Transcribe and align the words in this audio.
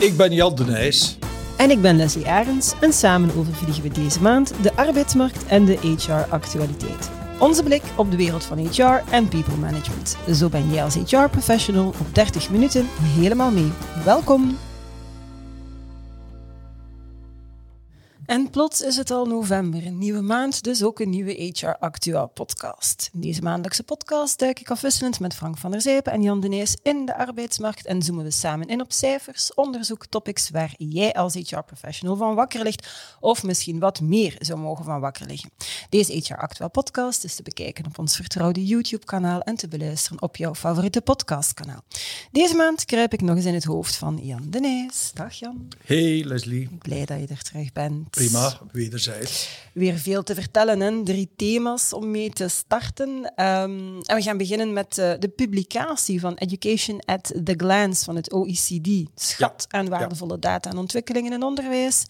Ik 0.00 0.16
ben 0.16 0.32
Jan 0.32 0.54
de 0.54 0.64
Nijs. 0.64 1.18
En 1.56 1.70
ik 1.70 1.82
ben 1.82 1.96
Leslie 1.96 2.26
Arends 2.26 2.74
en 2.80 2.92
samen 2.92 3.36
overvliegen 3.36 3.82
we 3.82 3.88
deze 3.88 4.22
maand 4.22 4.54
de 4.62 4.72
arbeidsmarkt 4.74 5.46
en 5.46 5.64
de 5.64 5.78
HR-actualiteit. 5.82 7.10
Onze 7.38 7.62
blik 7.62 7.82
op 7.96 8.10
de 8.10 8.16
wereld 8.16 8.44
van 8.44 8.58
HR 8.58 9.12
en 9.12 9.28
people 9.28 9.56
management. 9.56 10.16
Zo 10.34 10.48
ben 10.48 10.70
jij 10.70 10.82
als 10.82 10.94
HR-professional 10.94 11.86
op 11.86 12.14
30 12.14 12.50
minuten 12.50 12.86
helemaal 13.02 13.50
mee. 13.50 13.72
Welkom! 14.04 14.56
En 18.30 18.50
plots 18.50 18.80
is 18.80 18.96
het 18.96 19.10
al 19.10 19.26
november, 19.26 19.86
een 19.86 19.98
nieuwe 19.98 20.20
maand, 20.20 20.62
dus 20.62 20.82
ook 20.82 21.00
een 21.00 21.10
nieuwe 21.10 21.52
HR 21.54 21.76
Actua 21.78 22.26
podcast. 22.26 23.10
In 23.12 23.20
deze 23.20 23.42
maandelijkse 23.42 23.82
podcast 23.82 24.38
duik 24.38 24.60
ik 24.60 24.70
afwisselend 24.70 25.20
met 25.20 25.34
Frank 25.34 25.58
van 25.58 25.70
der 25.70 25.80
Zijpen 25.80 26.12
en 26.12 26.22
Jan 26.22 26.40
Denees 26.40 26.76
in 26.82 27.06
de 27.06 27.16
arbeidsmarkt 27.16 27.86
en 27.86 28.02
zoomen 28.02 28.24
we 28.24 28.30
samen 28.30 28.68
in 28.68 28.80
op 28.80 28.92
cijfers, 28.92 29.54
onderzoek, 29.54 30.06
topics 30.06 30.50
waar 30.50 30.74
jij 30.78 31.12
als 31.12 31.34
HR-professional 31.34 32.16
van 32.16 32.34
wakker 32.34 32.62
ligt 32.62 32.88
of 33.20 33.42
misschien 33.42 33.78
wat 33.78 34.00
meer 34.00 34.36
zou 34.38 34.58
mogen 34.58 34.84
van 34.84 35.00
wakker 35.00 35.26
liggen. 35.26 35.50
Deze 35.88 36.12
HR 36.12 36.34
Actua 36.34 36.68
podcast 36.68 37.24
is 37.24 37.34
te 37.34 37.42
bekijken 37.42 37.86
op 37.86 37.98
ons 37.98 38.16
vertrouwde 38.16 38.66
YouTube-kanaal 38.66 39.40
en 39.40 39.56
te 39.56 39.68
beluisteren 39.68 40.22
op 40.22 40.36
jouw 40.36 40.54
favoriete 40.54 41.00
podcastkanaal. 41.00 41.84
Deze 42.32 42.54
maand 42.54 42.84
kruip 42.84 43.12
ik 43.12 43.20
nog 43.20 43.36
eens 43.36 43.44
in 43.44 43.54
het 43.54 43.64
hoofd 43.64 43.96
van 43.96 44.18
Jan 44.22 44.50
Denees. 44.50 45.10
Dag 45.14 45.34
Jan. 45.34 45.68
Hey 45.84 46.24
Leslie. 46.24 46.68
Blij 46.78 47.04
dat 47.04 47.20
je 47.20 47.26
er 47.26 47.42
terug 47.42 47.72
bent. 47.72 48.18
Prima, 48.26 48.58
wederzijds. 48.72 49.48
Weer 49.72 49.98
veel 49.98 50.22
te 50.22 50.34
vertellen, 50.34 50.80
hè? 50.80 51.02
drie 51.04 51.30
thema's 51.36 51.92
om 51.92 52.10
mee 52.10 52.30
te 52.30 52.48
starten. 52.48 53.32
Ehm, 53.34 54.00
en 54.02 54.16
we 54.16 54.22
gaan 54.22 54.36
beginnen 54.36 54.72
met 54.72 54.98
uh, 54.98 55.12
de 55.18 55.28
publicatie 55.28 56.20
van 56.20 56.34
Education 56.34 57.00
at 57.04 57.32
the 57.44 57.54
Glance 57.56 58.04
van 58.04 58.16
het 58.16 58.32
OECD. 58.32 58.88
Schat 59.14 59.66
aan 59.68 59.88
waardevolle 59.88 60.38
data 60.38 60.70
en 60.70 60.76
ontwikkelingen 60.76 61.32
in 61.32 61.42
onderwijs. 61.42 62.06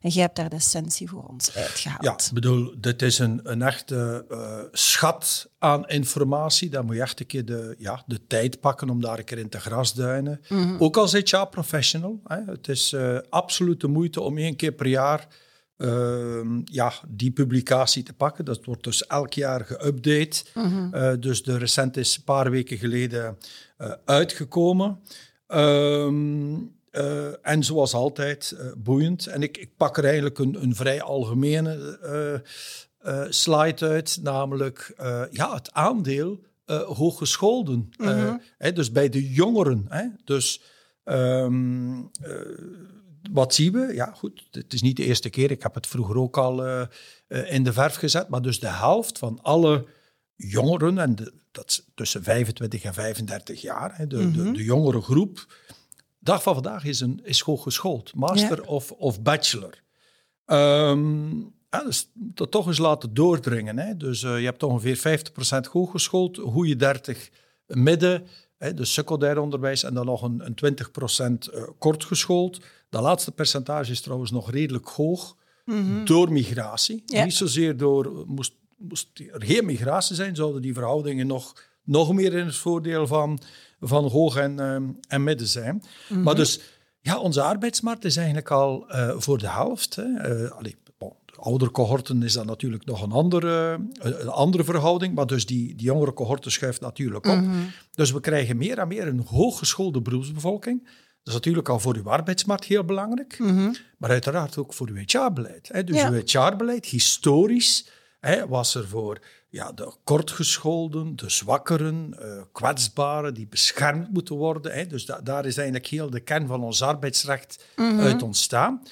En 0.00 0.10
jij 0.10 0.22
hebt 0.22 0.36
daar 0.36 0.48
de 0.48 0.56
essentie 0.56 1.08
voor 1.08 1.24
ons 1.28 1.54
uitgehaald. 1.54 2.04
Ja, 2.04 2.12
ik 2.12 2.32
bedoel, 2.32 2.74
dit 2.78 3.02
is 3.02 3.18
een, 3.18 3.40
een 3.42 3.62
echte 3.62 4.24
uh, 4.30 4.58
schat 4.72 5.48
aan 5.58 5.88
informatie. 5.88 6.68
Daar 6.68 6.84
moet 6.84 6.94
je 6.94 7.02
echt 7.02 7.20
een 7.20 7.26
keer 7.26 7.44
de, 7.44 7.74
ja, 7.78 8.02
de 8.06 8.26
tijd 8.26 8.60
pakken 8.60 8.90
om 8.90 9.00
daar 9.00 9.18
een 9.18 9.24
keer 9.24 9.38
in 9.38 9.48
te 9.48 9.60
grasduinen. 9.60 10.40
Mm 10.48 10.62
-hmm. 10.62 10.76
Ook 10.78 10.96
als 10.96 11.12
HR-professional. 11.12 12.20
Het 12.26 12.68
is 12.68 12.92
uh, 12.92 13.18
absoluut 13.28 13.80
de 13.80 13.88
moeite 13.88 14.20
om 14.20 14.38
één 14.38 14.56
keer 14.56 14.72
per 14.72 14.86
jaar 14.86 15.28
uh, 15.80 16.60
ja, 16.64 16.92
die 17.08 17.30
publicatie 17.30 18.02
te 18.02 18.12
pakken. 18.12 18.44
Dat 18.44 18.64
wordt 18.64 18.84
dus 18.84 19.06
elk 19.06 19.32
jaar 19.32 19.66
geüpdate. 19.66 20.42
Mm 20.54 20.64
-hmm. 20.64 20.94
uh, 20.94 21.12
dus 21.20 21.42
de 21.42 21.56
recent 21.56 21.96
is 21.96 22.16
een 22.16 22.24
paar 22.24 22.50
weken 22.50 22.78
geleden 22.78 23.38
uh, 23.78 23.92
uitgekomen. 24.04 25.00
Um, 25.48 26.78
en 27.42 27.64
zoals 27.64 27.94
altijd, 27.94 28.56
boeiend. 28.76 29.26
En 29.26 29.42
ik, 29.42 29.58
ik, 29.58 29.76
pak 29.76 29.96
er 29.96 30.04
eigenlijk 30.04 30.38
een, 30.38 30.62
een 30.62 30.74
vrij 30.74 31.02
algemene 31.02 31.98
slide 33.28 33.86
uit, 33.86 34.18
namelijk 34.22 34.94
ja, 35.30 35.54
het 35.54 35.72
aandeel 35.72 36.40
hooggescholden. 36.86 37.92
Mm 37.96 38.06
-hmm. 38.06 38.40
hè, 38.58 38.72
dus 38.72 38.92
bij 38.92 39.08
de 39.08 39.32
jongeren. 39.32 39.86
Hè, 39.88 40.04
dus... 40.24 40.62
Um, 41.04 42.10
wat 43.32 43.54
zien 43.54 43.72
we? 43.72 43.94
Ja, 43.94 44.12
goed, 44.16 44.46
het 44.50 44.72
is 44.72 44.82
niet 44.82 44.96
de 44.96 45.04
eerste 45.04 45.30
keer. 45.30 45.50
Ik 45.50 45.62
heb 45.62 45.74
het 45.74 45.86
vroeger 45.86 46.16
ook 46.16 46.38
al 46.38 46.66
uh, 46.66 46.82
uh, 47.28 47.52
in 47.52 47.64
de 47.64 47.72
verf 47.72 47.94
gezet. 47.94 48.28
Maar 48.28 48.42
dus 48.42 48.60
de 48.60 48.68
helft 48.68 49.18
van 49.18 49.38
alle 49.42 49.86
jongeren, 50.36 50.98
en 50.98 51.14
de, 51.14 51.32
dat 51.50 51.68
is 51.68 51.84
tussen 51.94 52.22
25 52.22 52.82
en 52.82 52.94
35 52.94 53.60
jaar, 53.60 53.96
hè, 53.96 54.06
de, 54.06 54.16
mm 54.16 54.32
-hmm. 54.32 54.44
de, 54.44 54.52
de, 54.52 54.64
jongere 54.64 55.00
groep, 55.00 55.46
dag 56.18 56.42
van 56.42 56.54
vandaag 56.54 56.84
is, 56.84 57.00
een, 57.00 57.20
is 57.24 57.40
hooggeschoold. 57.40 58.14
Master 58.14 58.60
ja. 58.62 58.68
of, 58.68 58.92
of 58.92 59.22
bachelor. 59.22 59.82
Um, 60.46 61.54
ja, 61.70 61.84
dus 61.84 62.10
dat 62.14 62.50
toch 62.50 62.66
eens 62.66 62.78
laten 62.78 63.14
doordringen. 63.14 63.78
Hè. 63.78 63.96
Dus 63.96 64.22
uh, 64.22 64.38
je 64.38 64.44
hebt 64.44 64.62
ongeveer 64.62 65.22
50% 65.66 65.70
hooggeschoold, 65.70 66.38
goede 66.38 66.76
30 66.76 67.30
midden, 67.66 68.26
hè, 68.60 68.74
dus 68.74 68.92
secundair 68.92 69.38
onderwijs, 69.38 69.82
en 69.82 69.94
dan 69.94 70.06
nog 70.06 70.22
een, 70.22 70.42
een 70.44 70.76
20% 71.48 71.54
uh, 71.54 71.62
kortgeschoold. 71.78 72.60
Dat 72.90 73.02
laatste 73.02 73.32
percentage 73.32 73.90
is 73.90 74.00
trouwens 74.00 74.30
nog 74.30 74.50
redelijk 74.50 74.88
hoog 74.88 75.36
mm 75.64 75.74
-hmm. 75.74 76.04
door 76.04 76.32
migratie. 76.32 77.02
Ja. 77.06 77.24
Niet 77.24 77.34
zozeer 77.34 77.76
door, 77.76 78.24
moest, 78.26 78.52
moest 78.76 79.08
er 79.32 79.42
geen 79.42 79.64
migratie 79.64 80.14
zijn, 80.14 80.36
zouden 80.36 80.62
die 80.62 80.74
verhoudingen 80.74 81.26
nog, 81.26 81.62
nog 81.84 82.12
meer 82.12 82.34
in 82.34 82.46
het 82.46 82.56
voordeel 82.56 83.06
van, 83.06 83.40
van 83.80 84.04
hoog 84.04 84.36
en, 84.36 84.58
um, 84.58 84.98
en 85.08 85.24
midden 85.24 85.48
zijn. 85.48 85.74
Mm 85.74 85.82
-hmm. 86.08 86.22
Maar 86.22 86.34
dus, 86.34 86.60
ja, 87.00 87.18
onze 87.18 87.42
arbeidsmarkt 87.42 88.04
is 88.04 88.16
eigenlijk 88.16 88.50
al 88.50 88.84
uh, 88.88 89.14
voor 89.16 89.38
de 89.38 89.48
helft. 89.48 89.94
Hè. 89.96 90.42
Uh, 90.42 90.50
allee, 90.50 90.76
oudere 91.40 91.70
cohorten 91.70 92.22
is 92.22 92.32
dat 92.32 92.46
natuurlijk 92.46 92.84
nog 92.84 93.02
een 93.02 93.12
andere, 93.12 93.80
een 93.98 94.28
andere 94.28 94.64
verhouding, 94.64 95.14
maar 95.14 95.26
dus 95.26 95.46
die, 95.46 95.74
die 95.74 95.86
jongere 95.86 96.12
cohorten 96.12 96.52
schuift 96.52 96.80
natuurlijk 96.80 97.26
op. 97.26 97.36
Mm 97.36 97.50
-hmm. 97.50 97.70
Dus 97.94 98.12
we 98.12 98.20
krijgen 98.20 98.56
meer 98.56 98.78
en 98.78 98.88
meer 98.88 99.06
een 99.06 99.24
hooggeschoolde 99.26 100.00
beroepsbevolking. 100.00 100.84
Dat 100.84 101.28
is 101.28 101.32
natuurlijk 101.32 101.68
al 101.68 101.78
voor 101.78 101.96
uw 101.96 102.10
arbeidsmarkt 102.10 102.64
heel 102.64 102.84
belangrijk, 102.84 103.38
mm 103.38 103.48
-hmm. 103.48 103.76
maar 103.98 104.10
uiteraard 104.10 104.58
ook 104.58 104.74
voor 104.74 104.88
uw 104.88 105.02
HR-beleid. 105.06 105.86
Dus 105.86 105.96
ja. 105.96 106.10
uw 106.10 106.22
HR-beleid, 106.24 106.86
historisch, 106.86 107.88
hè, 108.20 108.48
was 108.48 108.74
er 108.74 108.88
voor 108.88 109.18
ja, 109.48 109.72
de 109.72 109.92
kortgescholden, 110.04 111.16
de 111.16 111.30
zwakkeren, 111.30 112.16
uh, 112.22 112.42
kwetsbaren, 112.52 113.34
die 113.34 113.46
beschermd 113.46 114.12
moeten 114.12 114.36
worden. 114.36 114.72
Hè. 114.72 114.86
Dus 114.86 115.06
da 115.06 115.20
daar 115.20 115.46
is 115.46 115.56
eigenlijk 115.56 115.86
heel 115.86 116.10
de 116.10 116.20
kern 116.20 116.46
van 116.46 116.62
ons 116.62 116.82
arbeidsrecht 116.82 117.64
mm 117.76 117.90
-hmm. 117.90 118.00
uit 118.00 118.22
ontstaan. 118.22 118.82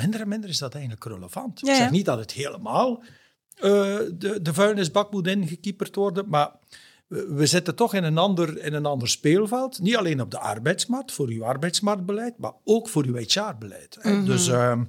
Minder 0.00 0.20
en 0.20 0.28
minder 0.28 0.50
is 0.50 0.58
dat 0.58 0.72
eigenlijk 0.72 1.04
relevant. 1.04 1.60
Ja, 1.60 1.70
Ik 1.70 1.76
zeg 1.76 1.90
niet 1.90 2.04
dat 2.04 2.18
het 2.18 2.32
helemaal 2.32 3.02
uh, 3.56 3.98
de, 4.14 4.38
de 4.42 4.54
vuilnisbak 4.54 5.12
moet 5.12 5.26
ingekieperd 5.26 5.94
worden, 5.94 6.28
maar 6.28 6.50
we 7.08 7.46
zitten 7.46 7.74
toch 7.74 7.94
in 7.94 8.04
een, 8.04 8.18
ander, 8.18 8.64
in 8.64 8.74
een 8.74 8.86
ander 8.86 9.08
speelveld. 9.08 9.78
Niet 9.78 9.96
alleen 9.96 10.20
op 10.20 10.30
de 10.30 10.38
arbeidsmarkt, 10.38 11.12
voor 11.12 11.28
uw 11.28 11.44
arbeidsmarktbeleid, 11.44 12.38
maar 12.38 12.52
ook 12.64 12.88
voor 12.88 13.04
uw 13.04 13.16
HR-beleid. 13.16 13.98
Mm 14.02 14.12
-hmm. 14.12 14.24
Dus, 14.24 14.48
uh, 14.48 14.80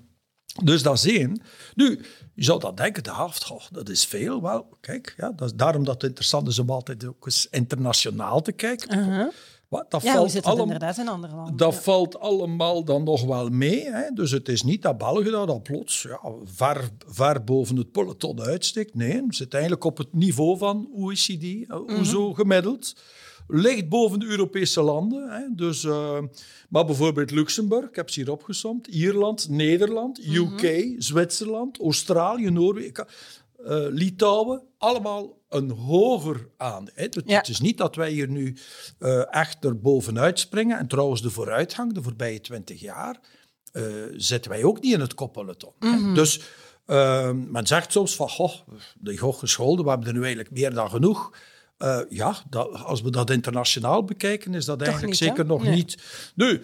dus 0.63 0.83
dat 0.83 0.95
is 0.95 1.05
één. 1.05 1.41
Nu, 1.75 2.01
je 2.33 2.43
zou 2.43 2.59
dan 2.59 2.75
denken, 2.75 3.03
de 3.03 3.13
helft, 3.13 3.43
goh, 3.43 3.61
dat 3.71 3.89
is 3.89 4.05
veel. 4.05 4.41
Wel, 4.41 4.77
kijk, 4.79 5.13
ja, 5.17 5.31
dat 5.31 5.51
is 5.51 5.55
daarom 5.55 5.83
dat 5.83 5.93
het 5.93 6.03
interessant 6.03 6.47
is 6.47 6.59
om 6.59 6.69
altijd 6.69 7.05
ook 7.05 7.25
eens 7.25 7.47
internationaal 7.51 8.41
te 8.41 8.51
kijken. 8.51 8.99
Uh 8.99 9.07
-huh. 9.07 9.31
Wat, 9.69 9.91
dat 9.91 10.01
ja, 10.01 10.13
valt 10.13 10.31
zit 10.31 10.45
allemaal, 10.45 10.63
inderdaad 10.65 10.97
in 10.97 11.07
andere 11.07 11.35
landen? 11.35 11.57
Dat 11.57 11.73
ja. 11.73 11.79
valt 11.79 12.19
allemaal 12.19 12.83
dan 12.83 13.03
nog 13.03 13.23
wel 13.23 13.49
mee. 13.49 13.91
Hè? 13.91 14.09
Dus 14.13 14.31
het 14.31 14.49
is 14.49 14.63
niet 14.63 14.81
dat 14.81 14.97
België 14.97 15.29
dat 15.29 15.49
al 15.49 15.61
plots 15.61 16.01
ja, 16.01 16.19
ver, 16.43 16.89
ver 17.07 17.43
boven 17.43 17.75
het 17.75 17.91
peloton 17.91 18.41
uitsteekt. 18.41 18.95
Nee, 18.95 19.13
het 19.25 19.35
zit 19.35 19.53
eigenlijk 19.53 19.83
op 19.83 19.97
het 19.97 20.13
niveau 20.13 20.57
van 20.57 20.89
OECD, 20.93 21.43
mm 21.43 21.83
-hmm. 21.87 22.05
zo 22.05 22.33
gemiddeld. 22.33 22.95
Ligt 23.47 23.89
boven 23.89 24.19
de 24.19 24.25
Europese 24.25 24.81
landen. 24.81 25.29
Hè? 25.29 25.55
Dus, 25.55 25.83
uh, 25.83 26.19
maar 26.69 26.85
bijvoorbeeld 26.85 27.31
Luxemburg, 27.31 27.89
ik 27.89 27.95
heb 27.95 28.09
ze 28.09 28.19
hier 28.19 28.31
opgesomd. 28.31 28.87
Ierland, 28.87 29.49
Nederland, 29.49 30.19
UK, 30.19 30.33
mm 30.35 30.57
-hmm. 30.57 31.01
Zwitserland, 31.01 31.79
Australië, 31.79 32.49
Noorwegen. 32.49 33.07
Uh, 33.59 33.85
Litouwen, 33.89 34.61
allemaal 34.79 35.37
een 35.49 35.69
hoger 35.69 36.47
aan. 36.57 36.87
Hè. 36.93 37.03
Het, 37.03 37.21
ja. 37.25 37.37
het, 37.37 37.47
is 37.47 37.59
niet 37.59 37.77
dat 37.77 37.95
wij 37.95 38.11
hier 38.11 38.29
nu 38.29 38.57
uh, 38.99 39.35
echt 39.35 39.65
er 39.65 39.79
bovenuit 39.79 40.39
springen. 40.39 40.77
En 40.77 40.87
trouwens, 40.87 41.21
de 41.21 41.29
vooruitgang, 41.29 41.93
de 41.93 42.03
voorbije 42.03 42.41
twintig 42.41 42.79
jaar, 42.79 43.19
uh, 43.73 43.83
zitten 44.15 44.51
wij 44.51 44.63
ook 44.63 44.81
niet 44.81 44.93
in 44.93 44.99
het 44.99 45.13
koppeloton. 45.13 45.73
Mm 45.79 45.93
-hmm. 45.93 46.13
Dus 46.13 46.41
uh, 46.87 47.31
men 47.31 47.67
zegt 47.67 47.91
soms 47.91 48.15
van, 48.15 48.29
goh, 48.29 48.53
de 48.99 49.19
hooggescholden, 49.19 49.83
we 49.83 49.89
hebben 49.89 50.07
er 50.07 50.13
nu 50.13 50.19
eigenlijk 50.19 50.51
meer 50.51 50.73
dan 50.73 50.89
genoeg. 50.89 51.37
Uh, 51.77 51.99
ja, 52.09 52.35
dat, 52.49 52.73
als 52.73 53.01
we 53.01 53.09
dat 53.09 53.29
internationaal 53.29 54.03
bekijken, 54.03 54.53
is 54.53 54.65
dat 54.65 54.77
Toch 54.77 54.87
eigenlijk 54.87 55.19
niet, 55.19 55.29
zeker 55.29 55.43
hè? 55.43 55.49
nog 55.49 55.63
nee. 55.63 55.75
niet. 55.75 56.03
Nu, 56.35 56.63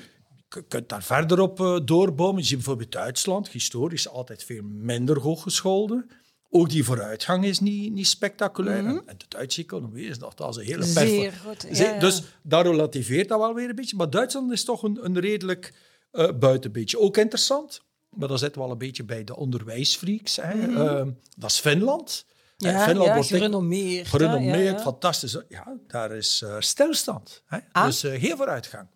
je 0.49 0.63
kunt 0.67 0.89
daar 0.89 1.03
verder 1.03 1.39
op 1.39 1.81
doorbomen. 1.85 2.41
Je 2.41 2.47
ziet 2.47 2.57
bijvoorbeeld 2.57 2.91
Duitsland, 2.91 3.50
historisch 3.50 4.09
altijd 4.09 4.44
veel 4.44 4.63
minder 4.63 5.19
hooggescholden. 5.19 6.09
Ook 6.50 6.69
die 6.69 6.83
vooruitgang 6.83 7.45
is 7.45 7.59
niet, 7.59 7.94
niet 7.94 8.07
spectaculair. 8.07 8.81
Mm 8.81 8.89
-hmm. 8.89 9.01
En 9.06 9.18
de 9.18 9.25
Duitse 9.27 9.62
economie 9.62 10.07
is 10.07 10.18
nog 10.18 10.36
als 10.36 10.57
een 10.57 10.63
hele 10.63 10.83
Zeer 10.83 11.31
goed. 11.31 11.65
Ja, 11.71 11.94
ja. 11.94 12.00
Dus 12.00 12.24
daar 12.44 12.65
relativeert 12.65 13.30
dat 13.30 13.39
wel 13.39 13.53
weer 13.53 13.69
een 13.69 13.75
beetje. 13.75 13.95
Maar 13.95 14.09
Duitsland 14.09 14.51
is 14.51 14.63
toch 14.63 14.83
een, 14.83 15.06
een 15.06 15.19
redelijk 15.19 15.74
uh, 16.12 16.30
buitenbeetje. 16.39 17.00
Ook 17.00 17.18
interessant, 17.18 17.81
maar 18.09 18.27
dan 18.27 18.39
zitten 18.39 18.62
we 18.62 18.68
al 18.68 18.74
een 18.74 18.77
beetje 18.77 19.03
bij 19.03 19.24
de 19.24 19.36
onderwijsfreaks. 19.36 20.36
Hè. 20.36 20.56
Mm 20.56 20.75
-hmm. 20.75 21.07
uh, 21.07 21.13
dat 21.38 21.50
is 21.50 21.59
Finland. 21.59 22.25
Ja, 22.57 22.83
Finland 22.83 23.07
ja, 23.07 23.13
wordt 23.13 23.30
gerenommeerd. 23.30 24.07
Gerenommeerd, 24.07 24.81
fantastisch. 24.81 25.38
Ja, 25.50 25.77
daar 25.88 26.12
is 26.12 26.42
uh, 26.44 26.56
stilstand. 26.59 27.44
Hè. 27.45 27.57
Ah. 27.71 27.86
Dus 27.86 28.01
heel 28.01 28.38
vooruitgang. 28.38 28.88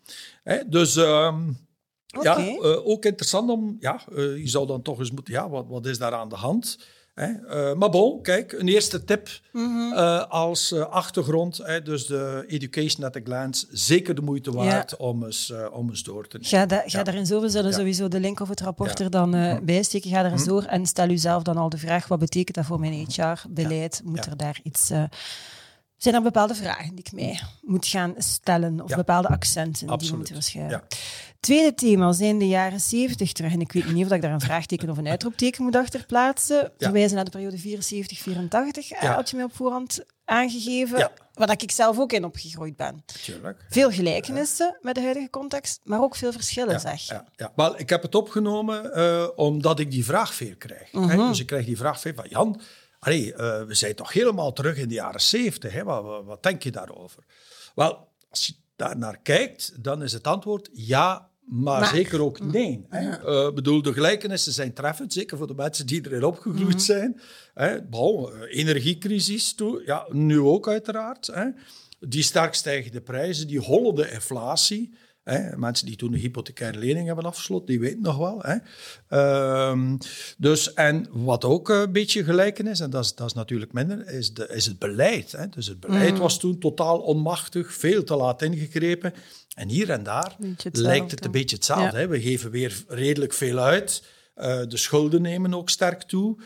Hè. 0.44 0.69
Dus... 0.69 0.96
Um, 0.96 1.68
Okay. 2.18 2.46
Ja, 2.46 2.54
uh, 2.54 2.88
ook 2.88 3.06
interessant 3.06 3.50
om, 3.50 3.78
ja, 3.80 4.01
uh, 4.12 4.38
je 4.38 4.48
zou 4.48 4.68
dan 4.68 4.81
toch 4.81 5.00
eens 5.00 5.12
moeten, 5.12 5.34
ja, 5.34 5.50
wat, 5.50 5.66
wat 5.68 5.86
is 5.86 5.98
daar 5.98 6.13
aan 6.13 6.30
de 6.30 6.36
hand? 6.36 6.78
Uh, 7.19 7.74
maar 7.74 7.89
bon, 7.89 8.21
kijk, 8.21 8.51
een 8.51 8.68
eerste 8.68 9.04
tip 9.04 9.30
mm 9.51 9.94
als 10.30 10.71
uh, 10.71 10.81
achtergrond. 10.81 11.63
Dus 11.83 12.06
de 12.06 12.44
Education 12.48 13.06
at 13.06 13.16
a 13.16 13.19
Glance, 13.24 13.66
zeker 13.71 14.16
de 14.16 14.21
moeite 14.21 14.51
waard 14.51 14.98
om, 14.98 15.25
eens, 15.25 15.54
om 15.71 15.89
eens 15.89 16.04
door 16.04 16.27
te 16.27 16.38
nemen. 16.38 16.50
Ga, 16.51 16.66
da, 16.66 16.83
ga 16.86 17.04
daarin 17.04 17.25
zo, 17.25 17.42
we 17.42 17.50
zullen 17.50 17.74
sowieso 17.74 18.07
de 18.07 18.19
link 18.19 18.39
of 18.39 18.50
het 18.50 18.62
rapport 18.62 19.00
er 19.00 19.10
dan 19.10 19.30
mm. 19.30 19.66
bijsteken. 19.66 20.10
Ga 20.10 20.25
er 20.25 20.31
eens 20.31 20.42
mm. 20.42 20.48
door 20.48 20.63
en 20.63 20.86
stel 20.86 21.10
uzelf 21.10 21.44
dan 21.44 21.57
al 21.57 21.69
de 21.69 21.77
vraag, 21.77 22.07
wat 22.07 22.19
betekent 22.19 22.56
dat 22.56 22.66
voor 22.66 22.80
mijn 22.80 22.94
HR-beleid? 22.94 24.01
Moet 24.04 24.25
er 24.25 24.38
daar 24.38 24.60
iets 24.63 24.92
zijn 26.00 26.15
er 26.15 26.22
bepaalde 26.22 26.56
vragen 26.56 26.95
die 26.95 27.06
ik 27.06 27.12
mij 27.12 27.39
moet 27.62 27.88
gaan 27.88 28.13
stellen 28.18 28.81
of 28.81 28.95
bepaalde 28.95 29.27
accenten 29.27 29.89
Absoluut. 29.89 30.00
die 30.01 30.15
moeten 30.15 30.36
verschuiven. 30.36 30.81
Ja. 31.39 31.47
Tweede 31.56 31.74
thema 31.74 32.12
zijn 32.12 32.38
de 32.38 32.47
jaren 32.47 32.80
70 32.80 33.31
terug. 33.31 33.53
En 33.53 33.62
ik 33.62 33.71
weet 33.71 33.91
niet 33.91 34.06
of 34.06 34.12
ik 34.12 34.21
daar 34.21 34.31
een 34.31 34.39
vraagteken 34.39 34.89
of 34.89 34.97
een 34.97 35.07
uitroepteken 35.07 35.63
moet 35.63 35.75
achterplaatsen. 35.75 36.71
Verwijzen 36.77 37.15
naar 37.15 37.25
de 37.25 37.31
periode 37.31 37.57
74-84 37.57 37.62
eh, 38.89 39.15
had 39.15 39.30
je 39.30 39.36
mij 39.36 39.45
op 39.45 39.56
voorhand 39.56 40.06
aangegeven. 40.25 41.12
Waar 41.33 41.51
ik 41.51 41.71
zelf 41.71 42.00
ook 42.00 42.12
in 42.12 42.24
opgegroeid 42.24 42.75
ben. 42.75 43.03
Tuurlijk. 43.24 43.65
Veel 43.69 43.91
gelijkenissen 43.91 44.77
met 44.81 44.95
de 44.95 45.01
huidige 45.01 45.30
context, 45.30 45.80
maar 45.83 46.01
ook 46.01 46.15
veel 46.15 46.31
verschillen, 46.31 46.80
zeg. 46.80 47.01
Ja, 47.01 47.25
ja. 47.36 47.51
Wel, 47.56 47.80
ik 47.80 47.89
heb 47.89 48.01
het 48.01 48.15
opgenomen 48.15 48.91
uh, 48.97 49.27
omdat 49.36 49.80
ik 49.80 49.91
die 49.91 50.06
vraag 50.06 50.33
veel 50.33 50.56
krijg. 50.57 50.91
Mhm. 50.91 51.27
Dus 51.27 51.39
ik 51.39 51.45
krijg 51.45 51.65
die 51.65 51.77
vraag 51.77 52.00
veel 52.00 52.13
van 52.13 52.27
Jan 52.30 52.62
Allee, 53.00 53.31
uh, 53.31 53.63
we 53.63 53.74
zijn 53.74 53.95
toch 53.95 54.13
helemaal 54.13 54.53
terug 54.53 54.77
in 54.77 54.88
de 54.88 54.94
jaren 54.94 55.21
zeventig. 55.21 55.83
Wat, 55.83 56.03
wat, 56.03 56.25
wat, 56.25 56.44
denk 56.44 56.63
je 56.63 56.71
daarover? 56.71 57.24
Wel, 57.75 58.07
als 58.30 58.45
je 58.45 58.53
daar 58.80 58.98
naar 58.98 59.20
kijkt, 59.22 59.84
dan 59.84 60.04
is 60.04 60.14
het 60.14 60.28
antwoord 60.28 60.70
ja, 60.74 61.30
maar, 61.46 61.88
zeker 61.88 62.22
ook 62.22 62.40
nee. 62.40 62.86
Ik 62.92 63.24
uh, 63.26 63.52
bedoel, 63.52 63.81
de 63.81 63.94
gelijkenissen 63.94 64.54
zijn 64.54 64.74
treffend, 64.74 65.14
zeker 65.14 65.38
voor 65.38 65.48
de 65.48 65.54
mensen 65.54 65.86
die 65.86 66.06
erin 66.06 66.24
opgegroeid 66.24 66.60
mm 66.60 66.70
-hmm. 66.70 66.80
zijn. 66.80 67.22
Hè. 67.54 67.81
Bon, 67.81 68.31
eh, 68.31 68.60
energiecrisis, 68.60 69.54
toe, 69.54 69.81
ja, 69.86 70.06
nu 70.10 70.40
ook 70.40 70.68
uiteraard. 70.68 71.28
Hè. 71.28 71.46
Die 72.00 72.24
sterk 72.24 72.54
stijgende 72.54 73.02
prijzen, 73.02 73.48
die 73.48 73.60
hollende 73.60 74.12
inflatie. 74.12 74.94
Hè. 75.30 75.58
Mensen 75.58 75.86
die 75.86 75.96
toen 75.96 76.14
een 76.14 76.20
hypothecaire 76.20 76.78
lening 76.78 77.08
hebben 77.08 77.26
afgesloten, 77.26 77.66
die 77.66 77.80
weten 77.80 78.02
nog 78.02 78.18
wel. 78.18 78.42
Hè. 78.42 78.58
Um, 79.70 79.98
dus, 80.38 80.74
en 80.74 81.08
wat 81.12 81.46
ook 81.46 81.70
een 81.70 81.92
beetje 81.92 82.24
gelijken 82.24 82.68
is, 82.68 82.80
en 82.80 82.90
dat 82.90 83.04
is, 83.04 83.16
dat 83.16 83.28
is 83.28 83.34
natuurlijk 83.34 83.74
minder, 83.74 84.08
is, 84.08 84.34
de, 84.34 84.48
is 84.48 84.66
het 84.66 84.80
beleid. 84.80 85.31
Hè. 85.31 85.50
Dus 85.50 85.68
het 85.68 85.80
beleid 85.80 86.14
mm. 86.14 86.20
was 86.20 86.40
toen 86.40 86.60
totaal 86.60 87.00
onmachtig, 87.00 87.74
veel 87.74 88.04
te 88.04 88.16
laat 88.16 88.42
ingegrepen. 88.42 89.14
En 89.56 89.70
hier 89.70 89.90
en 89.90 90.04
daar 90.04 90.36
lijkt 90.72 91.12
het 91.12 91.26
een 91.26 91.32
beetje 91.32 91.56
hetzelfde. 91.56 91.98
Hè. 91.98 92.08
We 92.08 92.22
geven 92.22 92.52
weer 92.52 92.84
redelijk 92.88 93.34
veel 93.34 93.60
uit. 93.60 94.04
Uh, 94.38 94.62
de 94.68 94.78
schulden 94.78 95.22
nemen 95.22 95.54
ook 95.54 95.70
sterk 95.70 96.04
toe 96.04 96.38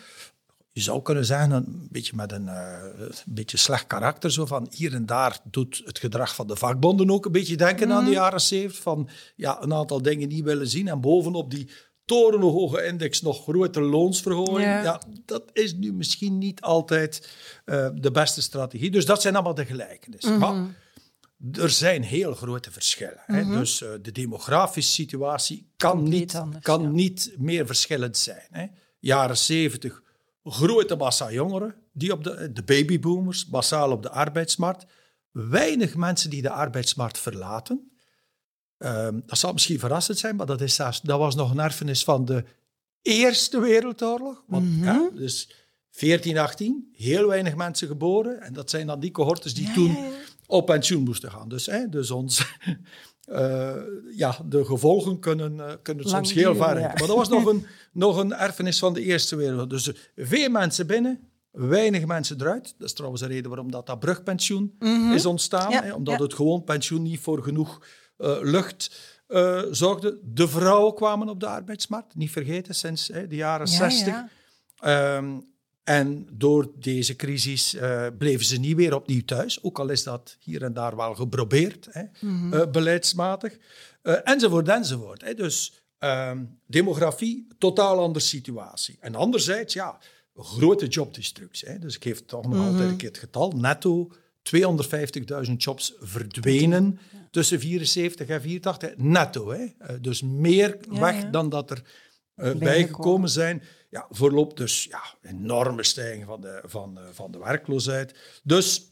je 0.74 0.82
zou 0.82 1.02
kunnen 1.02 1.26
zeggen, 1.26 1.52
een 1.52 1.88
beetje 1.92 2.16
met 2.16 2.32
een, 2.32 2.46
uh, 2.46 2.78
een 2.98 3.12
beetje 3.26 3.58
slecht 3.58 3.88
karakter, 3.88 4.32
zo 4.32 4.46
van 4.46 4.68
hier 4.72 4.94
en 4.94 5.06
daar 5.06 5.40
doet 5.44 5.82
het 5.86 6.00
gedrag 6.00 6.36
van 6.36 6.48
de 6.48 6.56
vakbonden 6.56 7.12
ook 7.12 7.26
een 7.26 7.32
beetje 7.32 7.58
denken 7.58 7.92
aan 7.92 8.04
de 8.04 8.10
mhm. 8.10 8.20
jaren 8.20 8.42
zeventig, 8.42 8.82
van 8.82 9.10
ja, 9.36 9.62
een 9.62 9.74
aantal 9.74 10.02
dingen 10.02 10.28
niet 10.28 10.44
willen 10.44 10.68
zien 10.68 10.88
en 10.88 11.02
bovenop 11.02 11.52
die 11.52 11.70
torenhoge 12.06 12.86
index 12.86 13.22
nog 13.22 13.44
grote 13.44 13.82
loonsverhoging. 13.82 14.62
Ja. 14.62 15.02
dat 15.26 15.44
is 15.54 15.74
nu 15.74 15.94
misschien 15.94 16.38
niet 16.38 16.62
altijd 16.62 17.30
uh, 17.66 17.90
de 17.96 18.12
beste 18.12 18.42
strategie. 18.42 18.92
Dus 18.92 19.06
dat 19.06 19.22
zijn 19.22 19.34
allemaal 19.34 19.54
de 19.54 19.66
gelijkenissen. 19.66 20.38
Mhm. 20.38 20.40
Maar 20.40 20.76
er 21.52 21.70
zijn 21.70 22.04
heel 22.04 22.34
grote 22.34 22.72
verschillen. 22.72 23.24
hè? 23.26 23.42
Mhm. 23.42 23.58
Dus 23.58 23.82
uh, 23.82 23.90
de 24.02 24.12
demografische 24.12 24.92
situatie 24.92 25.72
kan, 25.78 26.04
niet, 26.04 26.36
anders, 26.36 26.64
kan 26.64 26.82
ja. 26.82 26.90
niet 26.90 27.36
meer 27.38 27.66
verschillend 27.66 28.18
zijn. 28.18 28.48
Hè? 28.52 28.66
Jaren 29.00 29.38
zeventig 29.38 30.03
grote 30.44 30.96
massa 30.96 31.32
jongeren, 31.32 31.76
die 31.94 32.12
op 32.12 32.24
de, 32.24 32.52
de 32.52 32.64
babyboomers, 32.64 33.46
massaal 33.46 33.92
op 33.92 34.02
de 34.02 34.10
arbeidsmarkt. 34.10 34.86
Weinig 35.32 35.96
mensen 35.96 36.30
die 36.30 36.42
de 36.42 36.50
arbeidsmarkt 36.50 37.18
verlaten. 37.18 37.92
Um, 38.78 39.24
dat 39.26 39.38
zal 39.38 39.54
misschien 39.54 39.80
verrassend 39.80 40.18
zijn, 40.18 40.36
maar 40.36 40.46
dat, 40.46 40.62
is 40.62 40.76
dat 40.76 41.02
was 41.04 41.36
nog 41.36 41.52
een 41.52 41.60
erfenis 41.60 42.04
van 42.04 42.26
de 42.26 42.44
Eerste 43.02 43.60
Wereldoorlog. 43.60 44.44
Want, 44.48 44.66
mm 44.66 44.74
-hmm. 44.76 44.84
ja, 44.84 45.10
dus 45.14 45.50
14, 45.90 46.38
18, 46.38 46.90
heel 46.92 47.28
weinig 47.28 47.56
mensen 47.56 47.88
geboren. 47.88 48.42
En 48.42 48.54
dat 48.54 48.70
zijn 48.70 48.88
dan 48.88 49.00
die 49.00 49.12
cohortes 49.12 49.54
die 49.54 49.68
ja, 49.68 49.74
toen 49.74 49.92
ja, 49.92 50.10
op 50.46 50.66
pensioen 50.66 51.04
moesten 51.04 51.32
gaan. 51.32 51.50
Dus, 51.50 51.66
hè, 51.66 51.90
dus 51.90 52.12
ons, 52.12 52.46
uh, 53.30 53.76
ja, 54.16 54.38
de 54.46 54.66
gevolgen 54.66 55.20
kunnen, 55.20 55.54
uh, 55.54 55.72
kunnen 55.82 56.10
soms 56.10 56.34
heel 56.34 56.56
ja. 56.56 56.78
Maar 56.78 56.98
dat 56.98 57.08
was 57.08 57.30
nog 57.30 57.46
een, 57.52 57.66
nog 57.94 58.18
een 58.18 58.34
erfenis 58.34 58.80
van 58.80 58.94
de 58.94 59.02
Eerste 59.02 59.36
Wereldoorlog. 59.36 59.84
Dus 59.84 59.92
veel 60.16 60.50
mensen 60.50 60.88
binnen, 60.88 61.20
weinig 61.52 62.06
mensen 62.06 62.42
eruit. 62.42 62.76
Dat 62.78 62.88
is 62.88 62.94
trouwens 62.94 63.22
de 63.22 63.28
reden 63.28 63.50
waarom 63.50 63.72
dat, 63.72 63.86
dat 63.86 64.00
brugpensioen 64.00 64.76
mm 64.80 64.96
-hmm. 64.96 65.14
is 65.14 65.26
ontstaan. 65.26 65.72
Ja, 65.72 65.84
hè, 65.84 65.94
omdat 65.94 66.18
ja. 66.18 66.24
het 66.24 66.34
gewoon 66.34 66.64
pensioen 66.64 67.02
niet 67.02 67.20
voor 67.20 67.44
genoeg 67.44 67.86
lucht 68.42 68.92
zorgde. 69.72 70.20
De 70.24 70.48
vrouwen 70.48 70.94
kwamen 70.96 71.30
op 71.30 71.40
de 71.40 71.48
arbeidsmarkt, 71.48 72.16
niet 72.16 72.32
vergeten, 72.32 72.76
sinds 72.76 73.08
hè, 73.08 73.28
de 73.28 73.36
jaren 73.36 73.68
60. 73.68 74.24
Um, 74.86 75.53
en 75.84 76.28
door 76.32 76.72
deze 76.80 77.16
crisis 77.16 77.74
uh, 77.74 78.08
bleven 78.18 78.46
ze 78.46 78.60
niet 78.60 78.76
weer 78.76 78.96
opnieuw 78.96 79.24
thuis, 79.26 79.64
ook 79.64 79.80
al 79.80 79.90
is 79.90 80.04
dat 80.04 80.38
hier 80.40 80.64
en 80.64 80.74
daar 80.74 80.96
wel 80.96 81.16
geprobeerd, 81.16 81.88
hè, 81.92 82.02
mm 82.02 82.40
-hmm. 82.40 82.54
uh, 82.54 82.68
beleidsmatig, 82.72 83.58
uh, 84.04 84.16
enzovoort, 84.24 84.68
enzovoort. 84.68 85.22
Hè. 85.22 85.34
Dus 85.34 85.84
um, 86.00 86.60
demografie, 86.68 87.48
totaal 87.58 88.00
andere 88.00 88.26
situatie. 88.26 88.98
En 89.00 89.16
anderzijds, 89.16 89.74
ja, 89.74 89.98
grote 90.36 90.88
jobdestructie. 90.88 91.68
Hè. 91.68 91.80
Dus 91.80 91.96
ik 91.96 92.04
geef 92.04 92.26
toch 92.26 92.44
nog 92.44 92.54
mm 92.54 92.60
-hmm. 92.60 92.68
altijd 92.68 92.90
een 92.90 92.98
keer 92.98 93.10
het 93.10 93.18
getal. 93.18 93.52
Netto 93.52 94.12
250.000 95.48 95.54
jobs 95.58 95.94
verdwenen 96.00 97.00
ja. 97.12 97.28
tussen 97.32 97.60
74 97.60 98.28
en 98.28 98.42
84. 98.42 98.94
Netto, 98.98 99.52
hè. 99.52 100.00
dus 100.02 100.22
meer 100.22 100.78
ja, 100.92 101.00
weg 101.00 101.22
ja. 101.22 101.30
dan 101.30 101.50
dat 101.50 101.72
er 101.72 101.84
bijgekomen 102.36 103.30
zijn 103.30 103.64
ja, 103.90 104.08
voorloopt 104.10 104.58
dus 104.58 104.84
ja, 104.84 105.02
enorme 105.22 105.84
stijging 105.84 106.26
van 106.26 106.42
de, 106.42 106.62
van, 106.66 107.00
van 107.12 107.32
de 107.32 107.38
werkloosheid. 107.38 108.16
Dus 108.44 108.92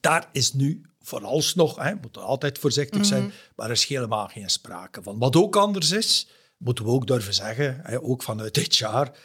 daar 0.00 0.28
is 0.32 0.52
nu 0.52 0.82
vooralsnog, 1.00 1.76
hè, 1.76 1.94
moet 1.94 2.18
altijd 2.18 2.58
voorzichtig 2.58 3.04
zijn, 3.04 3.22
mm 3.22 3.28
-hmm. 3.28 3.36
maar 3.56 3.66
er 3.66 3.72
is 3.72 3.86
helemaal 3.86 4.28
geen 4.28 4.50
sprake 4.50 5.02
van. 5.02 5.18
Wat 5.18 5.36
ook 5.36 5.56
anders 5.56 5.90
is, 5.90 6.28
moeten 6.56 6.84
we 6.84 6.90
ook 6.90 7.06
durven 7.06 7.34
zeggen, 7.34 7.80
hè, 7.82 8.02
ook 8.02 8.22
vanuit 8.22 8.54
dit 8.54 8.76
jaar, 8.76 9.18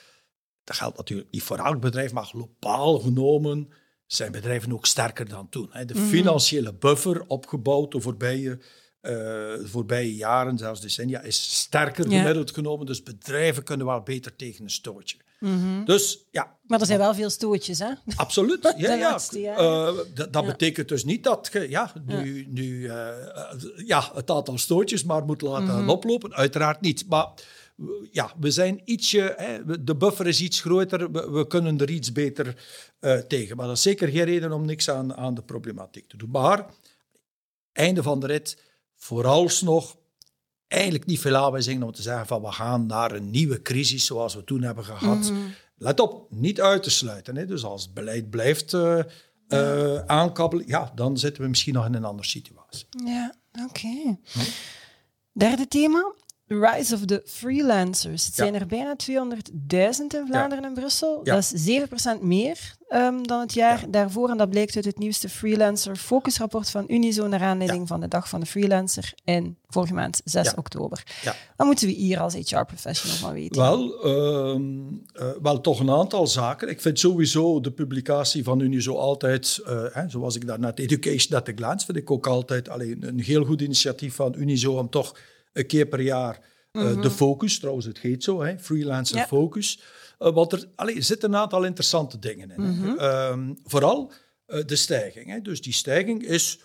dat 0.63 0.75
geldt 0.75 0.98
natuurlijk 0.98 1.31
niet 1.31 1.44
voor 1.44 1.57
elk 1.57 1.80
bedrijf, 1.80 2.12
maar 2.13 2.25
globaal 2.25 3.00
genomen 3.00 3.69
zijn 4.06 4.31
bedrijven 4.31 4.74
ook 4.74 4.86
sterker 4.86 5.30
dan 5.30 5.50
toen. 5.50 5.69
Hè. 5.72 5.86
De 5.86 5.94
mm 5.94 6.00
-hmm. 6.00 6.10
financiële 6.10 6.74
buffer 6.74 7.28
opgebouwd 7.28 7.92
de 7.92 8.01
voorbije 8.01 8.60
uh, 9.07 9.13
de 9.13 9.68
voorbije 9.68 10.15
jaren, 10.15 10.57
zelfs 10.57 10.81
decennia, 10.81 11.21
is 11.21 11.59
sterker 11.59 12.09
ja. 12.09 12.18
gemiddeld 12.18 12.51
genomen. 12.51 12.86
Dus 12.86 13.04
bedrijven 13.04 13.64
kunnen 13.64 13.85
wel 13.85 14.02
beter 14.02 14.35
tegen 14.35 14.64
een 14.64 14.69
stootje. 14.69 15.18
Mm 15.40 15.59
-hmm. 15.59 15.85
Dus 15.85 16.26
ja. 16.31 16.56
Maar 16.68 16.80
er 16.80 16.85
zijn 16.85 16.99
wel 16.99 17.14
veel 17.14 17.30
stootjes, 17.30 17.80
hè? 17.80 17.92
Absoluut. 18.16 18.73
Ja, 18.78 18.94
ja. 18.94 19.19
Uh, 19.59 19.97
dat 20.14 20.28
ja. 20.31 20.45
betekent 20.45 20.87
dus 20.87 21.04
niet 21.04 21.23
dat 21.23 21.49
je 21.52 21.69
ja, 21.69 21.92
nu, 22.06 22.45
nu 22.49 22.80
uh, 22.80 23.07
ja, 23.76 24.11
het 24.14 24.31
aantal 24.31 24.57
stootjes 24.57 25.04
maar 25.04 25.26
moet 25.26 25.42
laten 25.42 25.64
mm 25.64 25.80
-hmm. 25.80 25.90
oplopen. 25.90 26.33
Uiteraard 26.33 26.81
niet. 26.81 27.06
Maar 27.09 27.28
ja, 28.11 28.31
we 28.40 28.52
zijn 28.52 28.81
ietsje, 28.85 29.33
hè, 29.37 29.83
de 29.83 29.95
buffer 29.95 30.28
is 30.28 30.42
iets 30.42 30.61
groter, 30.61 31.11
we, 31.11 31.30
we 31.31 31.47
kunnen 31.47 31.78
er 31.78 31.90
iets 31.90 32.11
beter 32.11 32.56
uh, 33.02 33.18
tegen. 33.18 33.57
Maar 33.57 33.68
dat 33.68 33.76
is 33.76 33.81
zeker 33.81 34.07
geen 34.07 34.23
reden 34.23 34.52
om 34.52 34.66
niks 34.66 34.90
aan, 34.90 35.16
aan 35.16 35.33
de 35.33 35.42
problematiek 35.42 36.07
te 36.07 36.18
doen. 36.18 36.30
Maar, 36.30 36.66
einde 37.73 38.04
van 38.04 38.19
de 38.19 38.28
rit, 38.28 38.57
vooralsnog 38.97 39.97
eigenlijk 40.68 41.06
niet 41.06 41.19
veel 41.19 41.35
aanwijzingen 41.35 41.83
om 41.83 41.92
te 41.92 42.01
zeggen 42.01 42.27
van 42.27 42.42
we 42.42 42.51
gaan 42.51 42.85
naar 42.85 43.11
een 43.11 43.30
nieuwe 43.30 43.61
crisis 43.61 44.06
zoals 44.06 44.35
we 44.35 44.44
toen 44.44 44.61
hebben 44.61 44.85
gehad. 44.85 45.18
Mm 45.18 45.35
-hmm. 45.35 45.54
Let 45.77 45.99
op, 45.99 46.31
niet 46.31 46.61
uit 46.61 46.83
te 46.83 46.89
sluiten. 46.89 47.35
Hè. 47.35 47.45
Dus 47.45 47.63
als 47.63 47.83
het 47.83 47.94
beleid 47.94 48.30
blijft 48.30 48.73
uh, 48.73 48.99
uh, 49.47 49.97
aankabbelen, 50.06 50.68
ja, 50.68 50.92
dan 50.95 51.18
zitten 51.18 51.44
we 51.44 51.49
misschien 51.49 51.73
nog 51.73 51.85
in 51.85 51.94
een 51.94 52.06
andere 52.06 52.27
situatie. 52.27 52.87
Ja, 53.06 53.35
oké. 53.51 53.63
Okay. 53.63 54.19
Hm? 54.31 54.39
Derde 55.31 55.68
thema, 55.68 56.13
Rise 56.47 56.94
of 56.94 57.06
the 57.06 57.21
Freelancers. 57.25 58.25
Het 58.25 58.35
ja. 58.35 58.44
zijn 58.44 58.56
er 58.56 58.68
bijna 58.68 58.95
200.000 58.95 59.07
in 59.69 60.25
Vlaanderen 60.27 60.61
ja. 60.61 60.68
en 60.68 60.73
Brussel. 60.73 61.19
Ja. 61.23 61.33
Dat 61.33 61.51
is 61.54 61.80
7% 62.19 62.21
meer 62.21 62.75
um, 62.89 63.27
dan 63.27 63.39
het 63.39 63.54
jaar 63.54 63.85
daarvoor. 63.89 64.30
En 64.30 64.37
dat 64.37 64.49
blijkt 64.49 64.75
uit 64.75 64.85
het 64.85 64.97
nieuwste 64.97 65.30
Freelancer 65.30 65.95
Focusrapport 65.95 66.69
van 66.69 66.85
Unizo 66.87 67.27
naar 67.27 67.42
aanleiding 67.42 67.87
van 67.87 67.99
de 67.99 68.07
Dag 68.07 68.30
van 68.30 68.39
de 68.39 68.45
Freelancer 68.45 69.13
in 69.23 69.57
vorige 69.68 69.94
maand, 69.94 70.21
6 70.23 70.54
oktober. 70.56 71.04
Wat 71.56 71.68
moeten 71.68 71.87
we 71.87 71.94
hier 71.94 72.19
als 72.19 72.33
HR-professional 72.33 73.18
van 73.18 73.33
weten? 73.33 73.61
Wel, 73.61 74.06
um, 74.06 75.01
uh, 75.13 75.30
wel, 75.42 75.61
toch 75.61 75.80
een 75.80 75.92
aantal 75.92 76.27
zaken. 76.27 76.69
Ik 76.69 76.81
vind 76.81 76.99
sowieso 76.99 77.59
de 77.59 77.71
publicatie 77.71 78.44
van 78.44 78.59
Unizo 78.59 78.95
altijd, 78.95 79.59
uh, 79.63 79.83
hè, 79.92 80.09
zoals 80.09 80.35
ik 80.35 80.47
daarnet 80.47 80.80
Education 80.80 81.39
at 81.39 81.49
a 81.49 81.51
Glance, 81.56 81.85
vind 81.85 81.97
ik 81.97 82.11
ook 82.11 82.27
altijd 82.27 82.69
alleen 82.69 83.07
een 83.07 83.19
heel 83.19 83.45
goed 83.45 83.61
initiatief 83.61 84.16
van 84.16 84.35
Unizo 84.37 84.77
om 84.77 84.89
toch 84.89 85.16
een 85.57 85.68
keer 85.68 85.85
per 85.85 86.02
jaar 86.02 86.56
Eh, 86.71 87.02
de 87.02 87.11
focus, 87.11 87.59
trouwens, 87.59 87.85
het 87.85 87.99
heet 87.99 88.23
zo, 88.23 88.42
hè, 88.42 88.59
freelancer 88.59 89.18
Ja. 89.18 89.28
focus. 89.28 89.80
Eh, 90.19 90.33
want 90.33 90.52
er 90.54 90.66
allee, 90.76 91.02
zitten 91.02 91.30
een 91.33 91.40
aantal 91.40 91.64
interessante 91.64 92.19
dingen 92.19 92.52
in. 92.52 92.61
hè. 92.61 92.95
Ehm, 92.97 93.54
vooral 93.64 94.11
eh, 94.45 94.66
de 94.66 94.76
stijging. 94.76 95.30
Hè. 95.30 95.42
Dus 95.42 95.61
die 95.61 95.73
stijging 95.73 96.23
is, 96.23 96.59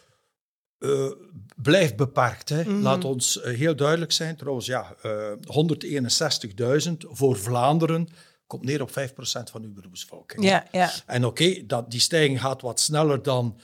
blijft 1.57 1.97
beperkt. 1.97 2.49
Hè. 2.49 2.65
Laat 2.65 3.05
ons 3.05 3.39
heel 3.43 3.77
duidelijk 3.77 4.13
zijn. 4.13 4.37
Trouwens, 4.37 4.67
ja, 4.67 4.95
eh 5.03 5.33
161.000 5.47 7.05
voor 7.09 7.37
Vlaanderen 7.37 8.09
komt 8.47 8.65
neer 8.65 8.83
op 8.83 8.91
5% 8.91 9.51
van 9.51 9.63
uw 9.63 9.73
beroepsvolking. 9.73 10.45
Ja, 10.45 10.67
ja. 10.73 10.91
En 11.07 11.25
oké, 11.25 11.67
dat 11.67 11.91
die 11.91 12.01
stijging 12.01 12.41
gaat 12.41 12.63
wat 12.63 12.81
sneller 12.81 13.23
dan 13.23 13.59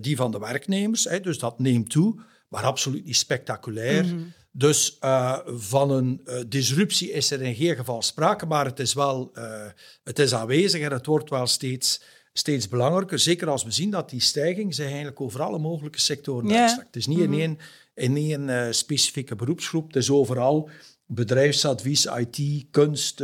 die 0.00 0.16
van 0.16 0.30
de 0.30 0.38
werknemers. 0.38 1.04
Hè, 1.04 1.20
dus 1.20 1.38
dat 1.38 1.58
neemt 1.58 1.90
toe, 1.90 2.20
maar 2.48 2.64
absoluut 2.64 3.04
niet 3.04 3.16
spectaculair. 3.16 4.04
Dus 4.52 4.98
eh, 4.98 5.38
van 5.46 5.90
een 5.90 6.20
eh, 6.24 6.38
disruptie 6.48 7.12
is 7.12 7.30
er 7.30 7.42
in 7.42 7.54
geen 7.54 7.76
geval 7.76 8.02
sprake, 8.02 8.46
maar 8.46 8.64
het 8.64 8.78
is 8.78 8.94
wel 8.94 9.30
eh, 9.34 9.66
het 10.04 10.18
is 10.18 10.34
aanwezig 10.34 10.80
en 10.80 10.92
het 10.92 11.06
wordt 11.06 11.30
wel 11.30 11.46
steeds, 11.46 12.02
steeds 12.32 12.68
belangrijker. 12.68 13.18
Zeker 13.18 13.48
als 13.48 13.64
we 13.64 13.70
zien 13.70 13.90
dat 13.90 14.10
die 14.10 14.20
stijging 14.20 14.74
zich 14.74 14.86
eigenlijk 14.86 15.20
over 15.20 15.42
alle 15.42 15.58
mogelijke 15.58 16.00
sectoren 16.00 16.52
uitstrekt. 16.52 16.86
Het 16.86 16.96
is 16.96 17.06
niet 17.06 17.18
in 17.18 17.32
één, 17.32 17.58
in 17.94 18.16
één 18.16 18.74
specifieke 18.74 19.36
beroepsgroep, 19.36 19.86
het 19.86 19.96
is 19.96 20.10
overal 20.10 20.70
bedrijfsadvies, 21.06 22.06
IT, 22.06 22.66
kunst, 22.70 23.22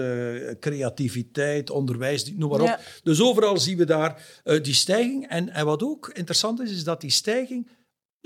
creativiteit, 0.61 1.71
onderwijs, 1.71 2.33
noem 2.33 2.51
maar 2.51 2.61
op. 2.61 2.81
Dus 3.03 3.21
overal 3.21 3.59
zien 3.59 3.77
we 3.77 3.85
daar 3.85 4.41
die 4.63 4.75
stijging. 4.75 5.29
En, 5.29 5.49
en 5.49 5.65
wat 5.65 5.83
ook 5.83 6.11
interessant 6.15 6.61
is, 6.61 6.71
is 6.71 6.85
dat 6.85 7.01
die 7.01 7.11
stijging 7.11 7.69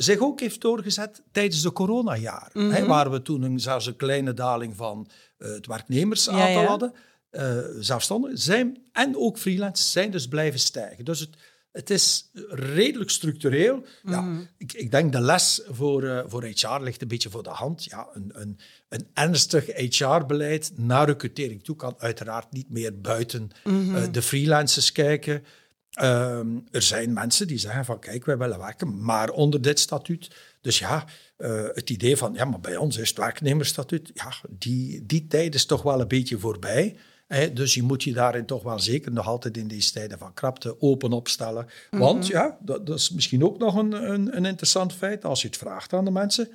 zich 0.03 0.19
ook 0.19 0.41
heeft 0.41 0.61
doorgezet 0.61 1.23
tijdens 1.33 1.63
de 1.63 1.73
coronajaren. 1.73 2.67
Mhm. 2.67 2.87
waar 2.87 3.11
we 3.11 3.23
toen 3.23 3.43
een, 3.43 3.61
zelfs 3.61 3.87
een 3.87 3.97
kleine 3.97 4.35
daling 4.35 4.77
van 4.77 5.09
eh, 5.39 5.51
het 5.51 5.67
werknemersaantal 5.67 6.49
Ja, 6.49 6.61
ja. 6.61 6.67
hadden. 6.67 6.93
Eh 7.31 7.59
zelfstandigen 7.79 8.39
zijn, 8.39 8.79
en 8.93 9.17
ook 9.17 9.39
freelancers 9.39 9.93
zijn 9.93 10.11
dus 10.11 10.29
blijven 10.29 10.61
stijgen. 10.61 11.05
Dus 11.05 11.21
het, 11.21 11.37
het 11.73 11.91
is 11.91 12.31
redelijk 12.49 13.11
structureel. 13.11 13.85
Ja, 14.03 14.21
Mhm. 14.21 14.41
ik, 14.59 14.73
ik 14.73 14.91
denk 14.91 15.13
de 15.13 15.21
les 15.21 15.63
voor, 15.69 16.03
eh, 16.05 16.23
voor 16.27 16.45
HR 16.45 16.81
ligt 16.81 17.03
een 17.03 17.09
beetje 17.09 17.31
voor 17.31 17.43
de 17.43 17.49
hand. 17.51 17.85
Ja, 17.85 18.09
een, 18.13 18.31
een, 18.35 18.59
een 18.89 19.07
ernstig 19.15 19.67
HR-beleid 19.67 20.73
naar 20.77 21.07
recrutering 21.07 21.65
toe 21.65 21.77
kan 21.77 21.95
uiteraard 21.99 22.53
niet 22.53 22.71
meer 22.71 23.01
buiten 23.01 23.51
Mhm. 23.65 24.13
de 24.13 24.23
freelancers 24.23 24.93
kijken. 24.93 25.45
Ehm, 25.91 26.59
er 26.71 26.83
zijn 26.83 27.13
mensen 27.13 27.47
die 27.47 27.59
zeggen 27.59 27.85
van 27.85 27.99
kijk, 27.99 28.25
wij 28.25 28.39
willen 28.39 28.59
werken, 28.59 29.05
maar 29.05 29.31
onder 29.31 29.63
dit 29.63 29.79
statuut. 29.79 30.31
Dus 30.61 30.79
ja, 30.79 31.05
eh, 31.37 31.65
het 31.73 31.91
idee 31.91 32.17
van 32.17 32.35
ja, 32.35 32.45
maar 32.45 32.61
bij 32.61 32.77
ons 32.77 32.97
is 32.97 33.09
het 33.09 33.19
werknemersstatuut, 33.19 34.11
ja, 34.15 34.33
die, 34.49 35.07
die 35.07 35.27
tijd 35.27 35.55
is 35.55 35.67
toch 35.67 35.83
wel 35.83 36.01
een 36.01 36.09
beetje 36.09 36.39
voorbij. 36.39 36.97
Hè? 37.27 37.53
Dus 37.53 37.75
je 37.75 37.83
moet 37.83 38.03
je 38.03 38.13
daarin 38.13 38.47
toch 38.47 38.63
wel 38.63 38.79
zeker 38.79 39.13
nog 39.13 39.27
altijd 39.27 39.57
in 39.57 39.69
deze 39.69 39.93
tijden 39.93 40.19
van 40.19 40.35
krapte 40.35 40.81
open 40.81 41.13
opstellen. 41.13 41.67
Want 41.91 42.27
ja, 42.27 42.59
dat, 42.61 42.87
dat 42.87 42.99
is 42.99 43.11
misschien 43.11 43.45
ook 43.45 43.59
nog 43.59 43.75
een, 43.75 43.93
een, 44.13 44.37
een 44.37 44.45
interessant 44.45 44.93
feit. 44.93 45.25
Als 45.25 45.43
je 45.43 45.47
het 45.47 45.57
vraagt 45.57 45.93
aan 45.93 46.05
de 46.05 46.11
mensen, 46.11 46.49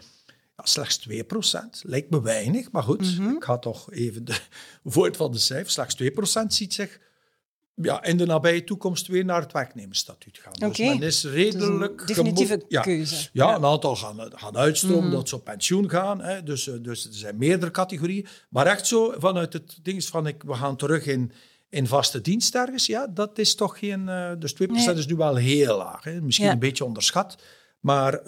ja, 0.57 0.65
slechts 0.65 1.07
2%. 1.09 1.13
Lijkt 1.81 2.09
me 2.09 2.21
weinig, 2.21 2.71
maar 2.71 2.83
goed, 2.83 3.19
ik 3.35 3.43
ga 3.43 3.57
toch 3.57 3.91
even 3.91 4.25
de 4.25 4.39
woord 4.83 5.17
van 5.17 5.31
de 5.31 5.37
cijfers. 5.37 5.73
Slechts 5.73 6.03
2% 6.43 6.47
ziet 6.47 6.73
zich 6.73 6.99
ja, 7.81 8.03
in 8.03 8.17
de 8.17 8.25
nabije 8.25 8.63
toekomst 8.63 9.07
weer 9.07 9.25
naar 9.25 9.41
het 9.41 9.51
werknemersstatuut 9.51 10.37
gaan. 10.37 10.53
Dus 10.53 10.67
Oké. 10.67 10.83
men 10.83 11.01
is 11.01 11.23
redelijk... 11.25 11.99
een 12.01 12.05
definitieve 12.07 12.63
ja. 12.67 12.81
keuze. 12.81 13.15
Ja, 13.15 13.49
Ja. 13.49 13.55
een 13.55 13.65
aantal 13.65 13.95
gaan, 13.95 14.19
gaan 14.35 14.57
uitstromen, 14.57 15.11
dat 15.11 15.29
ze 15.29 15.35
op 15.35 15.43
pensioen 15.43 15.89
gaan. 15.89 16.21
Hè. 16.21 16.43
Dus, 16.43 16.67
eh, 16.67 16.75
dus 16.81 17.05
er 17.05 17.13
zijn 17.13 17.37
meerdere 17.37 17.71
categorieën. 17.71 18.27
Maar 18.49 18.65
echt 18.65 18.87
zo 18.87 19.13
vanuit 19.17 19.53
het 19.53 19.79
ding 19.81 19.97
is 19.97 20.07
van 20.07 20.27
ik, 20.27 20.43
we 20.43 20.53
gaan 20.53 20.75
terug 20.77 21.05
in, 21.05 21.31
in 21.69 21.87
vaste 21.87 22.21
dienst 22.21 22.55
ergens. 22.55 22.85
Ja, 22.85 23.07
dat 23.07 23.37
is 23.37 23.55
toch 23.55 23.79
geen... 23.79 24.09
eh, 24.09 24.31
dus 24.39 24.53
2% 24.53 24.57
Nee. 24.85 24.95
is 24.95 25.05
nu 25.07 25.15
wel 25.15 25.35
heel 25.35 25.77
laag. 25.77 26.03
Hè. 26.03 26.21
Misschien 26.21 26.45
Ja. 26.47 26.51
een 26.53 26.59
beetje 26.59 26.85
onderschat. 26.85 27.35
Maar 27.79 28.19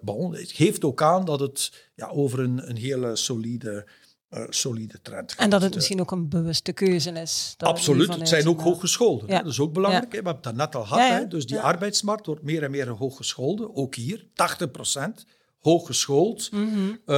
bon, 0.00 0.34
het 0.34 0.50
geeft 0.52 0.84
ook 0.84 1.02
aan 1.02 1.24
dat 1.24 1.40
het 1.40 1.90
ja, 1.94 2.08
over 2.08 2.38
een, 2.40 2.68
een 2.68 2.76
hele 2.76 3.16
solide, 3.16 3.86
eh, 4.32 4.42
solide 4.48 5.00
trend 5.02 5.32
gaat. 5.32 5.40
En 5.40 5.50
dat 5.50 5.60
het 5.62 5.70
Eh, 5.70 5.76
misschien 5.76 6.00
ook 6.00 6.10
een 6.10 6.28
bewuste 6.28 6.72
keuze 6.72 7.10
is. 7.10 7.54
Absoluut, 7.58 8.14
het 8.14 8.28
zijn 8.28 8.48
ook 8.48 8.60
hooggescholden. 8.60 9.28
Ja. 9.28 9.36
hè. 9.36 9.42
Dat 9.42 9.52
is 9.52 9.60
ook 9.60 9.72
belangrijk. 9.72 10.04
hè. 10.04 10.08
We 10.10 10.14
hebben 10.14 10.34
het 10.34 10.42
daarnet 10.42 10.74
al 10.74 10.82
gehad. 10.84 10.98
Ja, 10.98 11.06
ja. 11.14 11.18
Hè. 11.20 11.28
Dus 11.28 11.46
die 11.46 11.60
arbeidsmarkt 11.60 12.26
wordt 12.26 12.42
meer 12.42 12.62
en 12.62 12.70
meer 12.70 12.88
hooggescholden. 12.88 13.76
Ook 13.76 13.94
hier, 13.94 14.26
80% 14.34 15.24
hooggeschoold. 15.60 16.50
Mhm. 16.52 16.90
Eh, 17.06 17.14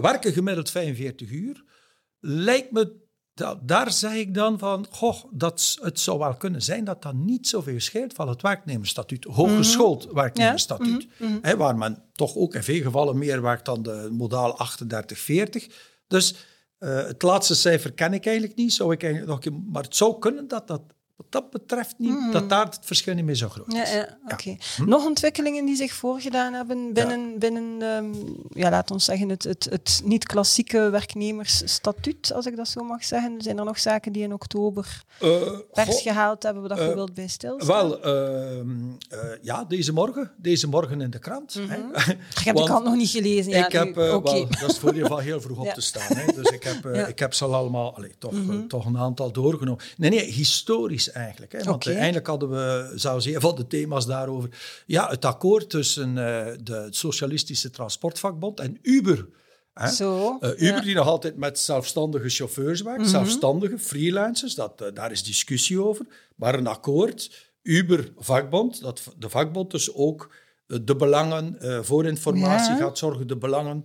werken 0.00 0.32
gemiddeld 0.32 0.70
45 0.70 1.30
uur. 1.30 1.64
Lijkt 2.20 2.72
me, 2.72 2.92
da- 3.34 3.60
daar 3.62 3.92
zeg 3.92 4.12
ik 4.14 4.34
dan 4.34 4.58
van, 4.58 4.86
goh, 4.90 5.24
dat, 5.30 5.78
het 5.80 6.00
zou 6.00 6.18
wel 6.18 6.34
kunnen 6.34 6.62
zijn 6.62 6.84
dat 6.84 7.02
dat 7.02 7.14
niet 7.14 7.48
zoveel 7.48 7.80
scheelt 7.80 8.12
van 8.12 8.28
het 8.28 8.42
werknemersstatuut. 8.42 9.24
Hooggeschoold 9.24 10.04
Mhm. 10.06 10.14
werknemersstatuut. 10.14 11.06
Hè, 11.42 11.56
waar 11.56 11.76
men 11.76 12.02
toch 12.12 12.34
ook 12.36 12.54
in 12.54 12.62
veel 12.62 12.82
gevallen 12.82 13.18
meer 13.18 13.42
werkt 13.42 13.64
dan 13.64 13.82
de 13.82 14.08
modaal 14.12 14.58
38-40. 14.58 15.66
Dus 16.08 16.34
eh, 16.78 17.06
het 17.06 17.22
laatste 17.22 17.54
cijfer 17.54 17.92
ken 17.92 18.12
ik 18.12 18.26
eigenlijk 18.26 18.56
niet. 18.56 18.72
Zou 18.72 18.92
ik 18.92 19.02
eigenlijk 19.02 19.44
nog, 19.44 19.62
maar 19.72 19.82
het 19.82 19.96
zou 19.96 20.18
kunnen 20.18 20.48
dat 20.48 20.66
dat 20.66 20.82
wat 21.18 21.26
dat 21.32 21.50
betreft 21.50 21.94
niet, 21.98 22.32
dat 22.32 22.48
daar 22.48 22.64
het 22.64 22.78
verschil 22.82 23.14
niet 23.14 23.24
meer 23.24 23.34
zo 23.34 23.48
groot 23.48 23.72
Ja, 23.72 23.82
is. 23.82 23.92
ja, 23.92 24.18
oké. 24.28 24.56
Hm? 24.76 24.88
Nog 24.88 25.04
ontwikkelingen 25.06 25.64
die 25.66 25.76
zich 25.76 25.92
voorgedaan 25.92 26.52
hebben 26.52 26.92
binnen, 26.92 27.38
binnen 27.38 27.82
ehm, 27.82 28.12
ja, 28.60 28.70
laat 28.70 28.90
ons 28.90 29.04
zeggen, 29.04 29.28
het, 29.28 29.42
het, 29.44 29.64
het 29.70 30.00
niet-klassieke 30.04 30.90
werknemersstatuut, 30.90 32.32
als 32.32 32.46
ik 32.46 32.56
dat 32.56 32.68
zo 32.68 32.82
mag 32.84 33.04
zeggen. 33.04 33.42
Zijn 33.42 33.58
er 33.58 33.64
nog 33.64 33.78
zaken 33.78 34.12
die 34.12 34.22
in 34.22 34.32
oktober 34.32 35.02
pers 35.72 35.88
goh, 35.88 36.02
gehaald 36.02 36.42
hebben, 36.42 36.68
dat 36.68 36.78
je 36.78 36.84
eh, 36.88 36.94
wilt 36.94 37.14
bij 37.14 37.28
stilstaan? 37.28 37.66
Wel, 37.88 38.02
ehm, 38.02 38.70
eh, 39.08 39.18
ja, 39.42 39.64
deze 39.64 39.92
morgen. 39.92 40.30
Deze 40.36 40.68
morgen 40.68 41.00
in 41.00 41.10
de 41.10 41.18
krant. 41.18 41.54
hè. 41.54 41.76
ik 42.38 42.44
heb 42.44 42.56
de 42.56 42.64
krant 42.64 42.84
nog 42.84 42.94
niet 42.96 43.10
gelezen. 43.10 43.52
Ja, 43.52 43.66
ik 43.66 43.72
heb, 43.72 43.94
wel, 43.94 44.20
dat 44.22 44.34
is 44.34 44.60
het 44.60 44.78
voordeel 44.78 45.06
van 45.06 45.20
heel 45.20 45.40
vroeg 45.40 45.58
op 45.58 45.64
Ja. 45.72 45.72
te 45.72 45.80
staan. 45.80 46.16
Hè. 46.16 46.32
Dus 46.32 46.48
ik 46.50 46.62
heb, 46.62 46.94
Ja. 46.94 47.06
ik 47.06 47.18
heb 47.18 47.34
ze 47.34 47.44
al 47.44 47.54
allemaal, 47.54 47.98
toch, 48.18 48.32
Mhm. 48.32 48.66
toch 48.66 48.86
een 48.86 48.98
aantal 48.98 49.32
doorgenomen. 49.32 49.84
Nee, 49.96 50.10
nee, 50.10 50.24
historisch 50.30 51.07
eigenlijk. 51.10 51.52
Hè. 51.52 51.58
Want 51.58 51.74
Oké. 51.76 51.86
uiteindelijk 51.86 52.26
hadden 52.26 52.50
we 52.50 52.92
zelfs 52.94 53.26
een 53.26 53.40
van 53.40 53.54
de 53.54 53.66
thema's 53.66 54.06
daarover. 54.06 54.50
Ja, 54.86 55.08
het 55.08 55.24
akkoord 55.24 55.70
tussen 55.70 56.08
eh, 56.18 56.56
de 56.62 56.86
Socialistische 56.90 57.70
Transportvakbond 57.70 58.60
en 58.60 58.78
Uber. 58.82 59.26
Hè. 59.74 59.88
Zo, 59.88 60.36
Eh, 60.40 60.50
Uber 60.50 60.64
ja. 60.64 60.74
Mhm. 60.74 60.84
die 60.84 60.94
nog 60.94 61.06
altijd 61.06 61.36
met 61.36 61.58
zelfstandige 61.58 62.28
chauffeurs 62.28 62.82
werkt, 62.82 63.08
zelfstandige 63.08 63.78
freelancers, 63.78 64.54
dat, 64.54 64.80
eh, 64.80 64.88
daar 64.94 65.10
is 65.10 65.22
discussie 65.24 65.82
over. 65.82 66.06
Maar 66.36 66.54
een 66.54 66.66
akkoord, 66.66 67.48
Uber 67.62 68.12
vakbond, 68.16 68.80
dat 68.80 69.02
de 69.18 69.28
vakbond 69.28 69.70
dus 69.70 69.94
ook 69.94 70.34
de 70.66 70.96
belangen 70.96 71.56
voor 71.84 72.06
informatie 72.06 72.72
Ja. 72.72 72.78
gaat 72.78 72.98
zorgen, 72.98 73.26
de 73.26 73.36
belangen 73.36 73.84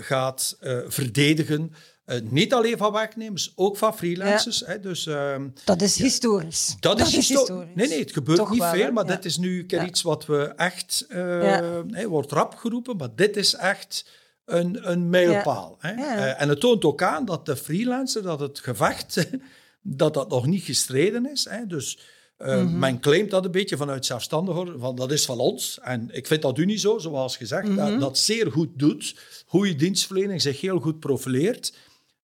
gaat 0.00 0.56
verdedigen. 0.88 1.72
Eh, 2.10 2.20
niet 2.30 2.54
alleen 2.54 2.76
van 2.76 2.92
werknemers, 2.92 3.52
ook 3.54 3.76
van 3.76 3.96
freelancers. 3.96 4.62
Hè, 4.66 4.80
dus, 4.80 5.06
ehm, 5.06 5.48
Dat 5.64 5.82
is 5.82 5.96
historisch. 5.98 6.76
dat, 6.80 7.00
is 7.00 7.14
histo- 7.14 7.38
historisch. 7.38 7.68
Nee, 7.74 7.88
nee, 7.88 7.98
het 8.00 8.12
gebeurt 8.12 8.38
Toch 8.38 8.50
niet 8.50 8.58
wel, 8.60 8.70
veel, 8.72 8.92
maar 8.92 9.06
Ja. 9.06 9.14
dit 9.14 9.24
is 9.24 9.36
nu 9.36 9.66
keer 9.66 9.80
Ja. 9.80 9.86
iets 9.86 10.02
wat 10.02 10.26
we 10.26 10.38
echt... 10.56 11.06
eh 11.08 12.04
wordt 12.06 12.32
rap 12.32 12.54
geroepen, 12.54 12.96
maar 12.96 13.08
dit 13.14 13.36
is 13.36 13.54
echt 13.54 14.04
een, 14.44 14.90
een 14.90 15.08
mijlpaal. 15.10 15.76
Hè? 15.78 15.92
Ja. 15.92 16.16
Eh, 16.16 16.42
en 16.42 16.48
het 16.48 16.60
toont 16.60 16.84
ook 16.84 17.02
aan 17.02 17.24
dat 17.24 17.46
de 17.46 17.56
freelancer, 17.56 18.22
dat 18.22 18.40
het 18.40 18.58
gevecht, 18.58 19.26
dat 19.82 20.14
dat 20.14 20.28
nog 20.28 20.46
niet 20.46 20.62
gestreden 20.62 21.30
is. 21.30 21.46
Hè? 21.50 21.66
Dus 21.66 21.98
eh, 22.36 22.56
Mhm. 22.62 22.78
men 22.78 23.00
claimt 23.00 23.30
dat 23.30 23.44
een 23.44 23.50
beetje 23.50 23.76
vanuit 23.76 24.06
zelfstandigen, 24.06 24.80
van 24.80 24.96
dat 24.96 25.12
is 25.12 25.24
van 25.24 25.38
ons. 25.38 25.78
En 25.82 26.08
ik 26.12 26.26
vind 26.26 26.42
dat 26.42 26.58
u 26.58 26.64
niet 26.64 26.80
zo, 26.80 26.98
zoals 26.98 27.36
gezegd, 27.36 27.68
Mhm. 27.68 27.76
dat, 27.76 28.00
dat 28.00 28.18
zeer 28.18 28.52
goed 28.52 28.68
doet. 28.74 29.14
Goede 29.46 29.74
dienstverlening, 29.74 30.42
zich 30.42 30.60
heel 30.60 30.78
goed 30.78 30.98
profileert. 31.00 31.72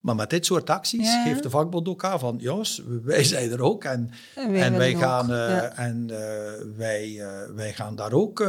Maar 0.07 0.15
met 0.15 0.31
dit 0.31 0.47
soort 0.47 0.71
acties 0.71 1.07
Ja. 1.13 1.23
geeft 1.23 1.43
de 1.43 1.51
vakbond 1.51 1.89
ook 1.89 2.05
aan 2.05 2.19
van, 2.19 2.37
jongens, 2.41 2.83
wij 3.03 3.25
zijn 3.25 3.51
er 3.51 3.63
ook 3.63 3.85
en, 3.85 4.11
En 4.35 4.53
wij 4.77 4.93
en 4.93 4.99
gaan, 4.99 5.33
eh, 5.33 5.37
ja. 5.49 5.77
en, 5.77 6.11
eh, 6.11 6.53
wij, 6.77 7.21
eh, 7.21 7.55
wij 7.55 7.73
gaan 7.73 7.97
daar 7.97 8.13
ook 8.13 8.47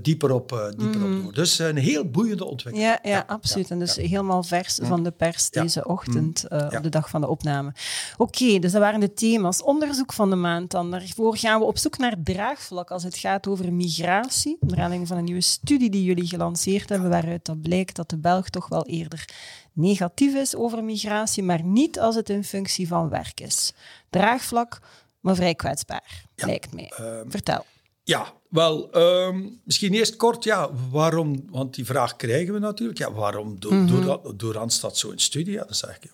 dieper, 0.00 0.32
op, 0.32 0.72
dieper 0.76 1.04
op 1.04 1.22
door. 1.22 1.32
Dus 1.34 1.58
een 1.58 1.76
heel 1.76 2.10
boeiende 2.10 2.44
ontwikkeling. 2.44 2.90
Ja, 3.02 3.10
ja, 3.10 3.24
absoluut. 3.26 3.70
en 3.70 3.78
dus 3.78 3.96
helemaal 3.96 4.42
vers 4.42 4.78
van 4.82 5.02
de 5.02 5.10
pers 5.10 5.50
deze 5.50 5.86
ochtend 5.86 6.44
eh, 6.44 6.66
Ja. 6.70 6.76
op 6.76 6.82
de 6.82 6.88
dag 6.88 7.10
van 7.10 7.20
de 7.20 7.28
opname. 7.28 7.72
Oké, 8.16 8.58
dus 8.58 8.72
dat 8.72 8.80
waren 8.80 9.00
de 9.00 9.14
thema's. 9.14 9.62
Onderzoek 9.62 10.12
van 10.12 10.30
de 10.30 10.36
maand 10.36 10.70
dan. 10.70 10.90
Daarvoor 10.90 11.36
gaan 11.36 11.58
we 11.60 11.64
op 11.66 11.78
zoek 11.78 11.98
naar 11.98 12.14
draagvlak 12.24 12.90
als 12.90 13.02
het 13.02 13.16
gaat 13.16 13.46
over 13.46 13.72
migratie. 13.72 14.56
Naar 14.60 14.70
aanleiding 14.78 15.08
van 15.08 15.16
een 15.16 15.24
nieuwe 15.24 15.40
studie 15.40 15.90
die 15.90 16.04
jullie 16.04 16.26
gelanceerd 16.26 16.88
hebben, 16.88 17.10
waaruit 17.10 17.44
dat 17.44 17.62
blijkt 17.62 17.96
dat 17.96 18.10
de 18.10 18.18
Belg 18.18 18.48
toch 18.48 18.68
wel 18.68 18.86
eerder 18.86 19.24
negatief 19.72 20.34
is 20.34 20.54
over 20.56 20.84
migratie, 20.84 21.42
maar 21.42 21.62
niet 21.62 21.98
als 21.98 22.14
het 22.14 22.28
in 22.30 22.44
functie 22.44 22.88
van 22.88 23.08
werk 23.08 23.40
is. 23.40 23.72
Draagvlak, 24.10 24.80
maar 25.20 25.34
vrij 25.34 25.54
kwetsbaar, 25.54 26.24
Ja, 26.34 26.46
lijkt 26.46 26.72
mij. 26.74 26.92
ehm, 26.96 27.30
Vertel. 27.30 27.66
Ja, 28.02 28.32
Wel, 28.52 28.90
ehm, 28.90 29.48
misschien 29.64 29.92
eerst 29.92 30.16
kort, 30.16 30.44
ja, 30.44 30.70
waarom, 30.90 31.44
want 31.50 31.74
die 31.74 31.84
vraag 31.84 32.16
krijgen 32.16 32.52
we 32.54 32.58
natuurlijk. 32.58 32.98
Ja, 32.98 33.12
waarom 33.12 33.60
doet 33.60 33.72
mm 33.72 33.86
-hmm. 33.88 34.36
door, 34.36 34.52
Randstad 34.52 34.98
zo'n 34.98 35.18
studie? 35.18 35.52
Ja, 35.52 35.64
dan 35.64 35.74
zeg 35.74 35.96
ik, 35.96 36.12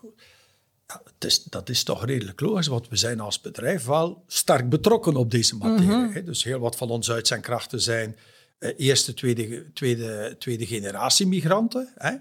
ja, 0.86 1.00
het 1.04 1.24
is, 1.24 1.42
dat 1.42 1.68
is 1.68 1.82
toch 1.82 2.04
redelijk 2.04 2.40
logisch, 2.40 2.66
want 2.66 2.88
we 2.88 2.96
zijn 2.96 3.20
als 3.20 3.40
bedrijf 3.40 3.84
wel 3.84 4.24
sterk 4.26 4.68
betrokken 4.68 5.16
op 5.16 5.30
deze 5.30 5.56
materie. 5.56 5.88
Mm 5.90 6.12
-hmm. 6.12 6.24
Dus 6.24 6.44
heel 6.44 6.58
wat 6.58 6.76
van 6.76 6.90
onze 6.90 7.12
uitzendkrachten 7.12 7.80
zijn 7.80 8.16
uh, 8.58 8.70
eerste, 8.76 9.14
tweede, 9.14 9.72
tweede, 9.72 10.36
tweede 10.38 10.66
generatie 10.66 11.26
migranten. 11.26 11.92
Hè. 11.94 12.14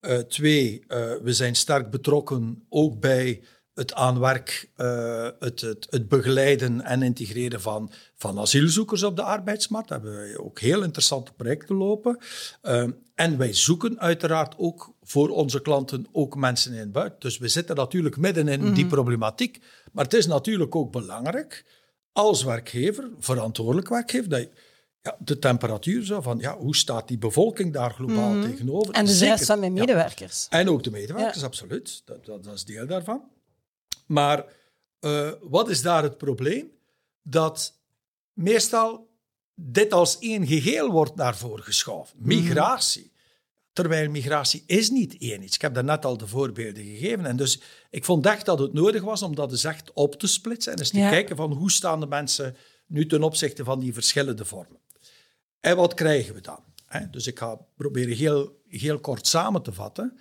Uh, 0.00 0.18
twee, 0.18 0.84
uh, 0.88 1.12
we 1.22 1.32
zijn 1.32 1.54
sterk 1.54 1.90
betrokken 1.90 2.64
ook 2.68 3.00
bij 3.00 3.42
het 3.74 3.94
aanwerk, 3.94 4.70
uh, 4.76 5.28
het, 5.38 5.60
het, 5.60 5.86
het, 5.90 6.08
begeleiden 6.08 6.80
en 6.80 7.02
integreren 7.02 7.60
van, 7.60 7.90
van 8.16 8.38
asielzoekers 8.38 9.02
op 9.02 9.16
de 9.16 9.22
arbeidsmarkt. 9.22 9.88
Daar 9.88 10.00
hebben 10.00 10.22
we 10.22 10.42
ook 10.42 10.60
heel 10.60 10.82
interessante 10.82 11.32
projecten 11.32 11.76
lopen. 11.76 12.18
En 13.14 13.38
wij 13.38 13.52
zoeken 13.52 14.00
uiteraard 14.00 14.54
ook 14.58 14.94
voor 15.02 15.28
onze 15.28 15.62
klanten 15.62 16.06
ook 16.12 16.36
mensen 16.36 16.72
in 16.72 16.78
het 16.78 16.92
buiten. 16.92 17.20
Dus 17.20 17.38
we 17.38 17.48
zitten 17.48 17.76
natuurlijk 17.76 18.16
midden 18.16 18.48
in 18.48 18.72
die 18.74 18.86
problematiek. 18.86 19.60
Maar 19.92 20.04
het 20.04 20.14
is 20.14 20.26
natuurlijk 20.26 20.74
ook 20.74 20.92
belangrijk 20.92 21.64
als 22.12 22.42
werkgever, 22.42 23.10
verantwoordelijk 23.18 23.88
werkgever, 23.88 24.28
dat 24.28 24.40
je 24.40 24.50
ja, 25.02 25.16
de 25.18 25.38
temperatuur 25.38 26.04
zo 26.04 26.20
van 26.20 26.38
ja, 26.38 26.56
hoe 26.56 26.76
staat 26.76 27.08
die 27.08 27.18
bevolking 27.18 27.72
daar 27.72 27.90
globaal 27.90 28.30
mm-hmm. 28.30 28.50
tegenover. 28.50 28.94
En 28.94 29.04
de 29.04 29.18
rest 29.18 29.44
van 29.44 29.58
mijn 29.60 29.72
medewerkers. 29.72 30.46
Ja. 30.50 30.58
En 30.58 30.68
ook 30.68 30.82
de 30.82 30.90
medewerkers, 30.90 31.40
ja. 31.40 31.46
absoluut. 31.46 32.02
Dat, 32.04 32.24
dat, 32.24 32.44
dat 32.44 32.54
is 32.54 32.64
deel 32.64 32.86
daarvan. 32.86 33.22
Maar 34.06 34.44
uh, 35.00 35.30
wat 35.40 35.68
is 35.68 35.82
daar 35.82 36.02
het 36.02 36.16
probleem? 36.16 36.70
Dat 37.22 37.78
meestal 38.32 39.08
dit 39.54 39.92
als 39.92 40.18
één 40.18 40.46
geheel 40.46 40.90
wordt 40.90 41.14
naar 41.14 41.36
voren 41.36 41.64
geschoven. 41.64 42.16
Mhm. 42.18 42.28
Migratie. 42.28 43.12
Terwijl 43.72 44.10
migratie 44.10 44.62
is 44.66 44.90
niet 44.90 45.16
één 45.18 45.42
iets. 45.42 45.54
Ik 45.54 45.60
heb 45.60 45.74
daar 45.74 45.84
net 45.84 46.04
al 46.04 46.16
de 46.16 46.26
voorbeelden 46.26 46.84
gegeven. 46.84 47.26
En 47.26 47.36
dus 47.36 47.60
ik 47.90 48.04
vond 48.04 48.26
echt 48.26 48.46
dat 48.46 48.58
het 48.58 48.72
nodig 48.72 49.02
was 49.02 49.22
om 49.22 49.34
dat 49.34 49.50
eens 49.50 49.64
echt 49.64 49.92
op 49.92 50.14
te 50.14 50.26
splitsen 50.26 50.72
en 50.72 50.78
eens 50.78 50.90
te 50.90 50.98
ja. 50.98 51.10
kijken 51.10 51.36
van 51.36 51.52
hoe 51.52 51.70
staan 51.70 52.00
de 52.00 52.06
mensen 52.06 52.56
nu 52.86 53.06
ten 53.06 53.22
opzichte 53.22 53.64
van 53.64 53.80
die 53.80 53.94
verschillende 53.94 54.44
vormen. 54.44 54.78
En 55.60 55.76
wat 55.76 55.94
krijgen 55.94 56.34
we 56.34 56.40
dan? 56.40 56.58
Dus 57.10 57.26
ik 57.26 57.38
ga 57.38 57.58
proberen 57.76 58.16
heel, 58.16 58.62
heel 58.68 59.00
kort 59.00 59.26
samen 59.26 59.62
te 59.62 59.72
vatten. 59.72 60.18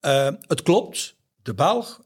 Uh, 0.00 0.30
het 0.40 0.62
klopt, 0.62 1.16
de 1.42 1.54
Belg, 1.54 2.02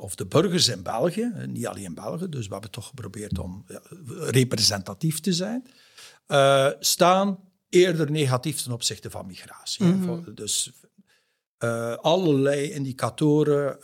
of 0.00 0.14
de 0.14 0.26
burgers 0.26 0.68
in 0.68 0.82
België, 0.82 1.32
niet 1.46 1.66
alleen 1.66 1.94
Belgen, 1.94 2.30
dus 2.30 2.46
we 2.46 2.52
hebben 2.52 2.70
toch 2.70 2.86
geprobeerd 2.86 3.38
om 3.38 3.64
representatief 4.08 5.20
te 5.20 5.32
zijn, 5.32 5.66
uh, 6.28 6.70
staan 6.78 7.38
eerder 7.68 8.10
negatief 8.10 8.62
ten 8.62 8.72
opzichte 8.72 9.10
van 9.10 9.26
migratie. 9.26 9.84
Mm 9.84 10.02
-hmm. 10.02 10.34
Dus 10.34 10.72
uh, 11.58 11.94
allerlei 11.94 12.70
indicatoren, 12.70 13.78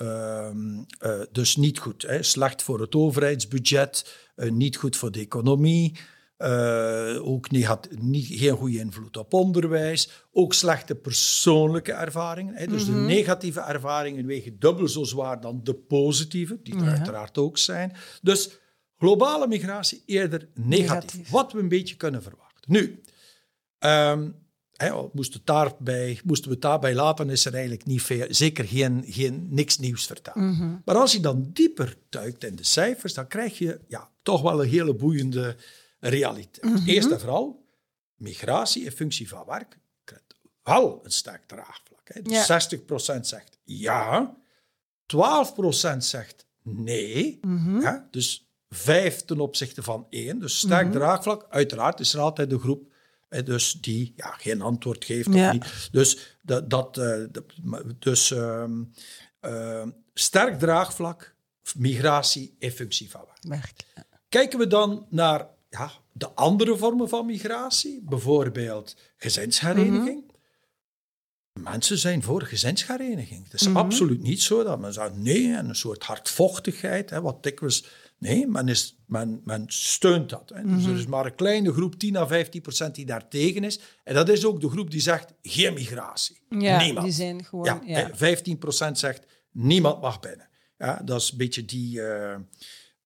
uh, 1.03 1.21
dus 1.33 1.57
niet 1.57 1.79
goed. 1.79 2.03
Hè. 2.03 2.23
Slecht 2.23 2.63
voor 2.63 2.81
het 2.81 2.95
overheidsbudget, 2.95 4.17
niet 4.37 4.77
goed 4.77 4.97
voor 4.97 5.11
de 5.11 5.21
economie. 5.21 5.99
Uh, 6.43 7.29
ook 7.29 7.51
niet, 7.51 7.69
niet, 7.99 8.27
geen 8.27 8.57
goede 8.57 8.79
invloed 8.79 9.17
op 9.17 9.33
onderwijs. 9.33 10.27
Ook 10.33 10.55
slechte 10.55 10.95
persoonlijke 10.95 11.93
ervaringen. 11.93 12.55
Hè. 12.55 12.67
Dus 12.67 12.85
mm 12.85 12.95
-hmm. 12.95 13.07
de 13.07 13.15
negatieve 13.15 13.61
ervaringen 13.61 14.27
wegen 14.27 14.59
dubbel 14.59 14.89
zo 14.89 15.05
zwaar 15.05 15.41
dan 15.41 15.61
de 15.65 15.75
positieve, 15.75 16.59
die 16.63 16.75
er 16.75 16.85
ja. 16.85 16.91
uiteraard 16.91 17.39
ook 17.39 17.59
zijn. 17.59 17.93
Dus 18.23 18.51
globale 18.99 19.47
migratie 19.47 20.03
eerder 20.07 20.49
negatief, 20.55 20.89
negatief. 20.89 21.31
Wat 21.31 21.53
we 21.53 21.59
een 21.59 21.69
beetje 21.69 21.97
kunnen 21.97 22.23
verwachten. 22.23 22.73
Nu, 22.73 23.01
um, 23.79 24.35
hè, 24.73 24.93
moest 25.13 25.35
het 25.35 25.47
daarbij, 25.47 26.21
moesten 26.25 26.49
we 26.49 26.55
het 26.55 26.63
daarbij 26.63 26.95
laten, 26.95 27.31
is 27.31 27.45
er 27.45 27.53
eigenlijk 27.53 27.85
niet 27.85 28.03
veel, 28.03 28.27
zeker 28.29 28.65
geen, 28.65 29.05
geen 29.07 29.47
niks 29.51 29.79
nieuws 29.79 30.07
verteld. 30.07 30.37
Mm 30.37 30.55
-hmm. 30.55 30.83
Maar 30.85 30.97
als 30.97 31.13
je 31.13 31.21
dan 31.21 31.51
dieper 31.53 31.97
duikt 32.09 32.45
in 32.45 32.57
de 32.57 32.65
cijfers, 32.65 33.15
dan 33.15 33.27
krijg 33.27 33.59
je 33.59 33.81
ja, 33.89 34.11
toch 34.23 34.43
wel 34.43 34.63
een 34.63 34.69
hele 34.69 34.95
boeiende 34.95 35.57
realiteit. 36.01 36.65
Mm 36.65 36.77
-hmm. 36.77 36.87
Eerst 36.87 37.11
en 37.11 37.21
vooral, 37.21 37.65
migratie 38.15 38.85
in 38.85 38.93
functie 38.93 39.29
van 39.29 39.45
werk 39.47 39.79
krijgt 40.05 40.35
wel 40.63 41.01
een 41.03 41.11
sterk 41.11 41.47
draagvlak. 41.47 42.01
Hè. 42.05 42.23
Dus 42.23 42.47
ja. 42.47 42.61
60% 43.17 43.21
zegt 43.21 43.59
ja, 43.65 44.37
12% 45.95 45.97
zegt 45.99 46.47
nee. 46.63 47.39
Mm 47.41 47.65
-hmm. 47.65 47.81
ja, 47.81 48.09
dus 48.11 48.51
5 48.69 49.25
ten 49.25 49.41
opzichte 49.41 49.83
van 49.83 50.07
1. 50.11 50.39
Dus 50.39 50.59
sterk 50.59 50.87
mm 50.87 50.91
-hmm. 50.91 51.01
draagvlak. 51.01 51.47
Uiteraard 51.51 52.01
is 52.01 52.15
er 52.15 52.21
altijd 52.21 52.51
de 52.51 52.59
groep 52.59 52.89
dus 53.45 53.73
die 53.73 54.13
ja, 54.17 54.31
geen 54.31 54.63
antwoord 54.63 55.05
geeft. 55.05 55.35
Ja. 55.35 55.47
Of 55.47 55.53
niet. 55.53 55.89
Dus, 55.93 56.37
dat, 56.43 56.71
dat, 56.71 56.99
uh, 56.99 57.25
dus 57.99 58.31
uh, 58.31 58.65
uh, 59.41 59.87
sterk 60.15 60.59
draagvlak, 60.59 61.35
migratie 61.77 62.57
in 62.59 62.71
functie 62.71 63.11
van 63.11 63.25
werk. 63.41 63.73
Kijken 64.29 64.59
we 64.59 64.67
dan 64.67 65.07
naar 65.11 65.49
ja, 65.71 65.93
de 66.13 66.31
andere 66.31 66.77
vormen 66.77 67.09
van 67.09 67.27
migratie, 67.27 68.03
bijvoorbeeld 68.03 68.97
gezinshereniging. 69.17 70.05
Mm 70.05 70.05
-hmm. 70.05 70.29
Mensen 71.53 71.99
zijn 71.99 72.23
voor 72.23 72.43
gezinshereniging. 72.43 73.45
Het 73.45 73.53
is 73.53 73.67
mm 73.67 73.75
-hmm. 73.75 73.85
absoluut 73.85 74.23
niet 74.23 74.43
zo 74.43 74.63
dat 74.63 74.79
men 74.79 74.93
zegt 74.93 75.17
nee, 75.17 75.55
en 75.55 75.69
een 75.69 75.77
soort 75.77 76.03
hardvochtigheid, 76.03 77.11
hè, 77.11 77.21
wat 77.21 77.43
dikwijls. 77.43 77.85
Nee, 78.19 78.47
men, 78.47 78.69
is, 78.69 78.99
men, 79.07 79.41
men 79.45 79.65
steunt 79.67 80.31
dat. 80.31 80.53
Hè. 80.55 80.63
Mm 80.63 80.69
-hmm. 80.69 80.77
Dus 80.77 80.87
er 80.87 80.97
is 80.97 81.07
maar 81.07 81.27
een 81.27 81.35
kleine 81.35 81.73
groep, 81.73 81.95
10 81.95 82.17
à 82.17 82.27
15 82.27 82.61
procent, 82.61 82.95
die 82.95 83.07
daar 83.07 83.29
tegen 83.29 83.65
is. 83.65 83.81
En 84.05 84.15
dat 84.15 84.29
is 84.29 84.45
ook 84.45 84.61
de 84.61 84.71
groep 84.71 84.91
die 84.91 85.01
zegt 85.01 85.33
geen 85.43 85.75
migratie. 85.75 86.41
Ja, 86.49 86.79
niemand. 86.79 87.07
die 87.07 87.15
zijn 87.15 87.45
gewoon... 87.45 87.65
Ja, 87.65 87.81
ja. 87.85 88.11
15 88.15 88.59
procent 88.59 88.99
zegt 88.99 89.27
niemand 89.51 90.01
mag 90.01 90.21
binnen. 90.21 90.49
Ja, 90.79 91.03
dat 91.05 91.21
is 91.21 91.31
een 91.31 91.37
beetje 91.37 91.65
die, 91.65 91.99
uh, 91.99 92.35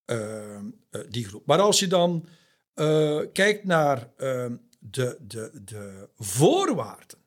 uh, 0.07 0.61
die 1.09 1.25
groep. 1.25 1.47
Maar 1.47 1.61
als 1.61 1.79
je 1.79 1.87
dan 1.87 2.29
uh, 2.75 3.21
kijkt 3.33 3.65
naar 3.65 4.09
uh, 4.19 4.47
de, 4.79 5.19
de, 5.21 5.51
de 5.65 6.09
voorwaarden 6.19 7.19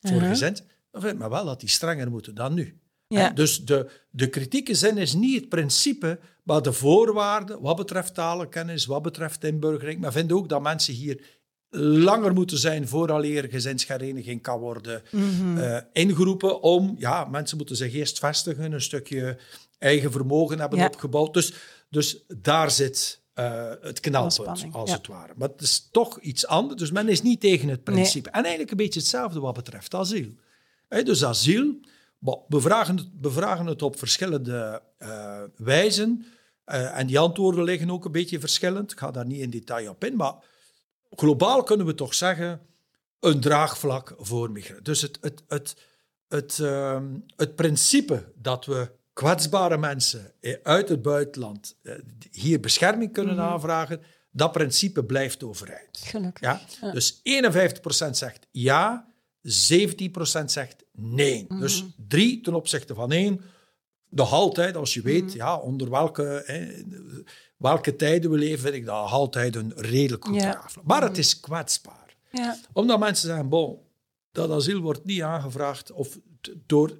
voor 0.00 0.16
uh 0.16 0.20
-huh. 0.20 0.28
gezend, 0.28 0.64
dan 0.90 1.00
vind 1.00 1.12
ik 1.12 1.18
maar 1.18 1.30
wel 1.30 1.44
dat 1.44 1.60
die 1.60 1.68
strenger 1.68 2.10
moeten 2.10 2.34
dan 2.34 2.54
nu. 2.54 2.80
Ja. 3.06 3.30
Dus 3.30 3.64
de, 3.64 3.90
de 4.10 4.28
kritieke 4.28 4.74
zin 4.74 4.98
is 4.98 5.14
niet 5.14 5.40
het 5.40 5.48
principe, 5.48 6.18
maar 6.42 6.62
de 6.62 6.72
voorwaarden 6.72 7.60
wat 7.60 7.76
betreft 7.76 8.14
talenkennis, 8.14 8.86
wat 8.86 9.02
betreft 9.02 9.44
inburgering. 9.44 10.00
Maar 10.00 10.12
vind 10.12 10.32
ook 10.32 10.48
dat 10.48 10.62
mensen 10.62 10.94
hier 10.94 11.40
langer 11.78 12.32
moeten 12.32 12.58
zijn 12.58 12.88
vooraleer 12.88 13.48
gezinshereniging 13.48 14.42
kan 14.42 14.58
worden 14.58 15.02
mm 15.10 15.38
-hmm. 15.38 15.58
uh, 15.58 15.78
ingeroepen 15.92 16.62
om, 16.62 16.94
ja, 16.98 17.24
mensen 17.24 17.56
moeten 17.56 17.76
zich 17.76 17.94
eerst 17.94 18.18
vestigen, 18.18 18.72
een 18.72 18.80
stukje 18.80 19.38
eigen 19.78 20.12
vermogen 20.12 20.58
hebben 20.58 20.78
ja. 20.78 20.86
opgebouwd. 20.86 21.34
Dus, 21.34 21.54
dus 21.88 22.24
daar 22.36 22.70
zit 22.70 23.21
uh, 23.34 23.70
het 23.80 24.00
knalpunt, 24.00 24.66
als 24.72 24.90
ja. 24.90 24.96
het 24.96 25.06
ware. 25.06 25.32
Maar 25.36 25.48
het 25.48 25.60
is 25.60 25.88
toch 25.90 26.20
iets 26.20 26.46
anders. 26.46 26.80
Dus 26.80 26.90
men 26.90 27.08
is 27.08 27.22
niet 27.22 27.40
tegen 27.40 27.68
het 27.68 27.84
principe. 27.84 28.28
Nee. 28.28 28.38
En 28.38 28.42
eigenlijk 28.42 28.70
een 28.70 28.76
beetje 28.76 29.00
hetzelfde 29.00 29.40
wat 29.40 29.54
betreft 29.54 29.94
asiel. 29.94 30.34
He, 30.88 31.02
dus 31.02 31.24
asiel, 31.24 31.80
we 32.48 32.60
vragen 32.60 32.96
het, 32.96 33.08
we 33.20 33.30
vragen 33.30 33.66
het 33.66 33.82
op 33.82 33.98
verschillende 33.98 34.82
uh, 34.98 35.42
wijzen. 35.56 36.24
Uh, 36.66 36.98
en 36.98 37.06
die 37.06 37.18
antwoorden 37.18 37.64
liggen 37.64 37.90
ook 37.90 38.04
een 38.04 38.12
beetje 38.12 38.40
verschillend. 38.40 38.92
Ik 38.92 38.98
ga 38.98 39.10
daar 39.10 39.26
niet 39.26 39.40
in 39.40 39.50
detail 39.50 39.90
op 39.90 40.04
in. 40.04 40.16
Maar 40.16 40.34
globaal 41.10 41.62
kunnen 41.62 41.86
we 41.86 41.94
toch 41.94 42.14
zeggen, 42.14 42.60
een 43.20 43.40
draagvlak 43.40 44.14
voor 44.18 44.50
migranten. 44.50 44.84
Dus 44.84 45.02
het, 45.02 45.18
het, 45.20 45.42
het, 45.48 45.76
het, 46.28 46.58
um, 46.58 47.24
het 47.36 47.56
principe 47.56 48.32
dat 48.34 48.64
we 48.64 48.90
kwetsbare 49.12 49.78
mensen 49.78 50.32
uit 50.62 50.88
het 50.88 51.02
buitenland 51.02 51.76
hier 52.30 52.60
bescherming 52.60 53.12
kunnen 53.12 53.34
mm-hmm. 53.34 53.50
aanvragen, 53.50 54.00
dat 54.30 54.52
principe 54.52 55.04
blijft 55.04 55.42
overeind. 55.42 55.98
Gelukkig. 55.98 56.40
Ja? 56.42 56.60
ja. 56.80 56.90
Dus 56.90 57.16
51% 57.16 57.20
zegt 58.10 58.46
ja, 58.50 59.12
17% 59.42 60.44
zegt 60.44 60.84
nee. 60.92 61.42
Mm-hmm. 61.42 61.60
Dus 61.60 61.84
drie 62.08 62.40
ten 62.40 62.54
opzichte 62.54 62.94
van 62.94 63.12
één. 63.12 63.40
Nog 64.08 64.32
altijd, 64.32 64.76
als 64.76 64.94
je 64.94 65.02
weet 65.02 65.22
mm-hmm. 65.22 65.36
ja, 65.36 65.56
onder 65.56 65.90
welke, 65.90 66.42
hè, 66.46 66.82
welke 67.56 67.96
tijden 67.96 68.30
we 68.30 68.38
leven, 68.38 68.60
vind 68.60 68.74
ik 68.74 68.84
dat 68.84 69.10
altijd 69.10 69.56
een 69.56 69.72
redelijk 69.76 70.24
goed 70.24 70.34
ja. 70.34 70.64
Maar 70.84 71.02
het 71.02 71.18
is 71.18 71.40
kwetsbaar. 71.40 72.16
Ja. 72.30 72.58
Omdat 72.72 72.98
mensen 72.98 73.28
zeggen, 73.28 73.48
bon, 73.48 73.78
dat 74.32 74.50
asiel 74.50 74.80
wordt 74.80 75.04
niet 75.04 75.22
aangevraagd 75.22 75.92
of 75.92 76.18
door 76.66 76.98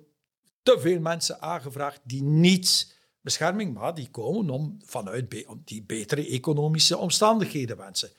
te 0.63 0.77
veel 0.81 1.01
mensen 1.01 1.43
aangevraagd 1.43 2.01
die 2.05 2.23
niet 2.23 2.97
bescherming, 3.21 3.75
maar 3.75 3.95
die 3.95 4.11
komen 4.11 4.51
om 4.51 4.77
vanuit 4.85 5.29
be 5.29 5.45
om 5.49 5.63
die 5.65 5.83
betere 5.83 6.27
economische 6.27 6.97
omstandigheden 6.97 7.77
wensen. 7.77 8.11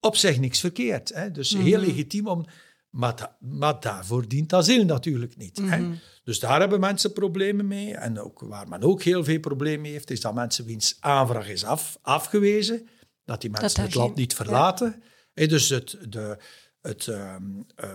Op 0.00 0.16
zich 0.16 0.38
niks 0.38 0.60
verkeerd. 0.60 1.14
Hè? 1.14 1.30
Dus 1.30 1.52
mm 1.52 1.60
-hmm. 1.60 1.68
heel 1.68 1.80
legitiem 1.80 2.26
om. 2.26 2.44
Maar, 2.90 3.16
da 3.16 3.36
maar, 3.40 3.80
daarvoor 3.80 4.28
dient 4.28 4.52
asiel 4.52 4.84
natuurlijk 4.84 5.36
niet. 5.36 5.58
Mm 5.58 5.68
-hmm. 5.70 5.90
hè? 5.90 5.98
Dus 6.24 6.40
daar 6.40 6.60
hebben 6.60 6.80
mensen 6.80 7.12
problemen 7.12 7.66
mee. 7.66 7.94
En 7.94 8.20
ook, 8.20 8.40
waar 8.40 8.68
men 8.68 8.82
ook 8.82 9.02
heel 9.02 9.24
veel 9.24 9.40
problemen 9.40 9.80
mee 9.80 9.92
heeft, 9.92 10.10
is 10.10 10.20
dat 10.20 10.34
mensen 10.34 10.64
wiens 10.64 10.96
aanvraag 11.00 11.48
is 11.48 11.64
af, 11.64 11.98
afgewezen, 12.02 12.88
dat 13.24 13.40
die 13.40 13.50
mensen 13.50 13.74
dat 13.74 13.84
het 13.84 13.94
land 13.94 14.14
niet 14.14 14.34
verlaten. 14.34 15.02
Ja. 15.34 15.46
dus 15.46 15.68
het, 15.68 15.98
de, 16.08 16.38
het, 16.86 17.06
ehm, 17.06 17.42
eh, 17.74 17.90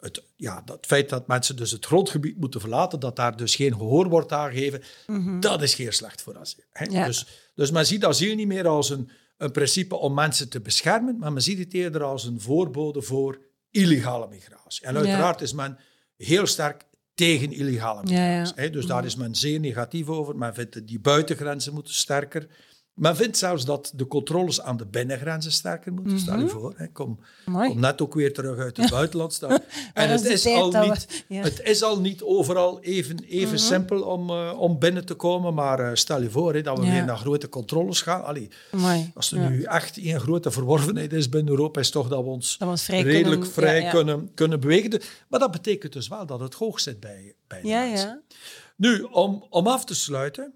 het, 0.00 0.22
ja, 0.36 0.62
dat 0.64 0.86
feit 0.86 1.08
dat 1.08 1.26
mensen 1.26 1.56
dus 1.56 1.70
het 1.70 1.86
grondgebied 1.86 2.36
moeten 2.38 2.60
verlaten, 2.60 3.00
dat 3.00 3.16
daar 3.16 3.36
dus 3.36 3.54
geen 3.54 3.72
gehoor 3.72 4.08
wordt 4.08 4.32
aangegeven, 4.32 4.82
dat 5.40 5.62
is 5.62 5.74
heel 5.74 5.92
slecht 5.92 6.22
voor 6.22 6.38
asiel. 6.38 6.64
Ja. 6.90 7.06
Dus, 7.06 7.26
dus 7.54 7.70
men 7.70 7.86
ziet 7.86 8.04
asiel 8.04 8.34
niet 8.34 8.46
meer 8.46 8.68
als 8.68 8.90
een, 8.90 9.10
een 9.36 9.50
principe 9.50 9.96
om 9.96 10.14
mensen 10.14 10.48
te 10.48 10.60
beschermen, 10.60 11.18
maar 11.18 11.32
men 11.32 11.42
ziet 11.42 11.58
het 11.58 11.74
eerder 11.74 12.02
als 12.02 12.24
een 12.24 12.40
voorbode 12.40 13.02
voor 13.02 13.38
illegale 13.70 14.28
migratie. 14.28 14.86
En 14.86 14.96
uiteraard 14.96 15.40
is 15.40 15.52
men 15.52 15.78
heel 16.16 16.46
sterk 16.46 16.84
tegen 17.14 17.52
illegale 17.52 18.00
ja. 18.04 18.38
migratie. 18.38 18.70
Dus 18.70 18.86
daar 18.86 19.04
is 19.04 19.16
men 19.16 19.34
zeer 19.34 19.60
negatief 19.60 20.08
over. 20.08 20.36
Men 20.36 20.54
vindt 20.54 20.74
dat 20.74 20.86
die 20.86 21.00
buitengrenzen 21.00 21.74
moeten 21.74 21.94
sterker. 21.94 22.46
Men 22.96 23.16
vindt 23.16 23.36
zelfs 23.38 23.64
dat 23.64 23.92
de 23.94 24.06
controles 24.06 24.60
aan 24.62 24.76
de 24.76 24.86
binnengrenzen 24.86 25.52
sterker 25.52 25.92
moeten. 25.92 26.18
Stel 26.18 26.34
Mhm. 26.34 26.42
je 26.44 26.48
voor, 26.48 26.74
hè. 26.76 26.86
Kom, 26.88 27.18
net 27.74 28.00
ook 28.00 28.14
weer 28.14 28.32
terug 28.32 28.58
uit 28.58 28.76
het 28.76 28.90
buitenland. 28.90 29.40
En 29.94 30.08
het 30.10 30.24
is 30.24 30.46
al 30.46 30.72
we- 30.72 30.78
niet, 30.78 31.24
ja. 31.28 31.36
Mhm. 31.38 31.44
het 31.44 31.60
is 31.62 31.82
al 31.82 32.00
niet 32.00 32.22
overal 32.22 32.80
even, 32.80 33.18
even 33.28 33.58
simpel 33.58 34.02
om, 34.02 34.30
eh, 34.30 34.52
om 34.58 34.78
binnen 34.78 35.04
te 35.06 35.14
komen. 35.14 35.54
Maar 35.54 35.78
eh, 35.80 35.90
stel 35.94 36.22
je 36.22 36.30
voor 36.30 36.62
dat 36.62 36.78
we 36.78 36.84
Ja. 36.84 36.92
weer 36.92 37.04
naar 37.04 37.16
grote 37.18 37.48
controles 37.48 38.00
gaan. 38.02 38.24
Allee, 38.24 38.48
als 39.14 39.32
er 39.32 39.40
Ja. 39.40 39.48
nu 39.48 39.62
echt 39.62 39.98
één 39.98 40.20
grote 40.20 40.50
verworvenheid 40.50 41.12
is 41.12 41.28
binnen 41.28 41.52
Europa, 41.52 41.80
is 41.80 41.90
toch 41.90 42.08
dat 42.08 42.22
we 42.22 42.28
ons 42.30 42.58
Dat 42.58 42.66
we 42.68 42.72
ons 42.74 42.82
vrij 42.84 43.02
redelijk 43.02 43.28
kunnen- 43.40 43.50
vrij. 43.52 43.90
Kunnen, 43.90 44.30
kunnen 44.34 44.60
bewegen. 44.60 45.00
Maar 45.28 45.40
dat 45.40 45.50
betekent 45.50 45.92
dus 45.92 46.08
wel 46.08 46.26
dat 46.26 46.40
het 46.40 46.54
hoog 46.54 46.80
zit 46.80 47.00
bij, 47.00 47.34
bij 47.46 47.60
de 47.62 47.68
mensen. 47.68 48.22
Nu, 48.76 49.00
om, 49.02 49.44
om 49.50 49.66
af 49.66 49.84
te 49.84 49.94
sluiten. 49.94 50.52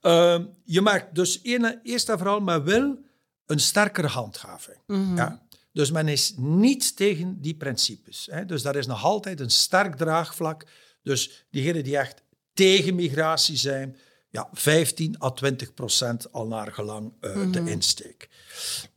Ehm, 0.00 0.44
je 0.64 0.80
maakt 0.80 1.14
dus 1.14 1.40
eerst 1.82 2.08
en 2.08 2.18
vooral, 2.18 2.40
men 2.40 2.64
wil 2.64 2.98
een 3.46 3.60
sterkere 3.60 4.06
handhaving. 4.06 4.78
Mhm. 4.86 5.16
Ja? 5.16 5.46
Dus 5.72 5.90
men 5.90 6.08
is 6.08 6.34
niet 6.36 6.96
tegen 6.96 7.40
die 7.40 7.54
principes. 7.54 8.28
Hè? 8.30 8.44
Dus 8.44 8.62
daar 8.62 8.76
is 8.76 8.86
nog 8.86 9.04
altijd 9.04 9.40
een 9.40 9.50
sterk 9.50 9.96
draagvlak. 9.96 10.66
Dus 11.02 11.46
diegenen 11.50 11.84
die 11.84 11.98
echt 11.98 12.22
tegen 12.52 12.94
migratie 12.94 13.56
zijn, 13.56 13.96
ja, 14.30 14.48
15 14.52 15.22
à 15.22 15.30
20 15.30 15.74
procent 15.74 16.32
al 16.32 16.46
naar 16.46 16.72
gelang 16.72 17.12
eh, 17.20 17.52
de 17.52 17.70
insteek. 17.70 18.28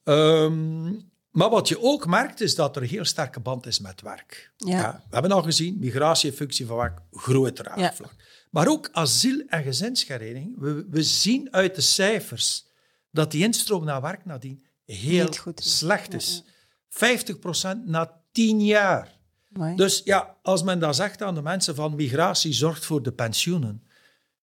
Ehm, 0.04 0.91
maar 1.32 1.49
wat 1.49 1.67
je 1.67 1.82
ook 1.82 2.08
merkt, 2.08 2.41
is 2.41 2.56
dat 2.56 2.75
er 2.75 2.82
een 2.82 2.88
heel 2.88 3.06
sterke 3.06 3.39
band 3.39 3.65
is 3.65 3.80
met 3.80 4.01
werk. 4.01 4.51
Ja. 4.58 5.04
we 5.08 5.13
hebben 5.13 5.32
al 5.32 5.43
gezien, 5.43 5.80
migratie 5.80 6.34
functie 6.34 6.65
van 6.65 6.77
werk, 6.77 6.99
groot 7.12 7.56
draagvlak. 7.56 8.13
Maar 8.52 8.68
ook 8.68 8.90
asiel- 8.92 9.44
en 9.48 9.64
gezinshereniging. 9.64 10.60
We, 10.60 10.86
we 10.90 11.04
zien 11.04 11.54
uit 11.54 11.76
de 11.76 11.82
cijfers 11.82 12.66
dat 13.12 13.32
die 13.32 13.44
instroom 13.44 13.86
naar 13.86 14.02
werk 14.02 14.26
nadien 14.26 14.64
heel 14.86 15.30
is. 15.56 15.78
slecht 15.78 16.14
is. 16.14 16.44
50% 16.90 17.78
na 17.86 18.22
10 18.32 18.66
jaar. 18.66 19.20
Mooi. 19.48 19.76
Dus 19.76 20.02
ja, 20.04 20.36
als 20.42 20.64
men 20.64 20.80
dan 20.80 20.96
zegt 20.96 21.22
aan 21.22 21.36
de 21.36 21.42
mensen 21.42 21.76
van 21.76 21.96
migratie 21.96 22.54
zorgt 22.54 22.86
voor 22.86 23.04
de 23.04 23.12
pensioenen. 23.12 23.84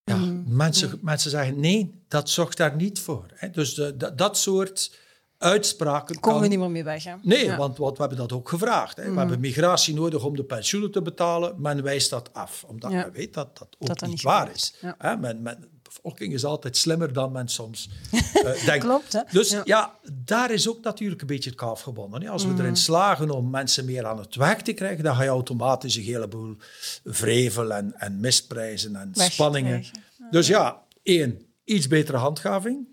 Ja, 0.05 0.17
Mhm. 0.17 0.57
mensen, 0.57 0.99
mensen 1.03 1.31
zeggen 1.31 1.61
nee, 1.61 2.03
dat 2.09 2.31
zorgt 2.31 2.57
daar 2.57 2.77
niet 2.77 2.99
voor. 3.01 3.27
Hè. 3.35 3.51
Dus 3.51 3.75
de, 3.75 3.97
de- 3.97 4.15
dat 4.15 4.39
soort 4.39 4.97
uitspraken 5.39 6.21
Komen 6.21 6.41
we 6.43 6.49
niet 6.49 6.59
meer 6.59 6.71
mee 6.71 6.85
weg, 6.85 7.05
hè? 7.05 7.15
Nee, 7.23 7.45
Ja. 7.45 7.49
Mhm. 7.51 7.59
want, 7.59 7.79
want 7.79 7.95
we 7.97 8.01
hebben 8.01 8.19
dat 8.19 8.33
ook 8.33 8.49
gevraagd. 8.49 8.97
Hè. 8.97 9.13
We 9.13 9.19
hebben 9.19 9.41
migratie 9.41 9.95
nodig 9.95 10.25
om 10.25 10.37
de 10.37 10.45
pensioenen 10.45 10.91
te 10.91 11.03
betalen. 11.03 11.55
Men 11.61 11.83
wijst 11.83 12.11
dat 12.11 12.33
af, 12.33 12.65
omdat 12.67 12.91
Ja. 12.91 12.97
men 13.03 13.13
weet 13.13 13.35
dat 13.35 13.59
dat 13.59 13.69
ook 13.79 13.89
Dat 13.89 14.01
niet 14.01 14.11
niet 14.11 14.23
waar 14.23 14.51
is. 14.55 14.75
Ja. 14.81 14.95
Hè, 14.99 15.17
men, 15.17 15.43
men, 15.43 15.61
de 15.61 15.69
bevolking 15.83 16.33
is 16.33 16.45
altijd 16.45 16.77
slimmer 16.77 17.13
dan 17.13 17.33
men 17.33 17.49
soms 17.49 17.89
eh, 18.33 18.65
denkt. 18.65 18.85
Klopt, 18.85 19.13
hè? 19.13 19.21
Dus 19.31 19.57
Ja. 19.65 19.95
daar 20.13 20.51
is 20.51 20.69
ook 20.69 20.83
natuurlijk 20.83 21.21
een 21.21 21.27
beetje 21.27 21.51
het 21.51 21.59
kalf 21.59 21.81
gebonden. 21.81 22.23
hè. 22.23 22.29
Als 22.31 22.45
we 22.45 22.51
Mhm. 22.51 22.61
erin 22.61 22.77
slagen 22.77 23.31
om 23.31 23.51
mensen 23.51 23.85
meer 23.85 24.07
aan 24.07 24.19
het 24.19 24.35
werk 24.35 24.61
te 24.61 24.73
krijgen, 24.73 25.05
dan 25.05 25.15
ga 25.17 25.23
je 25.23 25.29
automatisch 25.29 25.97
een 25.97 26.03
heleboel 26.03 26.57
vrevel 27.05 27.73
en, 27.73 27.95
en 28.01 28.21
misprijzen 28.21 28.97
en 28.97 29.11
spanningen. 29.15 29.85
Dus 30.31 30.47
ja, 30.47 30.83
één, 31.03 31.43
iets 31.65 31.87
betere 31.87 32.17
handhaving 32.19 32.87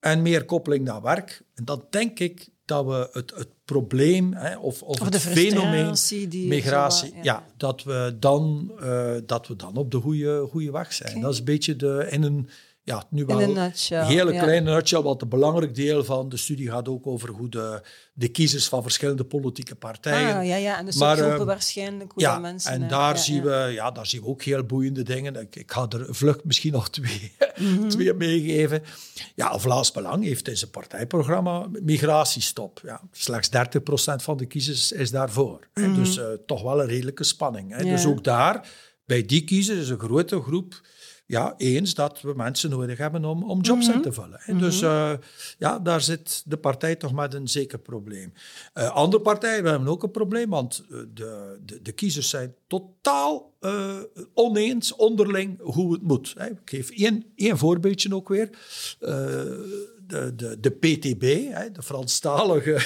en 0.00 0.22
meer 0.22 0.44
koppeling 0.44 0.84
naar 0.84 1.02
werk. 1.02 1.42
En 1.54 1.64
dan 1.64 1.84
denk 1.90 2.18
ik 2.18 2.48
dat 2.64 2.86
we 2.86 3.08
het, 3.12 3.32
het 3.34 3.48
probleem 3.64 4.32
hè, 4.32 4.56
of, 4.56 4.82
of, 4.82 4.98
het 4.98 5.18
fenomeen 5.20 5.96
migratie, 6.30 7.14
ja. 7.14 7.22
ja. 7.22 7.46
dat, 7.56 7.82
we 7.82 8.16
dan, 8.20 8.72
eh, 8.80 9.14
dat 9.26 9.46
we 9.46 9.56
dan 9.56 9.76
op 9.76 9.90
de 9.90 10.00
goede, 10.00 10.46
goede 10.50 10.70
weg 10.70 10.92
zijn. 10.92 11.20
Dat 11.20 11.32
is 11.32 11.38
een 11.38 11.44
beetje 11.44 11.76
de, 11.76 12.06
in 12.10 12.22
een, 12.22 12.48
ja, 12.88 13.04
nu 13.10 13.24
wel 13.24 13.42
een 13.42 13.52
nutshell, 13.52 14.04
hele 14.04 14.32
ja. 14.32 14.42
kleine 14.42 14.74
nutshell, 14.74 15.02
want 15.02 15.22
een 15.22 15.28
belangrijk 15.28 15.74
deel 15.74 16.04
van 16.04 16.28
de 16.28 16.36
studie 16.36 16.70
gaat 16.70 16.88
ook 16.88 17.06
over 17.06 17.28
hoe 17.28 17.48
de, 17.48 17.82
de 18.12 18.28
kiezers 18.28 18.68
van 18.68 18.82
verschillende 18.82 19.24
politieke 19.24 19.74
partijen 19.74 20.36
Ah, 20.36 20.46
ja, 20.46 20.56
ja. 20.56 20.78
En 20.78 20.86
de 20.86 20.96
Maar, 20.98 21.16
subgroepen 21.16 21.40
eh, 21.40 21.46
waarschijnlijk, 21.46 22.12
hoe 22.12 22.22
ja, 22.22 22.38
mensen... 22.38 22.72
en 22.72 22.88
daar, 22.88 23.14
ja, 23.14 23.20
zien. 23.20 23.42
We, 23.42 23.70
ja, 23.72 23.90
daar 23.90 24.06
zien 24.06 24.20
we 24.20 24.26
ook 24.26 24.42
heel 24.42 24.64
boeiende 24.64 25.02
dingen. 25.02 25.36
Ik, 25.36 25.56
ik 25.56 25.72
ga 25.72 25.86
er 25.88 26.06
vlug 26.14 26.44
misschien 26.44 26.72
nog 26.72 26.90
twee, 26.90 27.32
Mhm. 27.58 27.88
twee 27.88 28.14
meegeven. 28.14 28.82
Ja, 29.34 29.58
Vlaams 29.58 29.92
Belang 29.92 30.24
heeft 30.24 30.48
in 30.48 30.56
zijn 30.56 30.70
partijprogramma 30.70 31.66
migratiestop. 31.82 32.80
Ja, 32.84 33.00
slechts 33.12 33.48
30% 33.48 34.14
van 34.22 34.36
de 34.36 34.46
kiezers 34.46 34.92
is 34.92 35.10
daarvoor. 35.10 35.68
En 35.72 35.94
dus 35.94 36.18
eh, 36.18 36.26
toch 36.46 36.62
wel 36.62 36.80
een 36.80 36.86
redelijke 36.86 37.24
spanning. 37.24 37.72
Hè. 37.72 37.82
Mhm. 37.82 37.90
Dus 37.90 38.06
ook 38.06 38.24
daar, 38.24 38.68
bij 39.04 39.22
die 39.26 39.44
kiezers, 39.44 39.78
is 39.78 39.88
een 39.88 39.98
grote 39.98 40.40
groep 40.40 40.80
ja, 41.28 41.54
eens 41.56 41.94
dat 41.94 42.20
we 42.20 42.32
mensen 42.36 42.70
nodig 42.70 42.98
hebben 42.98 43.24
om, 43.24 43.42
om 43.50 43.60
jobs 43.60 43.86
Mhm. 43.86 43.96
in 43.96 44.02
te 44.02 44.12
vullen. 44.12 44.38
hè. 44.40 44.56
Dus 44.56 44.80
eh, 44.82 45.12
ja, 45.58 45.78
daar 45.78 46.00
zit 46.00 46.42
de 46.46 46.56
partij 46.56 46.96
toch 46.96 47.12
met 47.12 47.34
een 47.34 47.48
zeker 47.48 47.78
probleem. 47.78 48.32
Eh, 48.72 48.90
andere 48.94 49.22
partijen 49.22 49.64
hebben 49.64 49.88
ook 49.88 50.02
een 50.02 50.10
probleem, 50.10 50.50
want 50.50 50.84
eh, 50.90 50.98
de, 51.14 51.58
de, 51.64 51.82
de 51.82 51.92
kiezers 51.92 52.28
zijn 52.28 52.54
totaal 52.66 53.46
oneens 54.34 54.94
onderling 54.94 55.60
hoe 55.60 55.92
het 55.92 56.02
moet. 56.02 56.34
Hè. 56.38 56.46
Ik 56.46 56.58
geef 56.64 56.90
één, 56.90 57.24
één 57.34 57.58
voorbeeldje 57.58 58.14
ook 58.14 58.28
weer. 58.28 58.50
De, 58.98 60.32
de, 60.36 60.60
de 60.60 60.70
PTB, 60.70 61.22
hè, 61.54 61.70
de 61.70 61.82
Franstalige 61.82 62.80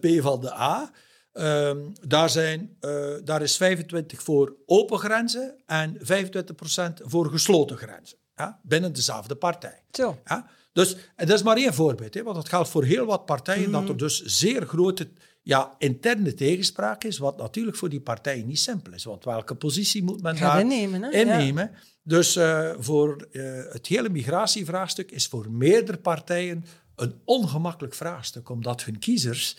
P 0.00 0.06
van 0.20 0.40
de 0.40 0.52
A. 0.52 0.90
Ehm, 1.36 1.78
daar, 2.06 2.30
zijn, 2.30 2.76
eh, 2.80 3.14
daar 3.24 3.42
is 3.42 3.56
25 3.56 4.22
voor 4.22 4.56
open 4.66 4.98
grenzen 4.98 5.54
en 5.66 5.96
25% 6.00 7.00
voor 7.04 7.30
gesloten 7.30 7.76
grenzen. 7.76 8.18
Ja, 8.36 8.60
binnen 8.62 8.92
dezelfde 8.92 9.34
partij. 9.34 9.82
Zo. 9.90 10.18
Ja, 10.24 10.46
dus 10.72 10.96
en 11.16 11.26
dat 11.26 11.36
is 11.36 11.42
maar 11.42 11.56
één 11.56 11.74
voorbeeld, 11.74 12.14
hè, 12.14 12.22
want 12.22 12.36
het 12.36 12.48
geldt 12.48 12.68
voor 12.68 12.84
heel 12.84 13.06
wat 13.06 13.24
partijen 13.24 13.70
dat 13.70 13.80
Mhm. 13.82 13.90
er 13.90 13.96
dus 13.96 14.22
zeer 14.24 14.66
grote 14.66 15.08
ja, 15.42 15.74
interne 15.78 16.34
tegenspraak 16.34 17.04
is, 17.04 17.18
wat 17.18 17.36
natuurlijk 17.36 17.76
voor 17.76 17.88
die 17.88 18.00
partijen 18.00 18.46
niet 18.46 18.58
simpel 18.58 18.92
is. 18.92 19.04
Want 19.04 19.24
welke 19.24 19.54
positie 19.54 20.02
moet 20.02 20.22
men 20.22 20.36
daar 20.36 20.60
innemen, 20.60 21.02
hè? 21.02 21.10
innemen? 21.10 21.70
Dus 22.02 22.36
eh, 22.36 22.70
voor 22.78 23.28
eh, 23.32 23.42
het 23.72 23.86
hele 23.86 24.08
migratievraagstuk 24.08 25.10
is 25.10 25.26
voor 25.26 25.50
meerdere 25.50 25.98
partijen 25.98 26.64
een 26.96 27.14
ongemakkelijk 27.24 27.94
vraagstuk, 27.94 28.48
omdat 28.48 28.84
hun 28.84 28.98
kiezers 28.98 29.56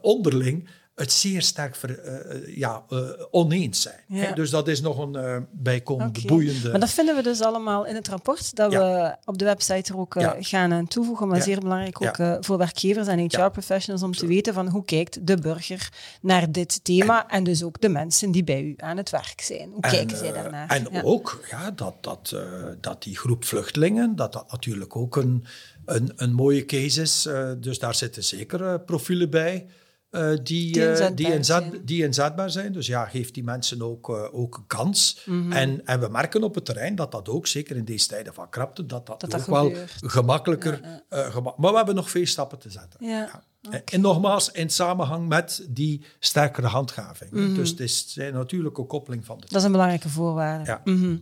onderling 0.00 0.68
het 0.98 1.12
zeer 1.12 1.42
sterk 1.42 1.76
ver, 1.76 1.98
eh, 1.98 2.34
eh, 2.34 2.56
ja, 2.56 2.82
eh, 2.88 2.98
oneens 3.30 3.82
zijn. 3.82 4.00
Ja. 4.06 4.32
Dus 4.32 4.50
dat 4.50 4.68
is 4.68 4.80
nog 4.80 4.98
een 4.98 5.16
eh, 5.16 5.36
bijkomende, 5.52 6.20
boeiende... 6.26 6.70
Maar 6.70 6.80
dat 6.80 6.90
vinden 6.90 7.16
we 7.16 7.22
dus 7.22 7.40
allemaal 7.40 7.86
in 7.86 7.94
het 7.94 8.08
rapport, 8.08 8.56
dat 8.56 8.72
Ja. 8.72 8.80
we 8.80 9.16
op 9.30 9.38
de 9.38 9.44
website 9.44 9.92
er 9.92 9.98
ook 9.98 10.14
Ja. 10.14 10.36
gaan 10.40 10.72
aan 10.72 10.86
toevoegen. 10.86 11.28
Maar 11.28 11.42
zeer 11.42 11.60
belangrijk 11.60 12.02
ook 12.02 12.44
voor 12.44 12.58
werkgevers 12.58 13.06
en 13.06 13.18
HR-professionals 13.18 14.02
om 14.02 14.12
te 14.12 14.26
weten 14.26 14.54
van 14.54 14.68
hoe 14.68 14.84
kijkt 14.84 15.26
de 15.26 15.36
burger 15.36 15.88
naar 16.20 16.52
dit 16.52 16.84
thema 16.84 17.28
en, 17.28 17.44
dus 17.44 17.62
ook 17.62 17.80
de 17.80 17.88
mensen 17.88 18.30
die 18.30 18.44
bij 18.44 18.62
u 18.62 18.74
aan 18.76 18.96
het 18.96 19.10
werk 19.10 19.40
zijn. 19.40 19.70
Hoe 19.72 19.80
kijken 19.80 20.16
zij 20.16 20.32
daarnaar? 20.32 20.68
En 20.70 21.04
ook 21.04 21.44
ja, 21.50 21.70
dat, 21.70 21.94
dat, 22.00 22.36
dat 22.80 23.02
die 23.02 23.16
groep 23.16 23.44
vluchtelingen, 23.44 24.16
dat 24.16 24.32
dat 24.32 24.50
natuurlijk 24.52 24.96
ook 24.96 25.16
een, 25.16 25.44
een, 25.84 26.12
een 26.16 26.32
mooie 26.32 26.64
case 26.64 27.00
is. 27.02 27.28
Dus 27.58 27.78
daar 27.78 27.94
zitten 27.94 28.24
zeker 28.24 28.80
profielen 28.80 29.30
bij. 29.30 29.66
Eh, 30.10 30.28
die, 30.28 30.72
Die 30.72 30.82
eh, 30.82 30.88
inzetbaar 30.88 31.14
die, 31.16 31.26
inzet, 31.32 31.62
zijn. 31.70 31.84
die 31.84 32.02
inzetbaar 32.04 32.50
zijn. 32.50 32.72
Dus 32.72 32.86
ja, 32.86 33.04
geeft 33.04 33.34
die 33.34 33.44
mensen 33.44 33.82
ook, 33.82 34.08
eh, 34.08 34.34
ook 34.34 34.56
een 34.56 34.66
kans. 34.66 35.22
Mhm. 35.26 35.52
en, 35.52 35.86
en 35.86 36.00
we 36.00 36.08
merken 36.08 36.42
op 36.42 36.54
het 36.54 36.64
terrein 36.64 36.94
dat 36.94 37.12
dat 37.12 37.28
ook, 37.28 37.46
zeker 37.46 37.76
in 37.76 37.84
deze 37.84 38.08
tijden 38.08 38.34
van 38.34 38.48
krapte, 38.48 38.86
dat 38.86 39.06
dat, 39.06 39.20
Dat 39.20 39.34
ook 39.34 39.38
dat 39.38 39.46
wel 39.46 39.72
gemakkelijker... 40.00 40.80
eh, 41.08 41.30
gema- 41.30 41.54
maar 41.56 41.70
we 41.70 41.76
hebben 41.76 41.94
nog 41.94 42.10
veel 42.10 42.26
stappen 42.26 42.58
te 42.58 42.70
zetten. 42.70 43.06
Ja, 43.06 43.42
En- 43.70 43.82
En 43.84 44.00
nogmaals, 44.00 44.50
in 44.50 44.70
samenhang 44.70 45.28
met 45.28 45.66
die 45.68 46.02
sterkere 46.18 46.66
handhaving. 46.66 47.30
Mhm. 47.30 47.54
Dus 47.54 47.70
het 47.70 47.80
is 47.80 48.16
een 48.16 48.72
koppeling 48.72 49.24
van 49.24 49.38
de 49.38 49.46
Dat 49.48 49.58
is 49.60 49.64
een 49.64 49.72
belangrijke 49.72 50.08
voorwaarde. 50.08 50.64
Ja. 50.64 50.80
Mhm. 50.84 51.16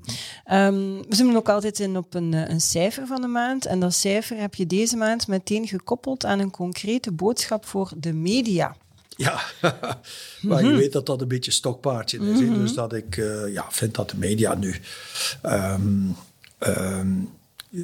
Ehm, 0.45 0.75
we 1.09 1.15
zoomen 1.15 1.37
ook 1.37 1.49
altijd 1.49 1.81
in 1.81 1.97
op 1.97 2.15
een, 2.15 2.35
eh, 2.35 2.49
een 2.51 2.61
cijfer 2.61 3.07
van 3.07 3.21
de 3.21 3.27
maand. 3.27 3.67
En 3.67 3.81
dat 3.81 3.95
cijfer 3.95 4.37
heb 4.37 4.55
je 4.55 4.67
deze 4.67 4.97
maand 4.97 5.27
meteen 5.29 5.67
gekoppeld 5.69 6.25
aan 6.25 6.39
een 6.39 6.51
concrete 6.51 7.13
boodschap 7.13 7.67
voor 7.67 7.93
de 7.97 8.13
media. 8.13 8.77
Ja, 9.17 9.41
maar 10.43 10.65
je 10.65 10.75
weet 10.75 10.93
dat 10.93 11.07
dat 11.07 11.21
een 11.21 11.29
beetje 11.29 11.51
stokpaardje 11.51 12.19
is. 12.19 12.39
Dus 12.39 12.75
dat 12.75 12.93
ik 12.93 13.17
eh, 13.17 13.53
ja, 13.53 13.65
vind 13.69 13.95
dat 13.95 14.11
de 14.11 14.17
media 14.17 14.55
nu... 14.55 14.75
ehm, 15.43 16.07
ehm, 16.59 17.13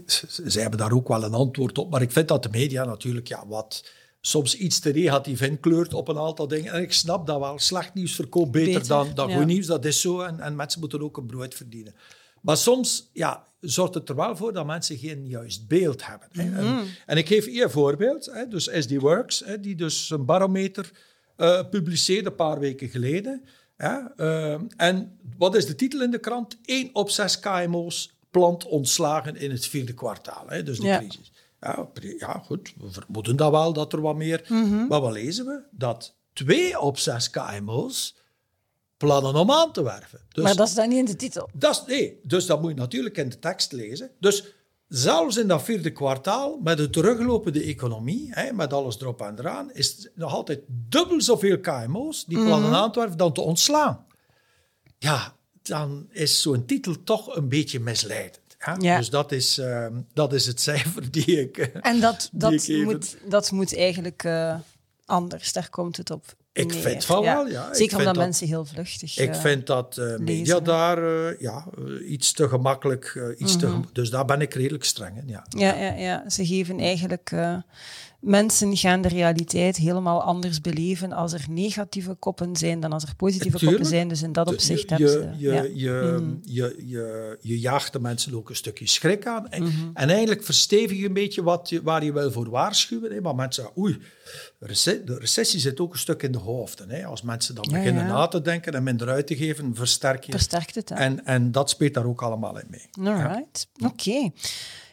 z- 0.07 0.25
zij 0.45 0.61
hebben 0.63 0.81
daar 0.81 0.93
ook 0.93 1.09
wel 1.09 1.25
een 1.25 1.35
antwoord 1.35 1.79
op. 1.79 1.91
Maar 1.91 2.03
ik 2.03 2.13
vind 2.13 2.29
dat 2.29 2.43
de 2.43 2.49
media 2.51 2.85
natuurlijk 2.85 3.29
ja, 3.29 3.45
wat, 3.47 3.85
soms 4.25 4.57
iets 4.57 4.79
te 4.79 4.91
negatief 4.91 5.41
inkleurt 5.41 5.95
op 5.95 6.09
een 6.09 6.19
aantal 6.19 6.49
dingen. 6.49 6.73
En 6.73 6.83
ik 6.83 6.93
snap 6.93 7.27
dat 7.27 7.39
wel. 7.39 7.59
Slecht 7.59 7.95
nieuws 7.95 8.15
verkoopt 8.15 8.51
beter, 8.51 8.73
Beter, 8.73 8.89
dan, 8.89 9.15
dan 9.15 9.29
ja. 9.29 9.37
goed 9.37 9.47
nieuws. 9.47 9.67
Dat 9.67 9.85
is 9.85 10.01
zo. 10.01 10.21
En, 10.21 10.41
en 10.41 10.57
mensen 10.57 10.81
moeten 10.81 11.03
ook 11.03 11.17
een 11.17 11.27
brood 11.27 11.55
verdienen. 11.55 11.95
Maar 12.41 12.57
soms 12.57 13.11
ja, 13.13 13.47
zorgt 13.61 13.95
het 13.95 14.09
er 14.09 14.15
wel 14.15 14.37
voor 14.37 14.53
dat 14.53 14.67
mensen 14.67 14.99
geen 14.99 15.27
juist 15.27 15.69
beeld 15.69 16.07
hebben. 16.07 16.29
Hè. 16.33 16.45
Mhm. 16.45 16.79
En, 16.79 16.87
en 17.07 17.17
ik 17.17 17.27
geef 17.27 17.45
hier 17.47 17.65
een 17.65 17.71
voorbeeld. 17.71 18.27
Hè. 18.27 18.49
Dus 18.49 18.71
SD 18.73 18.97
Works, 18.97 19.43
hè, 19.45 19.61
die 19.61 19.75
dus 19.75 20.11
een 20.11 20.25
barometer 20.25 20.91
eh, 21.37 21.69
publiceerde 21.71 22.31
een 22.31 22.37
paar 22.37 22.59
weken 22.59 22.89
geleden. 22.89 23.45
Ja, 23.79 24.13
eh, 24.17 24.61
en 24.77 25.19
wat 25.39 25.55
is 25.55 25.67
de 25.67 25.75
titel 25.75 26.03
in 26.03 26.11
de 26.11 26.19
krant? 26.19 26.59
1 26.65 26.91
op 26.93 27.11
6 27.11 27.41
KMO's 27.41 28.13
plant 28.31 28.65
ontslagen 28.65 29.37
in 29.37 29.51
het 29.51 29.67
vierde 29.67 29.95
kwartaal. 29.95 30.45
Hè, 30.49 30.63
dus 30.63 30.79
de 30.79 30.87
Ja. 30.87 30.99
crisis. 30.99 31.33
Ja, 32.19 32.43
goed. 32.45 32.73
We 32.79 32.91
vermoeden 32.91 33.37
dat 33.37 33.51
wel, 33.51 33.73
dat 33.73 33.93
er 33.93 34.01
wat 34.01 34.17
meer... 34.17 34.47
Maar 34.89 35.01
wat 35.01 35.13
lezen 35.13 35.47
we? 35.47 35.63
Dat 35.71 36.15
2 36.33 36.81
op 36.81 36.99
6 36.99 37.31
KMO's 37.31 38.17
plannen 38.97 39.35
om 39.35 39.51
aan 39.51 39.73
te 39.73 39.83
werven. 39.83 40.21
Dus 40.29 40.45
Maar 40.45 40.57
dat 40.57 40.69
is 40.69 40.75
dan 40.75 40.89
niet 40.89 40.99
in 40.99 41.05
de 41.05 41.17
titel. 41.17 41.49
dat 41.53 41.85
nee, 41.87 42.21
dus 42.23 42.47
dat 42.47 42.61
moet 42.61 42.71
je 42.71 42.77
natuurlijk 42.77 43.17
in 43.17 43.29
de 43.29 43.39
tekst 43.39 43.73
lezen. 43.73 44.11
Dus 44.21 44.45
zelfs 44.89 45.37
in 45.37 45.49
dat 45.49 45.63
vierde 45.63 45.91
kwartaal, 45.91 46.59
met 46.63 46.77
de 46.77 46.91
teruglopende 46.91 47.63
economie, 47.63 48.29
hè, 48.31 48.53
met 48.53 48.73
alles 48.73 49.01
erop 49.01 49.21
en 49.21 49.39
eraan, 49.39 49.73
is 49.73 50.09
nog 50.15 50.33
altijd 50.33 50.61
dubbel 50.67 51.21
zoveel 51.21 51.61
KMO's 51.61 52.25
die 52.25 52.45
plannen 52.45 52.75
aan 52.75 52.93
te 52.93 52.99
werven 52.99 53.19
dan 53.19 53.33
te 53.33 53.41
ontslaan. 53.41 54.07
Ja, 54.99 55.37
dan 55.63 56.07
is 56.11 56.43
zo'n 56.43 56.65
titel 56.65 57.03
toch 57.05 57.37
een 57.37 57.49
beetje 57.49 57.81
misleidend. 57.81 58.41
Ja. 58.81 58.97
Dus 58.99 59.11
dat 59.11 59.33
is, 59.33 59.59
ehm, 59.59 59.93
dat 60.15 60.33
is 60.33 60.47
het 60.47 60.61
cijfer 60.71 61.11
die 61.11 61.41
ik... 61.41 61.59
eh, 61.59 61.67
En 61.81 62.01
dat, 62.01 62.29
dat, 62.33 62.53
ik 62.53 62.61
even- 62.61 62.83
moet, 62.85 63.17
dat 63.29 63.51
moet 63.51 63.77
eigenlijk 63.77 64.25
eh, 64.25 64.55
anders. 65.05 65.53
Daar 65.53 65.71
komt 65.71 65.97
het 65.97 66.11
op 66.11 66.25
Ik 66.53 66.73
neer. 66.73 66.83
vind 66.83 67.05
van 67.05 67.23
wel, 67.23 67.47
ja. 67.47 67.61
Ik 67.69 67.75
Zeker 67.75 67.77
vind 67.89 67.93
omdat 67.99 68.15
dat- 68.15 68.25
mensen 68.25 68.47
heel 68.47 68.65
vluchtig... 68.65 69.19
Ik 69.19 69.35
eh, 69.35 69.41
vind 69.41 69.67
dat 69.67 70.01
media 70.19 70.61
daar 70.61 71.01
ja, 71.43 71.67
iets 72.09 72.33
te 72.33 72.49
gemakkelijk... 72.49 73.35
iets 73.39 73.57
te 73.57 73.67
Mhm. 73.67 73.83
dus 73.93 74.11
daar 74.11 74.25
ben 74.25 74.41
ik 74.41 74.55
redelijk 74.55 74.85
streng 74.85 75.17
in, 75.17 75.29
ja. 75.29 75.47
Ja, 75.49 75.75
ja, 75.75 75.93
ja. 75.93 76.31
ze 76.31 76.47
geven 76.47 76.79
eigenlijk... 76.79 77.33
mensen 78.23 78.77
gaan 78.77 79.01
de 79.01 79.09
realiteit 79.09 79.77
helemaal 79.77 80.23
anders 80.23 80.61
beleven 80.61 81.13
als 81.13 81.33
er 81.33 81.45
negatieve 81.51 82.15
koppen 82.15 82.57
zijn 82.57 82.81
dan 82.81 82.93
als 82.93 83.03
er 83.03 83.15
positieve 83.17 83.57
Tuurlijk. 83.59 83.71
koppen 83.81 83.97
zijn. 83.97 84.09
Dus 84.09 84.23
in 84.23 84.33
dat 84.33 84.49
opzicht 84.49 84.89
je, 84.89 84.97
je, 84.99 85.31
ja. 85.39 85.63
je, 85.75 86.19
Mhm. 86.21 86.35
je, 86.43 86.83
je, 86.87 87.37
je 87.41 87.61
jaagt 87.61 87.93
de 87.93 88.01
mensen 88.01 88.35
ook 88.35 88.49
een 88.49 88.57
stukje 88.57 88.87
schrik 88.89 89.27
aan. 89.27 89.49
En, 89.51 89.63
Mhm. 89.63 89.71
en 89.95 90.09
eigenlijk 90.09 90.45
verstevig 90.45 90.99
je 90.99 91.07
een 91.07 91.13
beetje 91.13 91.43
wat 91.43 91.69
je, 91.69 91.83
waar 91.83 92.05
je 92.05 92.13
wil 92.13 92.33
voor 92.33 92.51
waarschuwen. 92.51 93.13
Hè. 93.13 93.21
Maar 93.21 93.35
mensen 93.35 93.63
zeggen, 93.63 93.83
oei, 93.83 93.99
de 95.05 95.17
recessie 95.19 95.61
zit 95.61 95.81
ook 95.81 95.93
een 95.93 95.99
stuk 95.99 96.23
in 96.23 96.33
de 96.33 96.39
hoofden. 96.39 96.91
Hè. 96.91 97.05
Als 97.05 97.23
mensen 97.23 97.55
dan 97.55 97.65
Ja, 97.71 97.77
beginnen 97.77 98.07
ja. 98.07 98.13
na 98.13 98.27
te 98.29 98.43
denken 98.43 98.73
en 98.75 98.83
minder 98.83 99.09
uit 99.09 99.27
te 99.27 99.37
geven, 99.37 99.75
versterk 99.75 100.25
je. 100.25 100.33
Versterkt 100.33 100.75
het, 100.75 100.89
hè? 100.89 100.95
En, 100.95 101.25
en 101.25 101.53
dat 101.53 101.71
speelt 101.71 101.95
daar 101.95 102.07
ook 102.07 102.23
allemaal 102.23 102.59
in 102.59 102.67
mee. 102.71 103.07
Alright, 103.09 103.69
oké. 103.85 104.31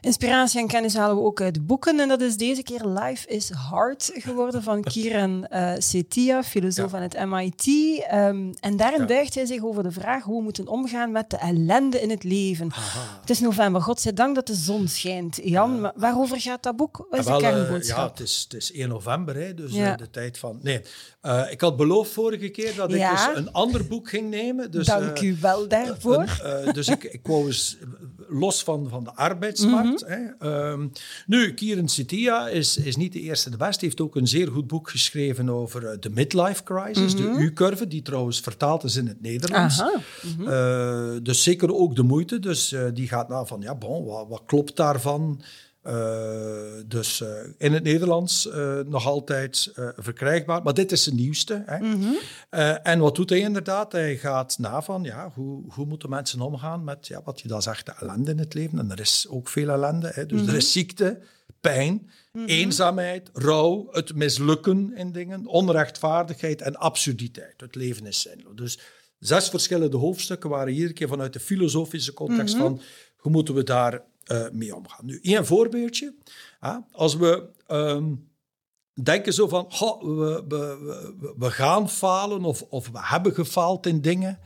Inspiratie 0.01 0.59
en 0.59 0.67
kennis 0.67 0.93
halen 0.95 1.15
we 1.15 1.21
ook 1.21 1.41
uit 1.41 1.67
boeken. 1.67 1.99
En 1.99 2.07
dat 2.07 2.21
is 2.21 2.37
deze 2.37 2.63
keer 2.63 2.85
Life 2.85 3.27
is 3.27 3.49
Hard 3.51 4.11
geworden 4.13 4.63
van 4.63 4.83
Kiran 4.91 5.45
eh 5.45 5.73
Setia, 5.77 6.43
filosoof 6.43 6.91
Ja. 6.91 6.97
aan 6.97 7.03
het 7.03 7.25
MIT. 7.25 7.65
Ehm, 8.07 8.51
en 8.59 8.77
daarin 8.77 8.99
Ja. 8.99 9.05
buigt 9.05 9.35
hij 9.35 9.45
zich 9.45 9.63
over 9.63 9.83
de 9.83 9.91
vraag 9.91 10.23
hoe 10.23 10.37
we 10.37 10.43
moeten 10.43 10.67
omgaan 10.67 11.11
met 11.11 11.29
de 11.29 11.37
ellende 11.37 12.01
in 12.01 12.09
het 12.09 12.23
leven. 12.23 12.69
Het 13.21 13.29
is 13.29 13.39
november, 13.39 13.81
godzijdank 13.81 14.35
dat 14.35 14.47
de 14.47 14.55
zon 14.55 14.87
schijnt. 14.87 15.39
Jan, 15.43 15.91
waarover 15.95 16.39
gaat 16.39 16.63
dat 16.63 16.75
boek? 16.75 17.05
Wat 17.09 17.19
is 17.19 17.25
de 17.25 17.31
Wel, 17.31 17.41
eh, 17.41 17.49
kernboodschap? 17.49 17.97
ja, 17.97 18.09
het 18.09 18.19
is, 18.19 18.45
het 18.49 18.53
is 18.61 18.71
1 18.73 18.89
november, 18.89 19.35
hè, 19.35 19.53
dus 19.53 19.75
eh, 19.75 19.97
de 19.97 20.09
tijd 20.09 20.37
van... 20.37 20.59
Nee, 20.61 20.81
eh, 21.21 21.51
ik 21.51 21.61
had 21.61 21.77
beloofd 21.77 22.11
vorige 22.11 22.49
keer 22.49 22.75
dat 22.75 22.93
ik 22.93 23.09
dus 23.09 23.27
een 23.35 23.51
ander 23.51 23.87
boek 23.87 24.09
ging 24.09 24.29
nemen. 24.29 24.71
Dus, 24.71 24.85
Dank 24.85 25.17
eh, 25.17 25.27
u 25.27 25.37
wel 25.41 25.67
daarvoor. 25.67 26.25
Een, 26.43 26.65
eh, 26.65 26.73
dus 26.73 26.87
ik, 26.87 27.03
ik 27.03 27.19
wou 27.23 27.45
eens 27.45 27.77
los 28.27 28.63
van, 28.63 28.89
van 28.89 29.03
de 29.03 29.13
arbeidsmarkt. 29.13 30.01
Mhm. 30.01 30.11
hè. 30.11 30.49
Ehm, 30.49 30.87
nu, 31.25 31.53
Kieran 31.53 31.87
Setia 31.87 32.47
is, 32.47 32.77
is 32.77 32.95
niet 32.95 33.13
de 33.13 33.19
eerste 33.19 33.49
de 33.49 33.57
beste. 33.57 33.85
heeft 33.85 34.01
ook 34.01 34.15
een 34.15 34.27
zeer 34.27 34.47
goed 34.47 34.67
boek 34.67 34.89
geschreven 34.89 35.49
over 35.49 35.99
de 35.99 36.09
midlife 36.09 36.63
crisis, 36.63 37.15
de 37.15 37.35
U-curve, 37.39 37.87
die 37.87 38.01
trouwens 38.01 38.39
vertaald 38.39 38.83
is 38.83 38.95
in 38.95 39.07
het 39.07 39.21
Nederlands. 39.21 39.83
Mhm. 40.37 41.23
Dus 41.23 41.43
zeker 41.43 41.75
ook 41.75 41.95
de 41.95 42.03
moeite. 42.03 42.39
Dus 42.39 42.75
die 42.93 43.07
gaat 43.07 43.29
na 43.29 43.45
van, 43.45 43.61
ja, 43.61 43.75
bon, 43.75 44.05
wat, 44.05 44.25
wat 44.27 44.43
klopt 44.45 44.75
daarvan? 44.75 45.41
Eh, 45.81 46.59
dus 46.85 47.21
eh, 47.21 47.29
in 47.57 47.73
het 47.73 47.83
Nederlands 47.83 48.49
eh, 48.49 48.79
nog 48.79 49.05
altijd 49.05 49.71
verkrijgbaar. 49.95 50.63
Maar 50.63 50.73
dit 50.73 50.91
is 50.91 51.03
de 51.03 51.13
nieuwste. 51.13 51.63
Hè. 51.65 51.77
Eh, 52.49 52.87
en 52.87 52.99
wat 52.99 53.15
doet 53.15 53.29
hij 53.29 53.39
inderdaad? 53.39 53.91
Hij 53.91 54.17
gaat 54.17 54.57
na 54.57 54.81
van, 54.81 55.03
ja, 55.03 55.31
hoe, 55.33 55.63
hoe 55.73 55.85
moeten 55.85 56.09
mensen 56.09 56.41
omgaan 56.41 56.83
met 56.83 57.07
ja, 57.07 57.21
wat 57.23 57.41
je 57.41 57.47
dan 57.47 57.61
zegt, 57.61 57.85
de 57.85 57.93
ellende 57.99 58.31
in 58.31 58.39
het 58.39 58.53
leven. 58.53 58.79
En 58.79 58.91
er 58.91 58.99
is 58.99 59.25
ook 59.29 59.47
veel 59.47 59.69
ellende. 59.69 60.11
Hè. 60.13 60.25
Dus 60.25 60.47
er 60.47 60.55
is 60.55 60.71
ziekte, 60.71 61.19
pijn, 61.61 62.09
eenzaamheid, 62.45 63.29
rouw, 63.33 63.87
het 63.91 64.15
mislukken 64.15 64.95
in 64.95 65.11
dingen, 65.11 65.47
onrechtvaardigheid 65.47 66.61
en 66.61 66.75
absurditeit. 66.75 67.61
Het 67.61 67.75
leven 67.75 68.05
is 68.05 68.21
zinloos. 68.21 68.55
Dus 68.55 68.79
zes 69.19 69.49
verschillende 69.49 69.97
hoofdstukken 69.97 70.49
waren 70.49 70.73
iedere 70.73 70.93
keer 70.93 71.07
vanuit 71.07 71.33
de 71.33 71.39
filosofische 71.39 72.13
context 72.13 72.55
van 72.55 72.81
hoe 73.17 73.31
moeten 73.31 73.53
we 73.53 73.63
daar 73.63 74.01
mee 74.51 74.75
omgaan. 74.75 75.05
Nu, 75.05 75.19
één 75.21 75.45
voorbeeldje. 75.45 76.13
Als 76.91 77.15
we 77.15 77.49
ehm, 77.67 78.13
denken 79.03 79.33
zo 79.33 79.47
van, 79.47 79.65
"Goh, 79.69 80.01
we, 80.47 81.33
we, 81.37 81.51
gaan 81.51 81.89
falen 81.89 82.43
of, 82.43 82.61
of 82.61 82.89
we 82.89 82.99
hebben 83.01 83.33
gefaald 83.33 83.85
in 83.85 84.01
dingen, 84.01 84.39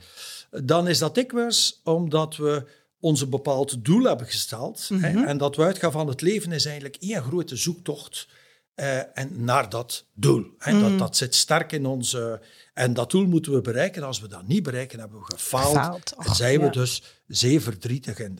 dan 0.50 0.88
is 0.88 0.98
dat 0.98 1.14
dikwijls 1.14 1.80
omdat 1.84 2.36
we 2.36 2.66
ons 3.00 3.20
een 3.20 3.30
bepaald 3.30 3.84
doel 3.84 4.02
hebben 4.02 4.26
gesteld. 4.26 4.88
hè, 4.94 5.24
en 5.24 5.38
dat 5.38 5.56
we 5.56 5.62
uitgaan 5.62 5.92
van 5.92 6.08
het 6.08 6.20
leven 6.20 6.52
is 6.52 6.64
eigenlijk 6.64 6.96
één 6.96 7.22
grote 7.22 7.56
zoektocht 7.56 8.28
eh, 8.74 9.18
en 9.18 9.44
naar 9.44 9.68
dat 9.68 10.04
doel. 10.14 10.46
Hè, 10.58 10.80
dat, 10.80 10.98
dat 10.98 11.16
zit 11.16 11.34
sterk 11.34 11.72
in 11.72 11.86
ons. 11.86 12.14
eh, 12.14 12.32
en 12.74 12.94
dat 12.94 13.10
doel 13.10 13.26
moeten 13.26 13.52
we 13.52 13.60
bereiken. 13.60 14.02
Als 14.02 14.20
we 14.20 14.28
dat 14.28 14.46
niet 14.46 14.62
bereiken, 14.62 14.98
hebben 14.98 15.18
we 15.18 15.24
gefaald. 15.24 15.76
Gefaald, 15.76 16.14
en 16.18 16.34
zijn 16.34 16.58
we 16.58 16.64
ja. 16.64 16.70
dus 16.70 17.02
zeer 17.26 17.60
verdrietig 17.60 18.18
in. 18.18 18.38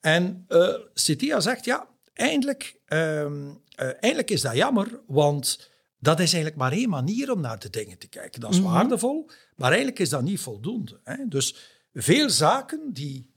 En 0.00 0.44
eh 0.48 0.74
Setia 0.94 1.40
zegt, 1.40 1.64
ja, 1.64 1.88
eindelijk, 2.12 2.76
ehm, 2.86 3.50
eh, 3.74 3.90
eindelijk 4.00 4.30
is 4.30 4.40
dat 4.40 4.54
jammer, 4.54 5.00
want 5.06 5.70
dat 5.98 6.20
is 6.20 6.32
eigenlijk 6.32 6.56
maar 6.56 6.72
één 6.72 6.88
manier 6.88 7.32
om 7.32 7.40
naar 7.40 7.58
de 7.58 7.70
dingen 7.70 7.98
te 7.98 8.08
kijken. 8.08 8.40
Dat 8.40 8.52
is 8.52 8.60
waardevol, 8.60 9.30
maar 9.56 9.68
eigenlijk 9.68 9.98
is 9.98 10.08
dat 10.08 10.22
niet 10.22 10.40
voldoende. 10.40 11.00
Hè? 11.04 11.28
Dus 11.28 11.56
veel 11.92 12.30
zaken 12.30 12.92
die, 12.92 13.30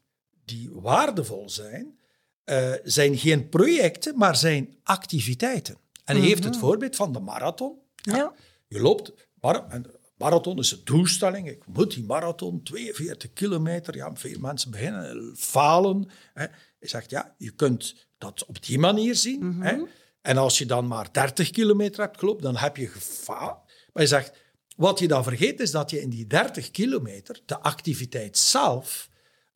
die 0.46 0.70
waardevol 0.72 1.50
zijn, 1.50 2.00
eh, 2.44 2.74
zijn 2.84 3.18
geen 3.18 3.50
projecten, 3.50 4.18
maar 4.18 4.36
zijn 4.36 4.78
activiteiten. 4.84 5.78
En 6.06 6.18
hij 6.18 6.26
heeft 6.26 6.44
het 6.44 6.58
voorbeeld 6.58 6.96
van 6.96 7.14
de 7.14 7.20
marathon. 7.20 7.78
Ja. 7.96 8.34
Je 8.68 8.80
loopt, 8.80 9.12
mar 9.42 9.68
en 9.68 9.86
marathon 10.20 10.58
is 10.60 10.72
een 10.72 10.82
doelstelling. 10.84 11.50
Ik 11.50 11.64
moet 11.68 11.94
die 11.94 12.04
marathon, 12.04 12.64
42 12.64 13.34
kilometer. 13.34 13.96
Ja, 13.96 14.16
veel 14.16 14.40
mensen 14.40 14.72
beginnen 14.72 15.34
falen. 15.38 16.10
Hè. 16.34 16.44
Je 16.80 16.88
zegt, 16.88 17.10
ja, 17.10 17.36
je 17.38 17.52
kunt 17.52 18.08
dat 18.18 18.46
op 18.46 18.66
die 18.66 18.80
manier 18.80 19.16
zien. 19.16 19.62
hè. 19.62 19.78
En 20.22 20.38
als 20.38 20.58
je 20.58 20.66
dan 20.66 20.88
maar 20.88 21.12
30 21.12 21.50
kilometer 21.50 22.02
hebt 22.02 22.18
gelopen, 22.20 22.44
dan 22.44 22.58
heb 22.58 22.78
je 22.78 22.88
gefaald. 22.88 23.58
Maar 23.94 24.04
je 24.04 24.10
zegt, 24.10 24.32
wat 24.76 25.00
je 25.00 25.08
dan 25.08 25.24
vergeet 25.24 25.60
is 25.60 25.72
dat 25.72 25.90
je 25.90 26.02
in 26.02 26.10
die 26.10 26.28
30 26.28 26.72
kilometer, 26.72 27.42
de 27.46 27.60
activiteit 27.60 28.38
zelf, 28.38 29.10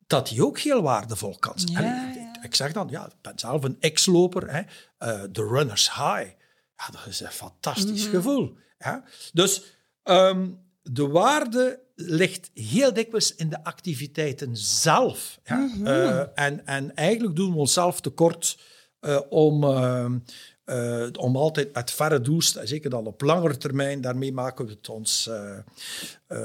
dat 0.06 0.28
die 0.28 0.44
ook 0.46 0.58
heel 0.58 0.82
waardevol 0.82 1.36
kan 1.38 1.58
zijn. 1.58 1.84
Ja, 1.84 2.02
En 2.02 2.08
ik- 2.08 2.14
ja. 2.14 2.42
Ik 2.42 2.54
zeg 2.54 2.72
dan, 2.72 2.88
ja, 2.90 3.06
ik 3.06 3.12
ben 3.20 3.38
zelf 3.38 3.64
een 3.64 3.76
ex-loper, 3.80 4.48
eh, 4.48 5.22
de 5.30 5.42
runner's 5.46 5.88
high. 5.88 6.30
Ja, 6.76 6.86
dat 6.90 7.06
is 7.08 7.20
een 7.20 7.30
fantastisch 7.30 8.06
gevoel. 8.06 8.56
Hè. 8.78 8.96
Dus 9.32 9.73
ehm, 10.04 10.48
de 10.82 11.06
waarde 11.06 11.82
ligt 11.94 12.50
heel 12.54 12.92
dikwijls 12.92 13.34
in 13.34 13.48
de 13.48 13.64
activiteiten 13.64 14.56
zelf. 14.56 15.38
Ja. 15.44 15.70
Eh, 15.84 16.44
en, 16.44 16.66
en 16.66 16.94
eigenlijk 16.94 17.36
doen 17.36 17.52
we 17.52 17.58
onszelf 17.58 18.00
tekort 18.00 18.58
eh, 19.00 19.20
om, 19.28 19.64
ehm, 19.64 20.18
eh, 20.64 21.06
om 21.18 21.36
altijd 21.36 21.74
met 21.74 21.90
verre 21.90 22.20
doelstellingen, 22.20 22.74
zeker 22.74 22.90
dan 22.90 23.06
op 23.06 23.20
langere 23.20 23.56
termijn, 23.56 24.00
daarmee 24.00 24.32
maken 24.32 24.66
we 24.66 24.70
het 24.70 24.88
ons 24.88 25.30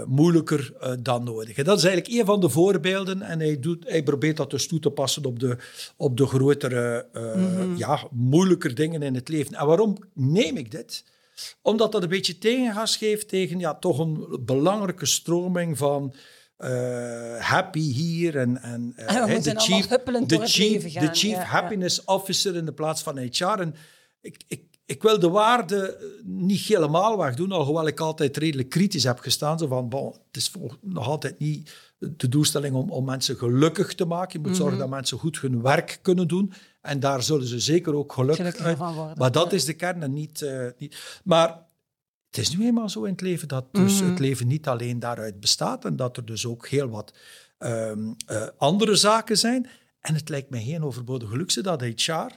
moeilijker 0.06 0.74
dan 1.02 1.24
nodig. 1.24 1.58
En 1.58 1.64
dat 1.64 1.78
is 1.78 1.84
eigenlijk 1.84 2.20
een 2.20 2.26
van 2.26 2.40
de 2.40 2.50
voorbeelden 2.50 3.22
en 3.22 3.40
hij, 3.40 3.60
doet, 3.60 3.90
hij 3.90 4.04
probeert 4.04 4.38
dat 4.38 4.50
dus 4.50 4.68
toe 4.68 4.80
te 4.80 4.90
passen 4.90 5.26
op 5.26 5.40
de, 5.40 5.58
op 5.98 6.18
de 6.18 6.26
grotere, 6.26 7.08
eh, 7.14 7.78
ja, 7.78 8.08
moeilijker 8.12 8.76
dingen 8.76 9.02
in 9.02 9.16
het 9.16 9.30
leven. 9.30 9.54
En 9.54 9.66
waarom 9.66 9.98
neem 10.14 10.58
ik 10.58 10.72
dit? 10.72 11.04
Omdat 11.62 11.92
dat 11.92 12.04
een 12.04 12.10
beetje 12.10 12.38
tegengas 12.38 12.98
geeft 12.98 13.28
tegen 13.28 13.60
ja, 13.60 13.76
toch 13.76 14.00
een 14.00 14.40
belangrijke 14.46 15.06
stroming 15.06 15.78
van 15.78 16.14
eh, 16.58 17.40
happy 17.40 17.92
hier 17.94 18.38
en, 18.38 18.62
en 18.62 18.94
eh, 18.96 19.16
huppelend 19.16 19.44
de 19.44 19.60
chief, 19.60 20.94
gaan, 20.94 21.06
de 21.06 21.10
chief 21.14 21.32
ja, 21.32 21.40
ja. 21.40 21.44
happiness 21.44 22.04
officer 22.04 22.56
in 22.56 22.66
de 22.66 22.74
plaats 22.74 23.02
van 23.02 23.18
HR. 23.18 23.44
En 23.44 23.76
ik, 24.22 24.44
ik, 24.48 24.64
ik 24.90 25.02
wil 25.02 25.20
de 25.20 25.30
waarde 25.30 25.98
niet 26.24 26.62
helemaal 26.62 27.18
wegdoen, 27.18 27.52
alhoewel 27.52 27.88
ik 27.88 28.00
altijd 28.00 28.38
redelijk 28.38 28.70
kritisch 28.70 29.04
heb 29.04 29.20
gestaan. 29.20 29.60
Zo 29.60 29.68
van, 29.68 29.90
bon, 29.90 30.12
het 30.28 30.38
is 30.38 30.52
nog 30.82 31.08
altijd 31.08 31.40
niet 31.40 31.74
de 32.00 32.30
doelstelling 32.30 32.76
om, 32.76 32.90
om 32.90 33.06
mensen 33.06 33.38
gelukkig 33.38 33.96
te 33.96 34.06
maken. 34.06 34.42
Je 34.42 34.48
moet 34.48 34.58
zorgen 34.58 34.78
dat 34.78 34.90
mensen 34.90 35.18
goed 35.18 35.40
hun 35.40 35.62
werk 35.62 36.00
kunnen 36.02 36.28
doen. 36.28 36.54
En 36.82 37.00
daar 37.00 37.24
zullen 37.24 37.48
ze 37.48 37.60
zeker 37.60 37.96
ook 37.96 38.14
gelukkig, 38.14 38.78
van 38.78 38.94
worden. 38.94 39.18
Maar 39.18 39.32
dat 39.32 39.54
is 39.54 39.66
de 39.66 39.74
kern 39.74 40.04
en 40.04 40.14
niet, 40.14 40.42
eh, 40.42 40.68
niet... 40.78 41.22
Maar 41.24 41.66
het 42.30 42.38
is 42.38 42.58
nu 42.58 42.66
eenmaal 42.66 42.90
zo 42.90 43.04
in 43.04 43.12
het 43.12 43.22
leven 43.22 43.48
dat 43.48 43.66
dus 43.72 44.00
het 44.00 44.20
leven 44.20 44.48
niet 44.48 44.68
alleen 44.68 45.00
daaruit 45.00 45.40
bestaat 45.40 45.86
en 45.86 45.96
dat 45.96 46.18
er 46.18 46.26
dus 46.26 46.46
ook 46.46 46.68
heel 46.68 46.88
wat 46.88 47.14
ehm, 47.58 48.14
eh, 48.26 48.48
andere 48.58 48.96
zaken 48.96 49.38
zijn. 49.38 49.70
En 50.00 50.16
het 50.16 50.30
lijkt 50.30 50.50
mij 50.50 50.64
geen 50.64 50.84
overbodige 50.84 51.38
luxe 51.38 51.62
dat 51.62 51.82
HR 51.82 52.32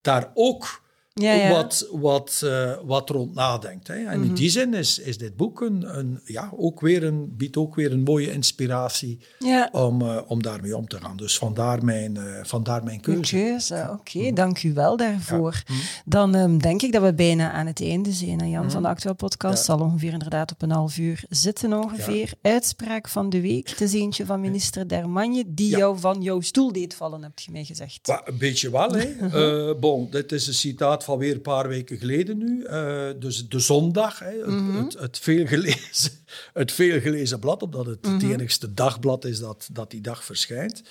daar 0.00 0.30
ook 0.34 0.86
Ja, 1.20 1.32
ja. 1.32 1.50
Wat, 1.50 1.88
wat, 1.92 2.40
eh, 2.44 2.72
wat 2.84 3.10
rond 3.10 3.34
nadenkt. 3.34 3.88
Hè. 3.88 3.94
En 3.94 4.22
in 4.22 4.34
die 4.34 4.50
zin 4.50 4.74
is, 4.74 4.98
is 4.98 5.18
dit 5.18 5.36
boek 5.36 5.60
een, 5.60 5.98
een, 5.98 6.20
ja, 6.24 6.52
ook 6.56 6.80
weer 6.80 7.04
een, 7.04 7.36
biedt 7.36 7.56
ook 7.56 7.74
weer 7.74 7.92
een 7.92 8.02
mooie 8.02 8.32
inspiratie 8.32 9.18
Ja. 9.38 9.68
om, 9.72 10.02
eh, 10.02 10.20
om 10.26 10.42
daarmee 10.42 10.76
om 10.76 10.88
te 10.88 11.00
gaan. 11.00 11.16
Dus 11.16 11.38
vandaar 11.38 11.84
mijn, 11.84 12.16
eh, 12.16 12.24
vandaar 12.44 12.84
mijn 12.84 13.00
keuze. 13.00 13.36
keuze, 13.36 13.88
oké. 13.92 14.32
Dank 14.32 14.62
u 14.62 14.72
wel 14.72 14.96
daarvoor. 14.96 15.62
Ja. 15.66 15.74
Hm. 15.74 15.80
Dan 16.04 16.34
ehm, 16.34 16.58
denk 16.58 16.82
ik 16.82 16.92
dat 16.92 17.02
we 17.02 17.14
bijna 17.14 17.52
aan 17.52 17.66
het 17.66 17.80
einde 17.82 18.12
zijn. 18.12 18.40
En 18.40 18.50
Jan 18.50 18.70
van 18.70 18.82
de 18.82 18.88
Actueel 18.88 19.14
Podcast 19.14 19.64
zal 19.64 19.78
ongeveer 19.80 20.12
inderdaad 20.12 20.52
op 20.52 20.62
een 20.62 20.70
half 20.70 20.98
uur 20.98 21.24
zitten 21.28 21.72
ongeveer. 21.72 22.32
Uitspraak 22.42 23.08
van 23.08 23.30
de 23.30 23.40
week. 23.40 23.68
Het 23.68 23.80
is 23.80 23.92
eentje 23.92 24.26
van 24.26 24.40
minister 24.40 24.88
Dermanje, 24.88 25.44
die 25.46 25.68
jou 25.76 25.98
van 25.98 26.22
jouw 26.22 26.40
stoel 26.40 26.72
deed 26.72 26.94
vallen, 26.94 27.22
heb 27.22 27.38
je 27.38 27.50
mij 27.50 27.64
gezegd. 27.64 28.08
Een 28.24 28.38
beetje 28.38 28.70
wel, 28.70 28.90
hè. 28.90 29.76
Bon, 29.80 30.10
dit 30.10 30.32
is 30.32 30.46
een 30.46 30.54
citaat 30.54 31.04
van 31.08 31.18
weer 31.18 31.34
een 31.34 31.40
paar 31.40 31.68
weken 31.68 31.98
geleden 31.98 32.38
nu. 32.38 32.64
Eh, 32.64 33.08
dus 33.18 33.48
de 33.48 33.58
zondag, 33.58 34.18
hè, 34.18 34.30
het, 34.30 34.84
het, 34.84 35.00
het, 35.00 35.18
veelgelezen, 35.18 36.12
het 36.52 36.72
veelgelezen 36.72 37.38
blad, 37.38 37.62
omdat 37.62 37.86
het 37.86 38.06
het 38.06 38.22
enigste 38.22 38.74
dagblad 38.74 39.24
is 39.24 39.38
dat, 39.38 39.68
dat 39.72 39.90
die 39.90 40.00
dag 40.00 40.24
verschijnt. 40.24 40.82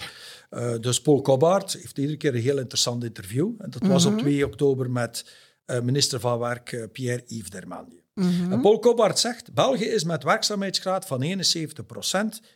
Eh, 0.49 0.73
dus 0.79 1.01
Paul 1.01 1.21
Kobbaert 1.21 1.73
heeft 1.73 1.97
iedere 1.97 2.17
keer 2.17 2.35
een 2.35 2.41
heel 2.41 2.57
interessant 2.57 3.03
interview. 3.03 3.51
En 3.57 3.69
dat 3.69 3.87
was 3.87 4.05
op 4.05 4.17
2 4.17 4.45
oktober 4.45 4.91
met 4.91 5.25
eh, 5.65 5.81
minister 5.81 6.19
van 6.19 6.39
Werk 6.39 6.89
Pierre-Yves 6.91 7.49
Dermagne. 7.49 8.05
En 8.49 8.61
Paul 8.61 8.79
Kobbaert 8.79 9.19
zegt, 9.19 9.53
België 9.53 9.85
is 9.85 10.03
met 10.03 10.23
werkzaamheidsgraad 10.23 11.05
van 11.05 11.23
71% 11.23 11.27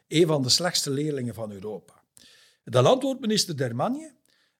een 0.08 0.28
van 0.28 0.42
de 0.42 0.50
slechtste 0.50 0.90
leerlingen 0.90 1.34
van 1.34 1.52
Europa. 1.52 1.94
Dan 2.64 2.86
antwoordt 2.86 3.22
minister 3.22 3.58
Dermagne, 3.58 4.14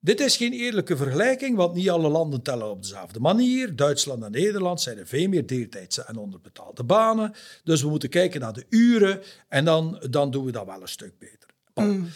dit 0.04 0.20
is 0.20 0.38
geen 0.38 0.54
eerlijke 0.54 0.98
vergelijking, 0.98 1.56
want 1.56 1.74
niet 1.74 1.90
alle 1.90 2.10
landen 2.10 2.42
tellen 2.42 2.70
op 2.70 2.82
dezelfde 2.82 3.20
manier. 3.20 3.76
Duitsland 3.76 4.24
en 4.24 4.32
Nederland 4.32 4.82
zijn 4.82 4.98
er 4.98 5.08
veel 5.08 5.28
meer 5.28 5.46
deeltijdse 5.46 6.04
en 6.04 6.18
onderbetaalde 6.18 6.84
banen. 6.84 7.34
Dus 7.64 7.82
we 7.82 7.90
moeten 7.90 8.10
kijken 8.10 8.42
naar 8.42 8.54
de 8.54 8.66
uren 8.70 9.22
en 9.48 9.66
dan, 9.66 10.04
dan 10.10 10.32
doen 10.32 10.46
we 10.46 10.52
dat 10.52 10.66
wel 10.66 10.82
een 10.82 10.88
stuk 10.88 11.20
beter. 11.20 11.50
Bon. 11.74 12.10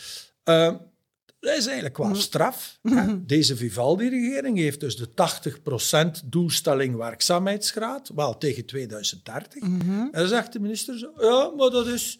Eh, 0.43 0.75
dat 1.39 1.57
is 1.57 1.65
eigenlijk 1.65 1.93
qua 1.93 2.13
straf. 2.13 2.79
hè. 2.81 3.25
Deze 3.25 3.55
Vivaldi-regering 3.55 4.57
heeft 4.57 4.79
dus 4.79 4.95
de 4.95 5.07
80% 5.13 6.23
doelstelling 6.25 6.95
werkzaamheidsgraad, 6.95 8.11
wel 8.15 8.37
tegen 8.37 8.65
2030. 8.65 9.63
En 9.63 10.09
dan 10.11 10.27
zegt 10.27 10.53
de 10.53 10.59
minister 10.59 10.97
zo, 10.97 11.11
ja, 11.17 11.51
maar 11.57 11.69
dat 11.69 11.87
is... 11.87 12.19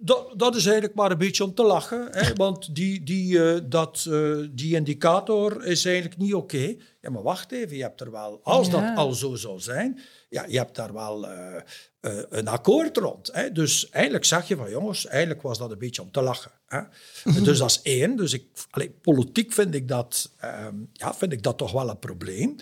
Dat, 0.00 0.32
dat 0.36 0.56
is 0.56 0.64
eigenlijk 0.64 0.94
maar 0.94 1.10
een 1.10 1.18
beetje 1.18 1.44
om 1.44 1.54
te 1.54 1.62
lachen, 1.62 2.08
hè, 2.10 2.32
want 2.34 2.74
die, 2.74 3.02
die, 3.02 3.42
eh, 3.44 3.60
dat, 3.68 4.06
eh, 4.10 4.36
die 4.50 4.74
indicator 4.74 5.64
is 5.64 5.84
eigenlijk 5.84 6.16
niet 6.16 6.34
oké. 6.34 6.74
Ja, 7.00 7.10
maar 7.10 7.22
wacht 7.22 7.52
even, 7.52 7.76
je 7.76 7.82
hebt 7.82 8.00
er 8.00 8.10
wel, 8.10 8.40
als 8.42 8.66
Ja. 8.66 8.72
dat 8.72 8.96
al 8.96 9.12
zo 9.12 9.34
zou 9.34 9.60
zijn, 9.60 10.00
ja, 10.36 10.44
je 10.48 10.58
hebt 10.58 10.74
daar 10.74 10.92
wel 10.92 11.28
eh, 11.28 11.56
eh, 12.00 12.12
een 12.28 12.48
akkoord 12.48 12.96
rond. 12.96 13.30
Hè. 13.32 13.52
Dus 13.52 13.90
eigenlijk 13.90 14.24
zag 14.24 14.48
je 14.48 14.56
van, 14.56 14.70
jongens, 14.70 15.06
eigenlijk 15.06 15.42
was 15.42 15.58
dat 15.58 15.70
een 15.70 15.78
beetje 15.78 16.02
om 16.02 16.10
te 16.10 16.20
lachen. 16.20 16.50
Hè. 16.66 16.80
Dus 17.44 17.58
dat 17.58 17.70
is 17.70 17.82
één. 17.82 18.16
Dus 18.16 18.32
ik, 18.32 18.44
allee, 18.70 18.90
politiek 18.90 19.52
vind 19.52 19.74
ik, 19.74 19.88
dat, 19.88 20.30
ehm, 20.38 20.74
ja, 20.92 21.14
vind 21.14 21.32
ik 21.32 21.42
dat 21.42 21.58
toch 21.58 21.72
wel 21.72 21.88
een 21.90 21.98
probleem. 21.98 22.56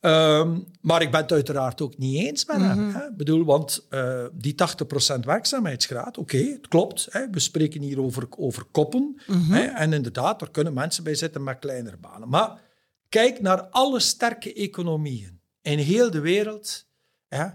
Ehm, 0.00 0.58
maar 0.80 1.02
ik 1.02 1.10
ben 1.10 1.20
het 1.20 1.32
uiteraard 1.32 1.80
ook 1.80 1.98
niet 1.98 2.26
eens 2.26 2.44
met 2.44 2.56
hem. 2.56 2.94
Hè. 2.94 3.06
Ik 3.06 3.16
bedoel, 3.16 3.44
want 3.44 3.86
eh, 3.88 4.24
die 4.32 4.54
80% 4.54 5.24
werkzaamheidsgraad, 5.24 6.18
oké, 6.18 6.38
het 6.38 6.68
klopt. 6.68 7.06
Hè. 7.10 7.30
We 7.30 7.40
spreken 7.40 7.80
hier 7.82 8.00
over, 8.00 8.26
over 8.36 8.64
koppen. 8.64 9.20
Hè. 9.32 9.64
En 9.64 9.92
inderdaad, 9.92 10.42
er 10.42 10.50
kunnen 10.50 10.72
mensen 10.72 11.04
bij 11.04 11.14
zitten 11.14 11.42
met 11.42 11.58
kleinere 11.58 11.96
banen. 11.96 12.28
Maar 12.28 12.60
kijk 13.08 13.40
naar 13.40 13.62
alle 13.62 14.00
sterke 14.00 14.54
economieën 14.54 15.40
in 15.62 15.78
heel 15.78 16.10
de 16.10 16.20
wereld. 16.20 16.88
Hè. 17.30 17.46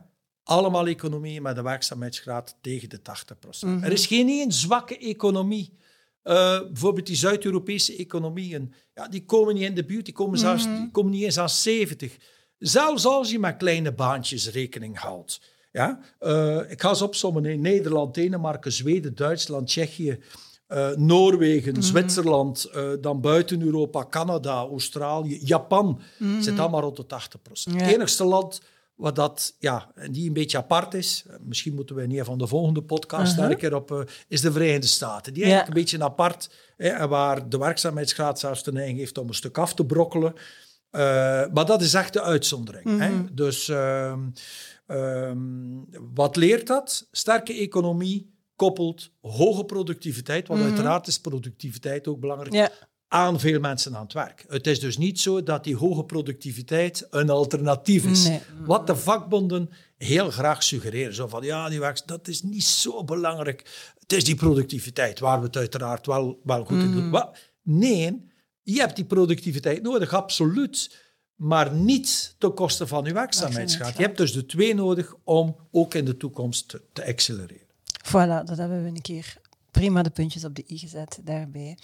Allemaal 0.43 0.88
economieën 0.88 1.41
met 1.41 1.57
een 1.57 1.63
werkzaamheidsgraad 1.63 2.57
tegen 2.61 2.89
de 2.89 2.99
80%. 2.99 3.83
Er 3.83 3.91
is 3.91 4.05
geen 4.05 4.27
één 4.27 4.51
zwakke 4.51 4.97
economie. 4.97 5.77
Eh, 6.21 6.59
bijvoorbeeld 6.59 7.07
die 7.07 7.15
Zuid-Europese 7.15 7.95
economieën, 7.95 8.73
ja, 8.93 9.07
die 9.07 9.25
komen 9.25 9.53
niet 9.53 9.63
in 9.63 9.75
de 9.75 9.85
buurt, 9.85 10.05
die 10.05 10.13
komen, 10.13 10.39
zelfs, 10.39 10.63
die 10.63 10.91
komen 10.91 11.11
niet 11.11 11.23
eens 11.23 11.39
aan 11.39 11.49
70. 11.49 12.17
Zelfs 12.57 13.05
als 13.05 13.31
je 13.31 13.39
met 13.39 13.57
kleine 13.57 13.91
baantjes 13.91 14.49
rekening 14.49 14.99
houdt. 14.99 15.41
Ja? 15.71 15.99
Eh, 16.19 16.71
ik 16.71 16.81
ga 16.81 16.93
ze 16.93 17.03
opzommen 17.03 17.45
in 17.45 17.61
Nederland, 17.61 18.13
Denemarken, 18.13 18.71
Zweden, 18.71 19.15
Duitsland, 19.15 19.67
Tsjechië, 19.67 20.19
eh, 20.67 20.89
Noorwegen, 20.91 21.83
Zwitserland, 21.83 22.63
eh, 22.63 22.89
dan 23.01 23.21
buiten 23.21 23.61
Europa, 23.61 24.05
Canada, 24.09 24.53
Australië, 24.53 25.39
Japan. 25.43 25.99
Zit 26.39 26.59
allemaal 26.59 26.81
rond 26.81 26.95
de 26.95 27.05
80%. 27.05 27.75
Ja. 27.75 27.83
Het 27.83 27.93
enigste 27.93 28.23
land 28.23 28.61
waar 28.95 29.13
dat, 29.13 29.55
ja, 29.60 29.91
die 30.12 30.27
een 30.27 30.34
beetje 30.34 30.58
apart 30.58 30.93
is, 30.93 31.25
misschien 31.41 31.73
moeten 31.75 31.95
we 31.95 32.03
in 32.03 32.17
een 32.19 32.25
van 32.25 32.38
de 32.38 32.47
volgende 32.47 32.81
podcasts 32.84 33.36
daar 33.36 33.49
een 33.51 33.58
keer 33.58 33.75
op, 33.75 33.91
eh, 33.91 33.99
is 34.27 34.41
de 34.41 34.51
Verenigde 34.51 34.88
Staten. 34.88 35.34
Die 35.34 35.43
Ja. 35.43 35.49
eigenlijk 35.49 35.77
een 35.77 35.84
beetje 35.84 36.03
apart, 36.05 36.49
hè, 36.77 37.08
waar 37.08 37.49
de 37.49 37.58
werkzaamheidsgraad 37.58 38.39
zelfs 38.39 38.63
de 38.63 38.71
neiging 38.71 38.97
heeft 38.97 39.17
om 39.17 39.27
een 39.27 39.34
stuk 39.34 39.58
af 39.58 39.73
te 39.73 39.86
brokkelen. 39.86 40.34
Eh, 40.89 41.01
maar 41.53 41.65
dat 41.65 41.81
is 41.81 41.93
echt 41.93 42.13
de 42.13 42.21
uitzondering. 42.21 42.99
hè. 42.99 43.34
Dus 43.34 43.69
ehm, 43.69 44.19
ehm, 44.88 45.38
wat 46.13 46.36
leert 46.36 46.67
dat? 46.67 47.08
Sterke 47.12 47.53
economie 47.53 48.34
koppelt 48.55 49.12
hoge 49.21 49.65
productiviteit, 49.65 50.47
want 50.47 50.62
uiteraard 50.62 51.08
is 51.08 51.19
productiviteit 51.19 52.08
ook 52.08 52.19
belangrijk, 52.19 52.53
Ja. 52.53 52.69
Aan 53.07 53.39
veel 53.39 53.59
mensen 53.59 53.95
aan 53.95 54.03
het 54.03 54.13
werk. 54.13 54.45
Het 54.47 54.67
is 54.67 54.79
dus 54.79 54.97
niet 54.97 55.19
zo 55.19 55.43
dat 55.43 55.63
die 55.63 55.75
hoge 55.75 56.03
productiviteit 56.03 57.07
een 57.09 57.29
alternatief 57.29 58.05
is. 58.05 58.23
Nee. 58.27 58.39
Wat 58.65 58.87
de 58.87 58.95
vakbonden 58.95 59.69
heel 59.97 60.29
graag 60.31 60.63
suggereren. 60.63 61.13
Zo 61.15 61.27
van, 61.27 61.43
ja, 61.43 61.69
die 61.69 61.79
werk, 61.79 62.01
dat 62.07 62.27
is 62.27 62.41
niet 62.41 62.63
zo 62.63 63.03
belangrijk. 63.03 63.93
Het 63.99 64.13
is 64.13 64.23
die 64.23 64.35
productiviteit 64.35 65.19
waar 65.19 65.39
we 65.39 65.45
het 65.45 65.57
uiteraard 65.57 66.05
wel, 66.05 66.39
wel 66.43 66.65
goed 66.65 66.81
in 66.81 66.91
doen. 66.91 67.09
Wa- 67.09 67.33
Nee, 67.63 68.29
je 68.61 68.79
hebt 68.79 68.95
die 68.95 69.05
productiviteit 69.05 69.81
nodig, 69.81 70.13
absoluut. 70.13 71.03
Maar 71.35 71.71
niet 71.73 72.35
ten 72.37 72.53
koste 72.53 72.87
van 72.87 73.03
je 73.05 73.13
werkzaamheidsgraad. 73.13 73.97
Je 73.97 74.03
hebt 74.03 74.17
dus 74.17 74.33
de 74.33 74.45
twee 74.45 74.75
nodig 74.75 75.13
om 75.23 75.55
ook 75.71 75.93
in 75.93 76.05
de 76.05 76.17
toekomst 76.17 76.67
te, 76.67 76.81
te 76.93 77.05
accelereren. 77.05 77.67
Voilà, 78.07 78.45
dat 78.45 78.57
hebben 78.57 78.81
we 78.83 78.87
een 78.89 79.01
keer 79.01 79.37
prima 79.75 80.01
de 80.03 80.09
puntjes 80.09 80.45
op 80.45 80.55
de 80.55 80.63
i 80.69 80.77
gezet 80.77 81.19
daarbij. 81.23 81.77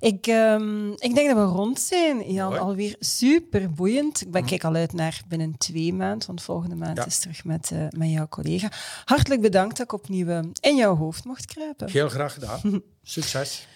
Ik, 0.00 0.26
ehm, 0.26 0.90
ik 0.92 1.14
denk 1.14 1.28
dat 1.28 1.36
we 1.36 1.42
rond 1.56 1.80
zijn, 1.80 2.32
Jan. 2.32 2.48
Mooi. 2.48 2.60
Alweer 2.60 2.96
super 2.98 3.70
boeiend. 3.70 4.20
Ik 4.20 4.30
ben, 4.30 4.44
kijk 4.44 4.64
al 4.64 4.74
uit 4.74 4.92
naar 4.92 5.22
binnen 5.28 5.58
twee 5.58 5.92
maanden, 5.92 6.26
want 6.26 6.42
volgende 6.42 6.74
maand 6.76 6.96
Ja. 6.96 7.06
is 7.06 7.18
terug 7.18 7.44
met, 7.44 7.70
eh, 7.70 7.86
met 7.90 8.10
jouw 8.10 8.28
collega. 8.28 8.68
Hartelijk 9.04 9.40
bedankt 9.40 9.76
dat 9.76 9.86
ik 9.86 9.92
opnieuw 9.92 10.28
eh, 10.28 10.38
in 10.60 10.76
jouw 10.76 10.96
hoofd 10.96 11.24
mocht 11.24 11.46
kruipen. 11.46 11.90
Heel 11.90 12.08
graag 12.08 12.32
gedaan. 12.34 12.60
Succes. 13.02 13.66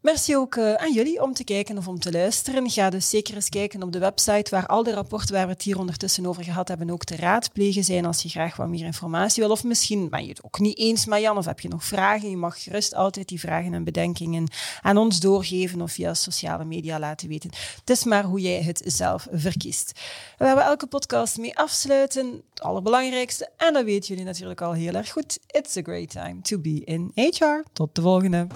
Merci 0.00 0.36
ook 0.36 0.56
eh, 0.56 0.74
aan 0.74 0.92
jullie 0.92 1.22
om 1.22 1.32
te 1.32 1.44
kijken 1.44 1.78
of 1.78 1.88
om 1.88 1.98
te 1.98 2.12
luisteren. 2.12 2.70
Ga 2.70 2.90
dus 2.90 3.10
zeker 3.10 3.34
eens 3.34 3.48
kijken 3.48 3.82
op 3.82 3.92
de 3.92 3.98
website 3.98 4.50
waar 4.50 4.66
al 4.66 4.82
de 4.82 4.92
rapporten 4.92 5.34
waar 5.34 5.46
we 5.46 5.52
het 5.52 5.62
hier 5.62 5.78
ondertussen 5.78 6.26
over 6.26 6.44
gehad 6.44 6.68
hebben 6.68 6.90
ook 6.90 7.04
te 7.04 7.16
raadplegen 7.16 7.84
zijn 7.84 8.04
als 8.04 8.22
je 8.22 8.28
graag 8.28 8.56
wat 8.56 8.68
meer 8.68 8.84
informatie 8.84 9.42
wil. 9.42 9.52
Of 9.52 9.64
misschien 9.64 10.08
ben 10.08 10.22
je 10.22 10.28
het 10.28 10.44
ook 10.44 10.58
niet 10.58 10.78
eens 10.78 11.06
met 11.06 11.20
Jan 11.20 11.36
of 11.36 11.44
heb 11.44 11.60
je 11.60 11.68
nog 11.68 11.84
vragen. 11.84 12.30
Je 12.30 12.36
mag 12.36 12.62
gerust 12.62 12.94
altijd 12.94 13.28
die 13.28 13.40
vragen 13.40 13.74
en 13.74 13.84
bedenkingen 13.84 14.48
aan 14.80 14.96
ons 14.96 15.20
doorgeven 15.20 15.80
of 15.80 15.92
via 15.92 16.14
sociale 16.14 16.64
media 16.64 16.98
laten 16.98 17.28
weten. 17.28 17.50
Het 17.80 17.90
is 17.90 18.04
maar 18.04 18.24
hoe 18.24 18.40
jij 18.40 18.62
het 18.62 18.82
zelf 18.84 19.26
verkiest. 19.32 20.00
We 20.38 20.46
hebben 20.46 20.64
elke 20.64 20.86
podcast 20.86 21.38
mee 21.38 21.58
afsluiten. 21.58 22.42
Het 22.50 22.62
allerbelangrijkste, 22.62 23.48
en 23.56 23.72
dat 23.72 23.84
weten 23.84 24.08
jullie 24.08 24.24
natuurlijk 24.24 24.60
al 24.60 24.72
heel 24.72 24.94
erg 24.94 25.10
goed. 25.10 25.38
It's 25.46 25.76
a 25.76 25.82
great 25.82 26.10
time 26.10 26.40
to 26.40 26.58
be 26.58 26.82
in 26.84 27.12
HR. 27.14 27.64
Tot 27.72 27.94
de 27.94 28.02
volgende. 28.02 28.46